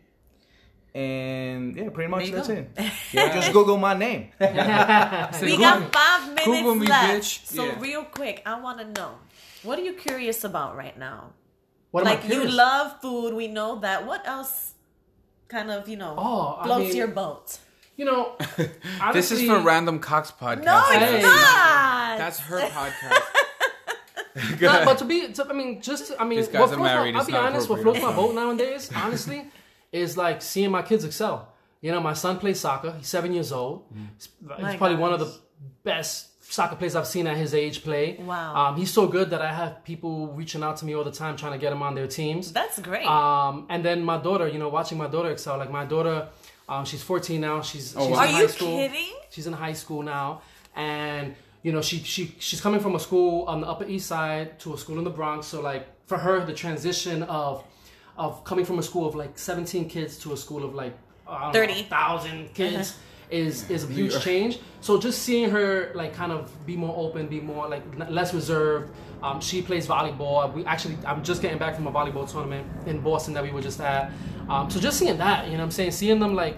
And 0.94 1.76
yeah, 1.78 1.90
pretty 1.90 2.10
much 2.10 2.32
that's 2.32 2.48
go. 2.48 2.54
it. 2.56 2.70
Yeah, 3.14 3.34
just 3.34 3.54
Google 3.58 3.78
my 3.78 3.94
name. 3.94 4.30
we 4.40 4.48
got 5.58 5.94
five 5.94 6.28
minutes 6.30 6.46
Google 6.46 6.76
me, 6.76 6.88
left. 6.88 7.14
bitch. 7.14 7.46
So 7.46 7.64
Yeah. 7.66 7.80
real 7.80 8.04
quick, 8.04 8.42
I 8.46 8.60
want 8.60 8.80
to 8.80 8.88
know, 9.00 9.12
what 9.64 9.78
are 9.78 9.84
you 9.84 9.94
curious 9.94 10.44
about 10.44 10.76
right 10.76 10.98
now? 10.98 11.32
What 11.92 12.02
am 12.02 12.08
I 12.08 12.16
like 12.16 12.28
you 12.28 12.44
love 12.46 13.00
food, 13.02 13.34
we 13.36 13.48
know 13.48 13.80
that. 13.80 14.06
What 14.06 14.28
else 14.28 14.74
kind 15.48 15.70
of, 15.72 15.88
you 15.88 15.96
know, 15.98 16.16
Oh, 16.18 16.58
I 16.60 16.80
mean- 16.80 16.96
your 16.96 17.08
boat? 17.08 17.60
You 18.00 18.06
know, 18.06 18.36
This 19.14 19.30
is 19.30 19.44
for 19.44 19.60
Random 19.60 20.00
Cox 20.00 20.32
podcast. 20.32 20.64
No, 20.64 20.82
it's 20.88 21.04
Hey. 21.04 21.22
not. 21.22 22.18
That's 22.18 22.40
her 22.40 22.62
podcast. 22.80 24.58
Go 24.60 24.72
No, 24.72 24.86
but 24.86 24.98
to 25.00 25.06
be, 25.06 25.34
to, 25.34 25.46
I 25.50 25.52
mean, 25.54 25.82
just, 25.82 26.14
I 26.18 26.24
mean, 26.24 26.40
what 26.40 26.48
are 26.56 26.58
floats 26.68 26.78
my- 26.78 26.84
married, 26.86 27.16
I'll 27.16 27.22
it's 27.24 27.30
be 27.30 27.36
honest. 27.36 27.68
What 27.70 27.80
appropriate. 27.82 28.02
floats 28.04 28.16
my 28.16 28.22
boat 28.22 28.36
nowadays, 28.36 28.90
honestly, 28.96 29.44
is 29.92 30.16
like 30.16 30.42
seeing 30.42 30.72
my 30.72 30.82
kids 30.82 31.04
excel. 31.04 31.50
You 31.82 31.92
know, 31.92 32.00
my 32.00 32.14
son 32.14 32.40
plays 32.40 32.62
soccer. 32.62 32.94
He's 32.98 33.08
seven 33.10 33.34
years 33.34 33.52
old. 33.52 33.84
He's, 34.16 34.30
he's 34.40 34.50
My 34.64 34.78
probably 34.78 34.96
one 34.96 35.12
of 35.12 35.20
the 35.20 35.34
best 35.84 36.28
soccer 36.54 36.78
players 36.78 36.96
I've 36.96 37.06
seen 37.08 37.28
at 37.28 37.36
his 37.36 37.54
age 37.54 37.84
play. 37.84 38.16
Wow. 38.18 38.56
Um, 38.56 38.78
he's 38.78 38.92
so 38.92 39.08
good 39.08 39.30
that 39.32 39.42
I 39.42 39.52
have 39.54 39.84
people 39.84 40.28
reaching 40.28 40.64
out 40.64 40.78
to 40.78 40.86
me 40.86 40.96
all 40.96 41.04
the 41.04 41.12
time 41.12 41.36
trying 41.36 41.52
to 41.52 41.58
get 41.60 41.74
him 41.74 41.82
on 41.84 41.96
their 41.96 42.08
teams. 42.08 42.54
That's 42.54 42.80
great. 42.80 43.06
Um, 43.06 43.66
and 43.70 43.84
then 43.84 44.04
my 44.06 44.18
daughter, 44.18 44.48
you 44.48 44.58
know, 44.58 44.70
watching 44.70 44.98
my 44.98 45.08
daughter 45.08 45.32
excel. 45.32 45.58
Like 45.58 45.70
my 45.72 45.84
daughter, 45.86 46.28
um, 46.70 46.86
she's 46.86 47.04
14 47.04 47.42
now. 47.42 47.62
She's, 47.62 47.96
Oh, 47.98 48.02
she's 48.02 48.10
wow. 48.12 48.24
in 48.24 48.30
Are 48.30 48.32
high 48.34 48.42
you 48.42 48.48
school. 48.48 48.78
kidding? 48.78 49.14
She's 49.32 49.48
in 49.48 49.54
high 49.54 49.74
school 49.74 50.02
now, 50.04 50.42
and 50.76 51.36
you 51.64 51.72
know 51.74 51.82
she 51.82 51.98
she 52.00 52.34
she's 52.40 52.62
coming 52.62 52.80
from 52.80 52.96
a 52.96 53.00
school 53.00 53.44
on 53.52 53.60
the 53.62 53.68
Upper 53.68 53.86
East 53.86 54.08
Side 54.08 54.60
to 54.62 54.74
a 54.74 54.78
school 54.78 54.98
in 54.98 55.04
the 55.04 55.10
Bronx. 55.10 55.48
So 55.48 55.62
like 55.62 55.88
for 56.08 56.18
her, 56.18 56.46
the 56.46 56.54
transition 56.54 57.24
of 57.24 57.64
of 58.18 58.44
coming 58.44 58.66
from 58.66 58.80
a 58.80 58.84
school 58.84 59.08
of 59.08 59.16
like 59.16 59.38
17 59.38 59.88
kids 59.90 60.18
to 60.20 60.34
a 60.34 60.38
school 60.38 60.64
of 60.64 60.74
like 60.76 60.94
I 61.28 61.44
don't 61.44 61.54
30. 61.54 61.74
1,000 61.90 62.54
kids. 62.54 62.76
Uh-huh. 62.92 63.06
Is, 63.32 63.70
is 63.70 63.84
a 63.84 63.88
huge 63.94 64.20
change. 64.24 64.58
So 64.82 65.00
just 65.00 65.22
seeing 65.22 65.52
her 65.52 65.92
like 65.94 66.16
kind 66.16 66.32
of 66.32 66.50
be 66.66 66.76
more 66.76 66.96
open, 66.98 67.28
be 67.28 67.40
more 67.40 67.70
like 67.70 67.84
n- 68.02 68.08
less 68.10 68.34
reserved. 68.34 68.92
Um, 69.22 69.42
she 69.42 69.62
plays 69.62 69.88
volleyball. 69.88 70.54
We 70.54 70.66
actually, 70.66 70.98
I'm 71.06 71.24
just 71.24 71.42
getting 71.42 71.58
back 71.58 71.76
from 71.76 71.88
a 71.88 71.92
volleyball 71.92 72.30
tournament 72.32 72.68
in 72.88 73.02
Boston 73.02 73.34
that 73.34 73.44
we 73.44 73.52
were 73.52 73.62
just 73.62 73.80
at. 73.82 74.12
Um, 74.48 74.70
so 74.70 74.80
just 74.80 74.98
seeing 74.98 75.18
that, 75.18 75.46
you 75.46 75.52
know, 75.52 75.58
what 75.58 75.66
I'm 75.66 75.72
saying, 75.72 75.92
seeing 75.92 76.20
them 76.20 76.36
like 76.36 76.58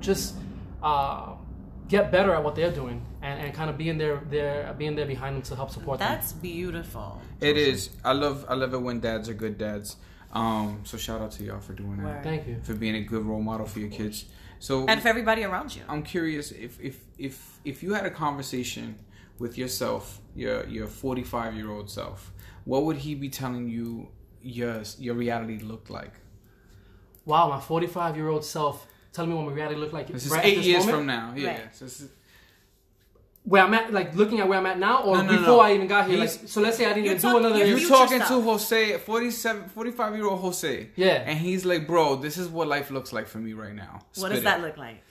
just 0.00 0.34
uh, 0.82 1.34
get 1.88 2.10
better 2.10 2.34
at 2.34 2.42
what 2.42 2.54
they're 2.54 2.72
doing 2.72 3.04
and, 3.22 3.40
and 3.40 3.54
kind 3.54 3.70
of 3.70 3.78
being 3.78 3.98
there, 3.98 4.22
there, 4.28 4.74
being 4.76 4.96
there 4.96 5.06
behind 5.06 5.36
them 5.36 5.42
to 5.42 5.56
help 5.56 5.70
support 5.70 5.98
them. 5.98 6.12
That's 6.12 6.32
beautiful. 6.32 7.20
It 7.40 7.56
is. 7.56 7.90
I 8.04 8.12
love. 8.12 8.44
I 8.48 8.54
love 8.54 8.74
it 8.74 8.78
when 8.78 9.00
dads 9.00 9.28
are 9.28 9.34
good 9.34 9.56
dads. 9.56 9.96
Um. 10.32 10.80
So 10.84 10.96
shout 10.96 11.20
out 11.20 11.32
to 11.32 11.44
y'all 11.44 11.60
for 11.60 11.72
doing 11.72 11.96
that. 11.98 12.04
Word. 12.04 12.22
Thank 12.22 12.46
you. 12.46 12.56
For 12.62 12.74
being 12.74 12.96
a 12.96 13.00
good 13.02 13.24
role 13.24 13.42
model 13.42 13.66
for 13.66 13.80
your 13.80 13.90
kids. 13.90 14.26
So 14.58 14.86
And 14.86 15.00
for 15.00 15.08
everybody 15.08 15.42
around 15.42 15.74
you. 15.74 15.82
I'm 15.88 16.02
curious 16.02 16.52
if 16.52 16.78
if 16.80 17.00
if 17.18 17.58
if 17.64 17.82
you 17.82 17.94
had 17.94 18.04
a 18.04 18.10
conversation 18.10 18.96
with 19.40 19.58
yourself, 19.58 20.20
your 20.36 20.64
your 20.68 20.86
45 20.86 21.54
year 21.56 21.70
old 21.70 21.90
self, 21.90 22.32
what 22.64 22.84
would 22.84 22.98
he 22.98 23.16
be 23.16 23.28
telling 23.28 23.68
you 23.68 24.08
your 24.40 24.82
your 24.98 25.16
reality 25.16 25.58
looked 25.58 25.90
like? 25.90 26.12
Wow, 27.24 27.48
my 27.48 27.58
45 27.60 28.16
year 28.16 28.28
old 28.28 28.44
self 28.44 28.86
telling 29.12 29.30
me 29.30 29.36
what 29.36 29.46
my 29.46 29.52
reality 29.52 29.80
looked 29.80 29.92
like. 29.92 30.06
This 30.06 30.26
is 30.26 30.30
right 30.30 30.40
at 30.40 30.46
eight 30.46 30.56
this 30.56 30.66
years 30.66 30.86
moment. 30.86 30.98
from 30.98 31.06
now. 31.06 31.32
Yeah. 31.36 31.48
Right. 31.48 31.74
So 31.76 31.84
this 31.86 32.00
is- 32.02 32.10
Where 33.44 33.62
I'm 33.64 33.72
at, 33.74 33.92
like 33.92 34.14
looking 34.14 34.38
at 34.40 34.48
where 34.48 34.58
I'm 34.58 34.66
at 34.66 34.78
now, 34.78 35.02
or 35.02 35.16
No, 35.16 35.22
no, 35.22 35.32
before 35.32 35.46
no. 35.46 35.60
I 35.60 35.72
even 35.74 35.86
got 35.88 36.08
here. 36.08 36.18
Like, 36.18 36.28
so 36.28 36.60
let's 36.60 36.76
say 36.76 36.84
I 36.84 36.90
didn't 36.92 37.06
You're 37.06 37.14
even 37.16 37.30
do 37.30 37.38
another. 37.38 37.58
you're 37.66 37.78
You're 37.78 37.88
talking 37.88 38.18
stuff. 38.18 38.28
to 38.28 38.40
Jose, 38.42 38.98
47, 38.98 39.68
45 39.70 40.14
year 40.16 40.26
old 40.26 40.40
Jose. 40.40 40.88
Yeah. 40.96 41.24
And 41.26 41.38
he's 41.38 41.64
like, 41.64 41.86
bro, 41.86 42.16
this 42.16 42.36
is 42.36 42.48
what 42.48 42.68
life 42.68 42.90
looks 42.90 43.12
like 43.12 43.26
for 43.26 43.38
me 43.38 43.52
right 43.54 43.74
now. 43.74 44.00
What 44.16 44.28
does 44.28 44.38
it. 44.40 44.44
that 44.44 44.60
look 44.60 44.76
like? 44.76 45.02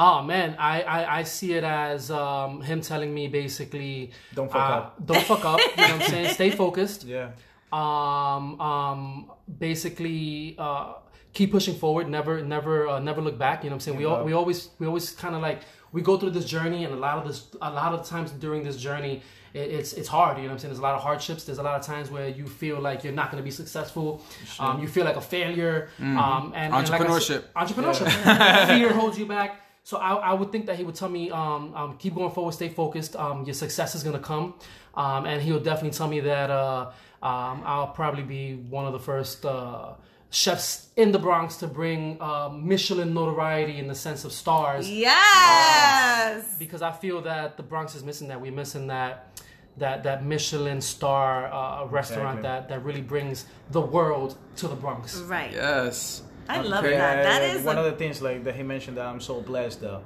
Oh 0.00 0.22
man, 0.22 0.54
I, 0.60 0.82
I, 0.82 1.18
I 1.18 1.22
see 1.24 1.54
it 1.54 1.64
as 1.64 2.08
um, 2.12 2.62
him 2.62 2.80
telling 2.82 3.12
me 3.12 3.26
basically 3.26 4.12
Don't 4.32 4.50
fuck 4.50 4.70
uh, 4.70 4.74
up. 4.74 5.06
Don't 5.10 5.24
fuck 5.24 5.44
up. 5.44 5.58
You 5.58 5.66
know 5.88 5.94
what 5.94 6.02
I'm 6.02 6.08
saying? 6.14 6.34
Stay 6.34 6.50
focused. 6.50 7.02
Yeah. 7.02 7.30
Um, 7.72 8.60
um, 8.60 9.32
basically, 9.58 10.54
uh, 10.56 10.92
keep 11.32 11.50
pushing 11.50 11.74
forward. 11.74 12.08
Never, 12.08 12.42
never, 12.42 12.86
uh, 12.86 13.00
never 13.00 13.20
look 13.20 13.38
back. 13.38 13.64
You 13.64 13.70
know 13.70 13.74
what 13.74 13.78
I'm 13.78 13.80
saying? 13.80 13.98
We 13.98 14.04
all, 14.04 14.22
we 14.24 14.32
always, 14.34 14.68
we 14.78 14.86
always 14.86 15.10
kind 15.10 15.34
of 15.34 15.42
like 15.42 15.62
we 15.90 16.00
go 16.00 16.16
through 16.16 16.30
this 16.30 16.44
journey, 16.44 16.84
and 16.84 16.94
a 16.94 16.96
lot 16.96 17.18
of 17.18 17.26
this, 17.26 17.48
a 17.60 17.70
lot 17.70 17.92
of 17.92 18.06
times 18.06 18.30
during 18.30 18.62
this 18.62 18.76
journey, 18.76 19.20
it, 19.52 19.70
it's 19.78 19.94
it's 19.94 20.08
hard. 20.08 20.36
You 20.36 20.44
know 20.44 20.50
what 20.50 20.52
I'm 20.54 20.58
saying? 20.60 20.70
There's 20.70 20.78
a 20.78 20.82
lot 20.90 20.94
of 20.94 21.02
hardships. 21.02 21.42
There's 21.42 21.58
a 21.58 21.62
lot 21.64 21.74
of 21.74 21.84
times 21.84 22.08
where 22.08 22.28
you 22.28 22.46
feel 22.46 22.78
like 22.80 23.02
you're 23.02 23.12
not 23.12 23.32
going 23.32 23.42
to 23.42 23.44
be 23.44 23.50
successful. 23.50 24.22
Um, 24.60 24.80
you 24.80 24.86
feel 24.86 25.04
like 25.04 25.16
a 25.16 25.20
failure. 25.20 25.90
Um, 25.98 26.52
and, 26.54 26.72
and 26.72 26.88
like 26.88 27.00
I 27.00 27.18
said- 27.18 27.42
Entrepreneurship. 27.56 28.06
entrepreneurship. 28.06 28.66
Fear 28.68 28.92
holds 28.92 29.18
you 29.18 29.26
back. 29.26 29.62
So 29.88 29.96
I, 29.96 30.16
I 30.16 30.32
would 30.34 30.52
think 30.52 30.66
that 30.66 30.76
he 30.76 30.84
would 30.84 30.96
tell 30.96 31.08
me, 31.08 31.30
um, 31.30 31.72
um, 31.74 31.96
keep 31.96 32.14
going 32.14 32.30
forward, 32.30 32.52
stay 32.52 32.68
focused. 32.68 33.16
Um, 33.16 33.44
your 33.44 33.54
success 33.54 33.94
is 33.94 34.02
gonna 34.02 34.18
come, 34.18 34.52
um, 34.94 35.24
and 35.24 35.40
he 35.40 35.50
would 35.50 35.64
definitely 35.64 35.96
tell 35.96 36.08
me 36.08 36.20
that 36.20 36.50
uh, 36.50 36.90
um, 37.22 37.62
I'll 37.64 37.86
probably 37.86 38.22
be 38.22 38.56
one 38.56 38.84
of 38.84 38.92
the 38.92 38.98
first 38.98 39.46
uh, 39.46 39.94
chefs 40.28 40.90
in 40.96 41.10
the 41.10 41.18
Bronx 41.18 41.56
to 41.60 41.66
bring 41.66 42.20
uh, 42.20 42.50
Michelin 42.52 43.14
notoriety 43.14 43.78
in 43.78 43.88
the 43.88 43.94
sense 43.94 44.26
of 44.26 44.32
stars 44.32 44.90
Yes. 44.90 46.54
because 46.58 46.82
I 46.82 46.92
feel 46.92 47.22
that 47.22 47.56
the 47.56 47.62
Bronx 47.62 47.94
is 47.94 48.04
missing 48.04 48.28
that. 48.28 48.38
We're 48.38 48.52
missing 48.52 48.88
that 48.88 49.40
that 49.78 50.02
that 50.02 50.22
Michelin 50.22 50.82
star 50.82 51.46
uh, 51.50 51.86
restaurant 51.86 52.40
Exactly. 52.40 52.42
that 52.42 52.68
that 52.68 52.84
really 52.84 53.00
brings 53.00 53.46
the 53.70 53.80
world 53.80 54.36
to 54.56 54.68
the 54.68 54.76
Bronx. 54.76 55.16
Right. 55.20 55.50
Yes. 55.50 56.24
I 56.48 56.60
love 56.62 56.84
Okay. 56.84 56.96
that. 56.96 57.22
That 57.24 57.56
Uh, 57.56 57.62
one 57.62 57.76
a- 57.76 57.80
of 57.80 57.84
the 57.86 57.92
things 57.92 58.22
like 58.22 58.44
that 58.44 58.54
he 58.56 58.62
mentioned 58.62 58.96
that 58.96 59.06
I'm 59.06 59.20
so 59.20 59.40
blessed 59.40 59.80
though. 59.80 60.00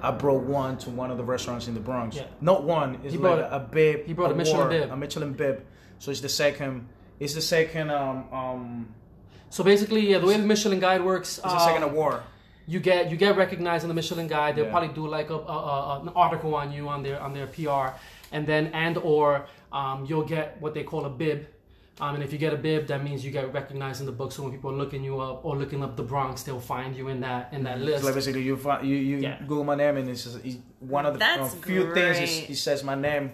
I 0.00 0.10
brought 0.10 0.42
one 0.42 0.78
to 0.78 0.90
one 0.90 1.10
of 1.10 1.16
the 1.16 1.24
restaurants 1.24 1.68
in 1.68 1.74
the 1.74 1.80
Bronx. 1.80 2.16
Yeah. 2.16 2.24
Not 2.40 2.64
one. 2.64 2.98
It's 3.04 3.12
He 3.14 3.18
like 3.18 3.36
brought 3.38 3.52
a, 3.52 3.58
bib. 3.60 4.04
he 4.06 4.12
brought 4.12 4.32
a 4.32 4.34
Michelin 4.34 4.56
award, 4.56 4.70
bib. 4.70 4.90
A 4.90 4.96
Michelin 4.96 5.32
bib. 5.32 5.62
So 5.98 6.10
it's 6.10 6.20
the 6.20 6.28
second. 6.28 6.88
It's 7.20 7.34
the 7.34 7.40
second. 7.40 7.90
Um. 7.90 8.24
Um. 8.32 8.88
So 9.50 9.62
basically, 9.62 10.10
yeah, 10.10 10.18
the 10.18 10.26
way 10.26 10.36
the 10.36 10.46
Michelin 10.46 10.80
Guide 10.80 11.04
works, 11.04 11.38
It's 11.38 11.46
the 11.46 11.58
second 11.58 11.82
award. 11.84 12.20
you 12.66 12.80
get 12.80 13.10
you 13.10 13.16
get 13.16 13.36
recognized 13.36 13.84
in 13.84 13.88
the 13.88 13.94
Michelin 13.94 14.26
Guide. 14.26 14.56
They'll 14.56 14.64
Yeah. 14.64 14.70
probably 14.70 14.88
do 14.88 15.06
like 15.06 15.30
a, 15.30 15.34
a, 15.34 15.38
a, 15.38 16.00
an 16.02 16.08
article 16.16 16.54
on 16.54 16.72
you 16.72 16.88
on 16.88 17.02
their 17.02 17.20
on 17.20 17.32
their 17.34 17.46
PR, 17.46 17.94
and 18.32 18.46
then 18.46 18.68
and 18.72 18.96
or 18.98 19.46
um, 19.72 20.04
you'll 20.08 20.24
get 20.24 20.56
what 20.60 20.74
they 20.74 20.82
call 20.82 21.04
a 21.04 21.10
bib. 21.10 21.46
Um, 22.02 22.16
and 22.16 22.24
if 22.24 22.32
you 22.32 22.38
get 22.46 22.52
a 22.52 22.56
bib, 22.56 22.88
that 22.88 23.00
means 23.04 23.24
you 23.24 23.30
get 23.30 23.52
recognized 23.54 24.00
in 24.00 24.06
the 24.06 24.16
book. 24.20 24.32
So 24.32 24.42
when 24.42 24.50
people 24.56 24.70
are 24.72 24.78
looking 24.82 25.02
you 25.04 25.20
up 25.20 25.44
or 25.44 25.56
looking 25.56 25.82
up 25.84 25.96
the 25.96 26.02
Bronx, 26.02 26.42
they'll 26.42 26.58
find 26.74 26.96
you 26.96 27.06
in 27.08 27.20
that 27.20 27.52
in 27.52 27.62
that 27.68 27.78
list. 27.80 28.00
So 28.00 28.06
like 28.06 28.16
basically 28.16 28.42
you 28.42 28.56
find, 28.56 28.80
you 28.90 28.96
you 28.96 29.16
Yeah. 29.18 29.38
Google 29.48 29.62
my 29.72 29.76
name 29.76 29.96
and 29.98 30.08
it's, 30.08 30.24
just, 30.24 30.44
it's 30.44 30.56
one 30.80 31.06
of 31.06 31.12
the 31.14 31.20
That's 31.20 31.54
uh, 31.54 31.56
few 31.58 31.82
things 31.94 32.18
is, 32.18 32.38
great. 32.38 32.50
it 32.50 32.56
says 32.56 32.82
my 32.82 32.96
name 32.96 33.30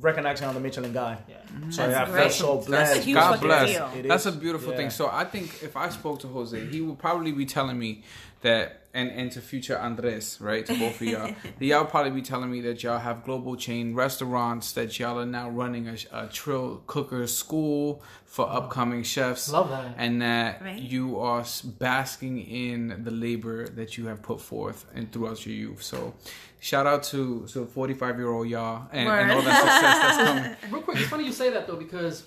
recognizing 0.00 0.46
on 0.48 0.54
the 0.54 0.60
Michelin 0.60 0.92
guy. 0.92 1.18
Yeah. 1.28 1.36
So 1.70 1.86
That's 1.86 1.94
I 1.96 2.04
felt 2.04 2.10
great. 2.10 2.32
so 2.32 2.54
That's 2.56 2.66
a 2.66 2.70
blessed. 2.70 3.02
huge 3.04 3.14
God 3.16 3.40
bless. 3.40 3.70
deal. 3.70 3.90
It 4.04 4.08
That's 4.08 4.26
a 4.26 4.32
beautiful 4.32 4.70
Yeah. 4.72 4.76
thing. 4.78 4.90
So 4.90 5.08
I 5.12 5.24
think 5.24 5.62
if 5.62 5.76
I 5.76 5.88
spoke 5.88 6.18
to 6.20 6.28
Jose, 6.28 6.58
he 6.66 6.80
would 6.80 6.98
probably 6.98 7.32
be 7.32 7.46
telling 7.46 7.78
me 7.78 8.02
that, 8.42 8.87
and, 8.98 9.10
and 9.20 9.32
to 9.32 9.40
future 9.40 9.78
Andres, 9.78 10.38
right, 10.40 10.64
to 10.66 10.72
both 10.78 11.00
of 11.00 11.06
y'all, 11.06 11.34
that 11.58 11.64
y'all 11.70 11.84
probably 11.84 12.10
be 12.10 12.22
telling 12.22 12.50
me 12.50 12.60
that 12.62 12.82
y'all 12.82 12.98
have 12.98 13.24
global 13.24 13.54
chain 13.56 13.94
restaurants, 13.94 14.72
that 14.72 14.98
y'all 14.98 15.18
are 15.18 15.26
now 15.26 15.48
running 15.48 15.88
a, 15.88 15.96
a 16.12 16.26
Trill 16.28 16.82
Cooker 16.86 17.26
school 17.26 18.02
for 18.24 18.48
upcoming 18.50 19.02
chefs. 19.02 19.48
Love 19.50 19.70
that. 19.70 19.94
And 19.96 20.20
that 20.22 20.60
Right. 20.62 20.80
you 20.82 21.18
are 21.20 21.44
basking 21.78 22.38
in 22.40 23.04
the 23.04 23.10
labor 23.10 23.68
that 23.68 23.96
you 23.96 24.06
have 24.06 24.20
put 24.22 24.40
forth 24.40 24.84
and 24.94 25.10
throughout 25.12 25.46
your 25.46 25.54
youth. 25.54 25.82
So 25.82 26.14
shout 26.60 26.86
out 26.86 27.02
to 27.04 27.46
to 27.52 27.66
45 27.66 28.18
year 28.18 28.30
old 28.30 28.48
y'all 28.48 28.88
and, 28.92 29.08
and 29.08 29.30
all 29.32 29.42
that 29.42 29.58
success 29.60 29.98
that's 30.02 30.18
coming. 30.28 30.72
Real 30.72 30.82
quick, 30.82 30.96
it's 30.98 31.08
funny 31.08 31.24
you 31.24 31.32
say 31.32 31.50
that 31.50 31.66
though 31.66 31.76
because 31.76 32.24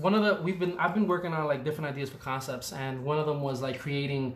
one 0.00 0.14
of 0.14 0.22
the 0.24 0.42
we've 0.42 0.58
been 0.58 0.78
I've 0.78 0.94
been 0.94 1.08
working 1.08 1.32
on 1.32 1.46
like 1.46 1.64
different 1.64 1.90
ideas 1.90 2.10
for 2.10 2.18
concepts, 2.18 2.72
and 2.72 3.04
one 3.04 3.18
of 3.18 3.26
them 3.26 3.40
was 3.42 3.60
like 3.60 3.80
creating 3.80 4.34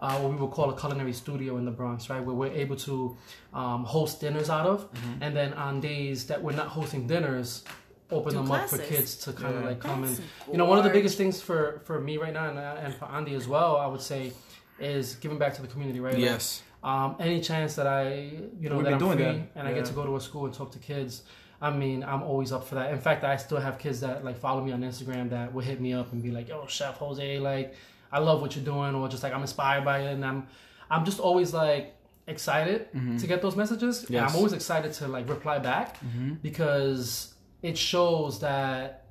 uh, 0.00 0.16
what 0.18 0.30
we 0.32 0.36
would 0.36 0.50
call 0.52 0.70
a 0.70 0.78
culinary 0.78 1.12
studio 1.12 1.56
in 1.56 1.64
the 1.64 1.70
Bronx, 1.70 2.08
right, 2.10 2.22
where 2.24 2.34
we're 2.34 2.52
able 2.52 2.76
to 2.76 3.16
um, 3.54 3.84
host 3.84 4.20
dinners 4.20 4.48
out 4.50 4.66
of, 4.66 4.92
Mm-hmm. 4.92 5.22
and 5.22 5.36
then 5.36 5.52
on 5.54 5.80
days 5.80 6.26
that 6.26 6.42
we're 6.42 6.52
not 6.56 6.68
hosting 6.68 7.06
dinners, 7.06 7.64
open 8.10 8.32
Do 8.32 8.38
them 8.38 8.50
up 8.50 8.68
for 8.70 8.78
kids 8.78 9.16
to 9.24 9.32
kind 9.32 9.54
of 9.54 9.62
Yeah. 9.62 9.68
like 9.68 9.80
come 9.80 10.02
That's 10.02 10.18
and 10.18 10.28
you 10.52 10.56
know 10.58 10.64
one 10.64 10.78
of 10.78 10.84
the 10.84 10.90
biggest 10.90 11.18
things 11.18 11.42
for 11.42 11.82
for 11.84 12.00
me 12.00 12.16
right 12.16 12.32
now 12.32 12.48
and, 12.48 12.58
uh, 12.58 12.76
and 12.84 12.94
for 12.94 13.04
Andy 13.06 13.34
as 13.34 13.46
well, 13.48 13.76
I 13.76 13.86
would 13.86 14.00
say, 14.00 14.32
is 14.80 15.16
giving 15.16 15.38
back 15.38 15.52
to 15.54 15.62
the 15.62 15.68
community, 15.68 16.00
right? 16.00 16.14
Like, 16.14 16.22
Yes. 16.22 16.62
um, 16.84 17.16
any 17.18 17.40
chance 17.40 17.74
that 17.74 17.86
I, 17.86 18.30
you 18.60 18.68
know, 18.70 18.76
We've 18.76 18.84
that 18.84 18.92
I'm 18.94 18.98
doing 18.98 19.18
free 19.18 19.24
that. 19.26 19.40
and 19.56 19.68
I 19.68 19.72
get 19.74 19.84
to 19.86 19.92
go 19.92 20.04
to 20.06 20.14
a 20.16 20.20
school 20.20 20.44
and 20.46 20.54
talk 20.54 20.70
to 20.72 20.78
kids, 20.78 21.22
I 21.60 21.70
mean, 21.70 22.04
I'm 22.04 22.22
always 22.22 22.52
up 22.52 22.64
for 22.68 22.76
that. 22.76 22.92
In 22.92 23.00
fact, 23.00 23.24
I 23.24 23.36
still 23.36 23.58
have 23.58 23.78
kids 23.80 23.98
that 24.00 24.24
like 24.24 24.38
follow 24.38 24.62
me 24.64 24.70
on 24.72 24.80
Instagram 24.82 25.28
that 25.30 25.52
will 25.52 25.62
hit 25.70 25.80
me 25.80 25.92
up 25.92 26.12
and 26.12 26.22
be 26.22 26.30
like, 26.30 26.48
"Yo, 26.48 26.66
Chef 26.68 26.96
Jose, 26.98 27.38
like, 27.40 27.74
I 28.10 28.18
love 28.18 28.40
what 28.40 28.56
you're 28.56 28.64
doing," 28.64 28.94
or 28.94 29.08
just 29.08 29.22
like 29.22 29.32
I'm 29.32 29.42
inspired 29.42 29.84
by 29.84 30.00
it, 30.00 30.14
and 30.14 30.24
I'm, 30.24 30.46
I'm 30.90 31.04
just 31.04 31.20
always 31.20 31.52
like 31.52 31.94
excited 32.26 32.92
mm-hmm. 32.92 33.16
to 33.16 33.26
get 33.26 33.42
those 33.42 33.56
messages. 33.56 34.04
And 34.04 34.18
I'm 34.18 34.36
always 34.36 34.52
excited 34.52 34.92
to 34.94 35.08
like 35.08 35.28
reply 35.28 35.58
back 35.58 35.98
mm-hmm. 36.00 36.34
because 36.34 37.34
it 37.62 37.76
shows 37.76 38.40
that 38.40 39.06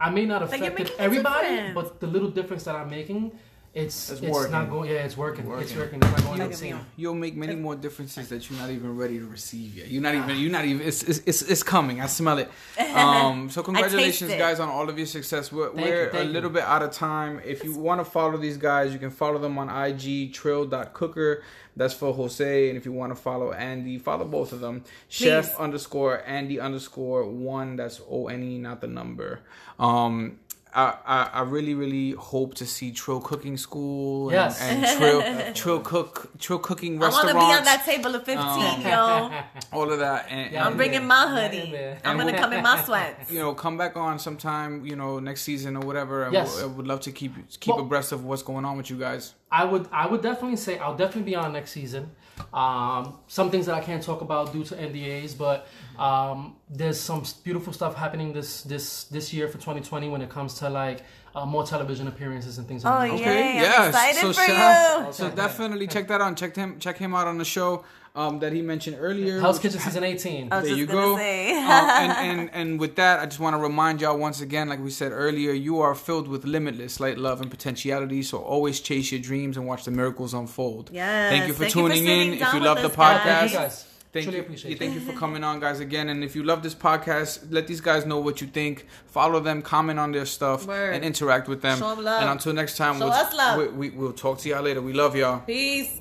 I 0.00 0.10
may 0.10 0.26
not 0.26 0.42
affect 0.42 0.62
making 0.62 0.86
a 0.86 1.00
everybody, 1.00 1.72
but 1.72 2.00
the 2.00 2.06
little 2.06 2.30
difference 2.30 2.64
that 2.64 2.74
I'm 2.74 2.90
making. 2.90 3.32
It's, 3.74 4.08
It's 4.10 4.20
it's, 4.22 4.30
working. 4.32 4.52
not 4.52 4.70
going. 4.70 4.88
Yeah, 4.88 4.98
it's 5.04 5.16
working. 5.16 5.46
It's 5.46 5.74
Working. 5.74 5.78
working. 5.78 5.98
It's 6.02 6.10
not 6.10 6.16
going 6.22 6.28
Look 6.28 6.36
to 6.38 6.42
at 6.44 6.58
the 6.60 6.64
me. 6.64 6.70
same. 6.72 6.86
You'll 6.96 7.14
make 7.16 7.34
many 7.36 7.56
more 7.56 7.74
differences 7.74 8.28
that 8.28 8.48
you're 8.48 8.58
not 8.60 8.70
even 8.70 8.96
ready 8.96 9.18
to 9.18 9.26
receive 9.26 9.76
yet. 9.76 9.88
You're 9.88 10.00
not 10.02 10.14
even. 10.14 10.36
You're 10.38 10.52
not 10.52 10.64
even. 10.64 10.86
It's 10.86 11.02
it's 11.02 11.18
it's, 11.26 11.42
it's 11.42 11.62
coming. 11.64 12.00
I 12.00 12.06
smell 12.06 12.38
it. 12.38 12.50
Um, 12.94 13.50
so 13.50 13.64
congratulations, 13.64 14.30
guys, 14.34 14.60
on 14.60 14.68
all 14.68 14.88
of 14.88 14.96
your 14.96 15.06
success. 15.08 15.50
We're, 15.50 15.70
Thank 15.72 15.86
we're 15.86 16.04
you, 16.04 16.10
thank 16.10 16.22
a 16.22 16.26
you. 16.26 16.32
little 16.32 16.50
bit 16.50 16.62
out 16.62 16.82
of 16.82 16.92
time. 16.92 17.40
If 17.44 17.64
you 17.64 17.74
want 17.74 18.00
to 18.00 18.04
follow 18.04 18.36
these 18.36 18.56
guys, 18.56 18.92
you 18.92 19.00
can 19.00 19.10
follow 19.10 19.38
them 19.38 19.58
on 19.58 19.68
IG 19.68 20.32
Trill.cooker. 20.32 21.42
That's 21.76 21.92
for 21.92 22.14
Jose, 22.14 22.68
and 22.68 22.78
if 22.78 22.84
you 22.84 22.92
want 22.92 23.10
to 23.14 23.20
follow 23.20 23.50
Andy, 23.52 23.98
follow 23.98 24.24
both 24.24 24.52
of 24.52 24.60
them. 24.60 24.84
Chef 25.08 25.58
underscore 25.58 26.22
Andy 26.24 26.60
underscore 26.60 27.24
one. 27.28 27.74
That's 27.74 28.00
O 28.08 28.28
N 28.28 28.44
E, 28.44 28.58
not 28.58 28.80
the 28.80 28.86
number. 28.86 29.40
Um, 29.80 30.38
I, 30.76 30.96
I, 31.06 31.30
I 31.34 31.40
really 31.42 31.74
really 31.74 32.12
hope 32.12 32.54
to 32.54 32.66
see 32.66 32.90
Trill 32.90 33.20
Cooking 33.20 33.56
School 33.56 34.28
and, 34.30 34.34
Yes. 34.34 34.60
and 34.60 34.84
Trill 34.98 35.52
Trill 35.54 35.80
Cook 35.80 36.30
Trill 36.38 36.58
Cooking 36.58 36.98
Restaurant. 36.98 37.30
I 37.30 37.34
want 37.34 37.46
to 37.46 37.52
be 37.52 37.58
on 37.58 37.64
that 37.64 37.84
table 37.84 38.14
of 38.14 38.24
fifteen, 38.24 38.44
um, 38.44 38.82
yo. 38.82 39.30
All 39.72 39.92
of 39.92 39.98
that, 40.00 40.26
and, 40.30 40.52
yeah, 40.52 40.66
I'm 40.66 40.76
bringing 40.76 41.00
Yeah. 41.02 41.06
my 41.06 41.28
hoodie. 41.28 41.70
yeah. 41.72 41.98
I'm 42.04 42.16
gonna 42.18 42.32
we'll- 42.32 42.40
come 42.40 42.52
in 42.54 42.62
my 42.62 42.82
sweats. 42.84 43.30
you 43.30 43.38
know 43.38 43.54
come 43.54 43.76
back 43.78 43.96
on 43.96 44.18
sometime 44.18 44.84
you 44.84 44.96
know 44.96 45.20
next 45.20 45.42
season 45.42 45.76
or 45.76 45.86
whatever 45.86 46.28
Yes. 46.32 46.56
we'll, 46.56 46.64
I 46.64 46.72
would 46.74 46.86
love 46.86 47.00
to 47.02 47.12
keep 47.12 47.34
keep 47.60 47.74
Well- 47.74 47.84
abreast 47.84 48.12
of 48.12 48.24
what's 48.24 48.42
going 48.42 48.64
on 48.64 48.76
with 48.76 48.90
you 48.90 48.96
guys 48.98 49.34
I 49.60 49.64
would 49.70 49.84
I 50.02 50.04
would 50.10 50.22
definitely 50.28 50.56
say 50.66 50.72
I'll 50.82 50.96
definitely 51.02 51.28
be 51.32 51.36
on 51.36 51.52
next 51.58 51.70
season. 51.78 52.04
Um, 52.52 53.02
some 53.28 53.48
things 53.52 53.66
that 53.66 53.76
I 53.80 53.82
can't 53.88 54.02
talk 54.10 54.20
about 54.28 54.52
due 54.52 54.64
to 54.70 54.74
NDAs, 54.74 55.32
but 55.44 55.58
um, 56.06 56.56
there's 56.78 56.98
some 57.08 57.22
beautiful 57.44 57.72
stuff 57.72 57.94
happening 58.04 58.28
this 58.38 58.50
this 58.72 58.84
this 59.16 59.26
year 59.36 59.46
for 59.52 59.58
2020 59.58 60.08
when 60.08 60.22
it 60.26 60.30
comes 60.36 60.54
to 60.60 60.68
like 60.82 60.98
uh, 61.36 61.46
more 61.54 61.64
television 61.64 62.06
appearances 62.12 62.58
and 62.58 62.66
things. 62.66 62.84
Oh, 62.84 62.90
like 62.90 63.12
that. 63.12 63.20
yeah. 63.20 63.26
okay 63.30 63.44
Yay, 63.54 63.58
I'm 63.58 63.92
yes 63.92 64.20
so 64.20 64.26
for 64.32 64.40
shout- 64.40 65.06
you. 65.06 65.12
so 65.18 65.30
definitely 65.44 65.86
check 65.94 66.08
that 66.08 66.20
out 66.20 66.36
check 66.36 66.52
him 66.56 66.70
check 66.84 66.96
him 67.04 67.12
out 67.14 67.26
on 67.32 67.38
the 67.38 67.44
show 67.56 67.84
um, 68.16 68.38
that 68.38 68.52
he 68.52 68.62
mentioned 68.62 68.96
earlier 69.00 69.40
Hell's 69.40 69.56
which- 69.56 69.72
Kitchen 69.72 69.80
season 69.80 70.04
18. 70.04 70.48
I 70.52 70.56
was 70.56 70.64
there 70.64 70.68
just 70.76 70.78
you 70.78 70.86
go. 70.86 71.16
say. 71.16 71.50
Um, 71.56 71.70
and, 71.70 72.12
and 72.40 72.50
and 72.52 72.80
with 72.80 72.94
that, 72.96 73.18
I 73.20 73.26
just 73.26 73.40
want 73.40 73.54
to 73.54 73.58
remind 73.60 74.00
y'all 74.00 74.16
once 74.18 74.40
again, 74.40 74.68
like 74.68 74.78
we 74.80 74.90
said 74.90 75.10
earlier, 75.12 75.52
you 75.52 75.80
are 75.80 75.94
filled 75.94 76.28
with 76.28 76.44
limitless 76.44 77.00
light, 77.00 77.18
love, 77.18 77.40
and 77.40 77.50
potentiality. 77.50 78.22
So 78.22 78.38
always 78.38 78.80
chase 78.80 79.10
your 79.10 79.20
dreams 79.20 79.56
and 79.56 79.66
watch 79.66 79.84
the 79.84 79.90
miracles 79.90 80.32
unfold. 80.34 80.90
Yes. 80.92 81.30
Thank 81.30 81.48
you 81.48 81.54
for 81.54 81.64
Thank 81.64 81.74
you 81.74 81.82
for 81.82 81.88
tuning 81.88 82.06
in. 82.06 82.34
If 82.34 82.54
you 82.54 82.60
love 82.60 82.78
the 82.82 82.86
us, 82.88 82.96
guys. 82.96 83.22
Thank 83.22 83.50
podcast, 83.50 83.54
guys. 83.54 83.84
Thank 84.12 84.24
Truly 84.26 84.36
you. 84.38 84.42
appreciate 84.44 84.70
yeah. 84.70 84.78
Thank 84.78 84.94
you 84.94 85.00
for 85.00 85.12
coming 85.18 85.42
on, 85.42 85.58
guys, 85.58 85.80
again. 85.80 86.08
And 86.08 86.22
if 86.22 86.36
you 86.36 86.44
love 86.44 86.62
this 86.62 86.74
podcast, 86.74 87.50
let 87.50 87.66
these 87.66 87.80
guys 87.80 88.06
know 88.06 88.20
what 88.20 88.40
you 88.40 88.46
think. 88.46 88.86
Follow 89.06 89.40
them, 89.40 89.60
comment 89.60 89.98
on 89.98 90.12
their 90.12 90.24
stuff, 90.24 90.66
Word. 90.68 90.94
and 90.94 91.04
interact 91.04 91.48
with 91.48 91.62
them. 91.62 91.78
Show 91.80 91.90
'em 91.90 92.04
love. 92.04 92.20
And 92.22 92.30
until 92.30 92.52
next 92.52 92.76
time, 92.76 92.94
Show 93.00 93.06
we'll, 93.06 93.12
us 93.12 93.34
love. 93.34 93.58
We, 93.58 93.88
we, 93.88 93.90
we'll 93.90 94.12
talk 94.12 94.38
to 94.38 94.48
y'all 94.48 94.62
later. 94.62 94.80
We 94.80 94.92
love 94.92 95.16
y'all. 95.16 95.40
Peace. 95.40 95.98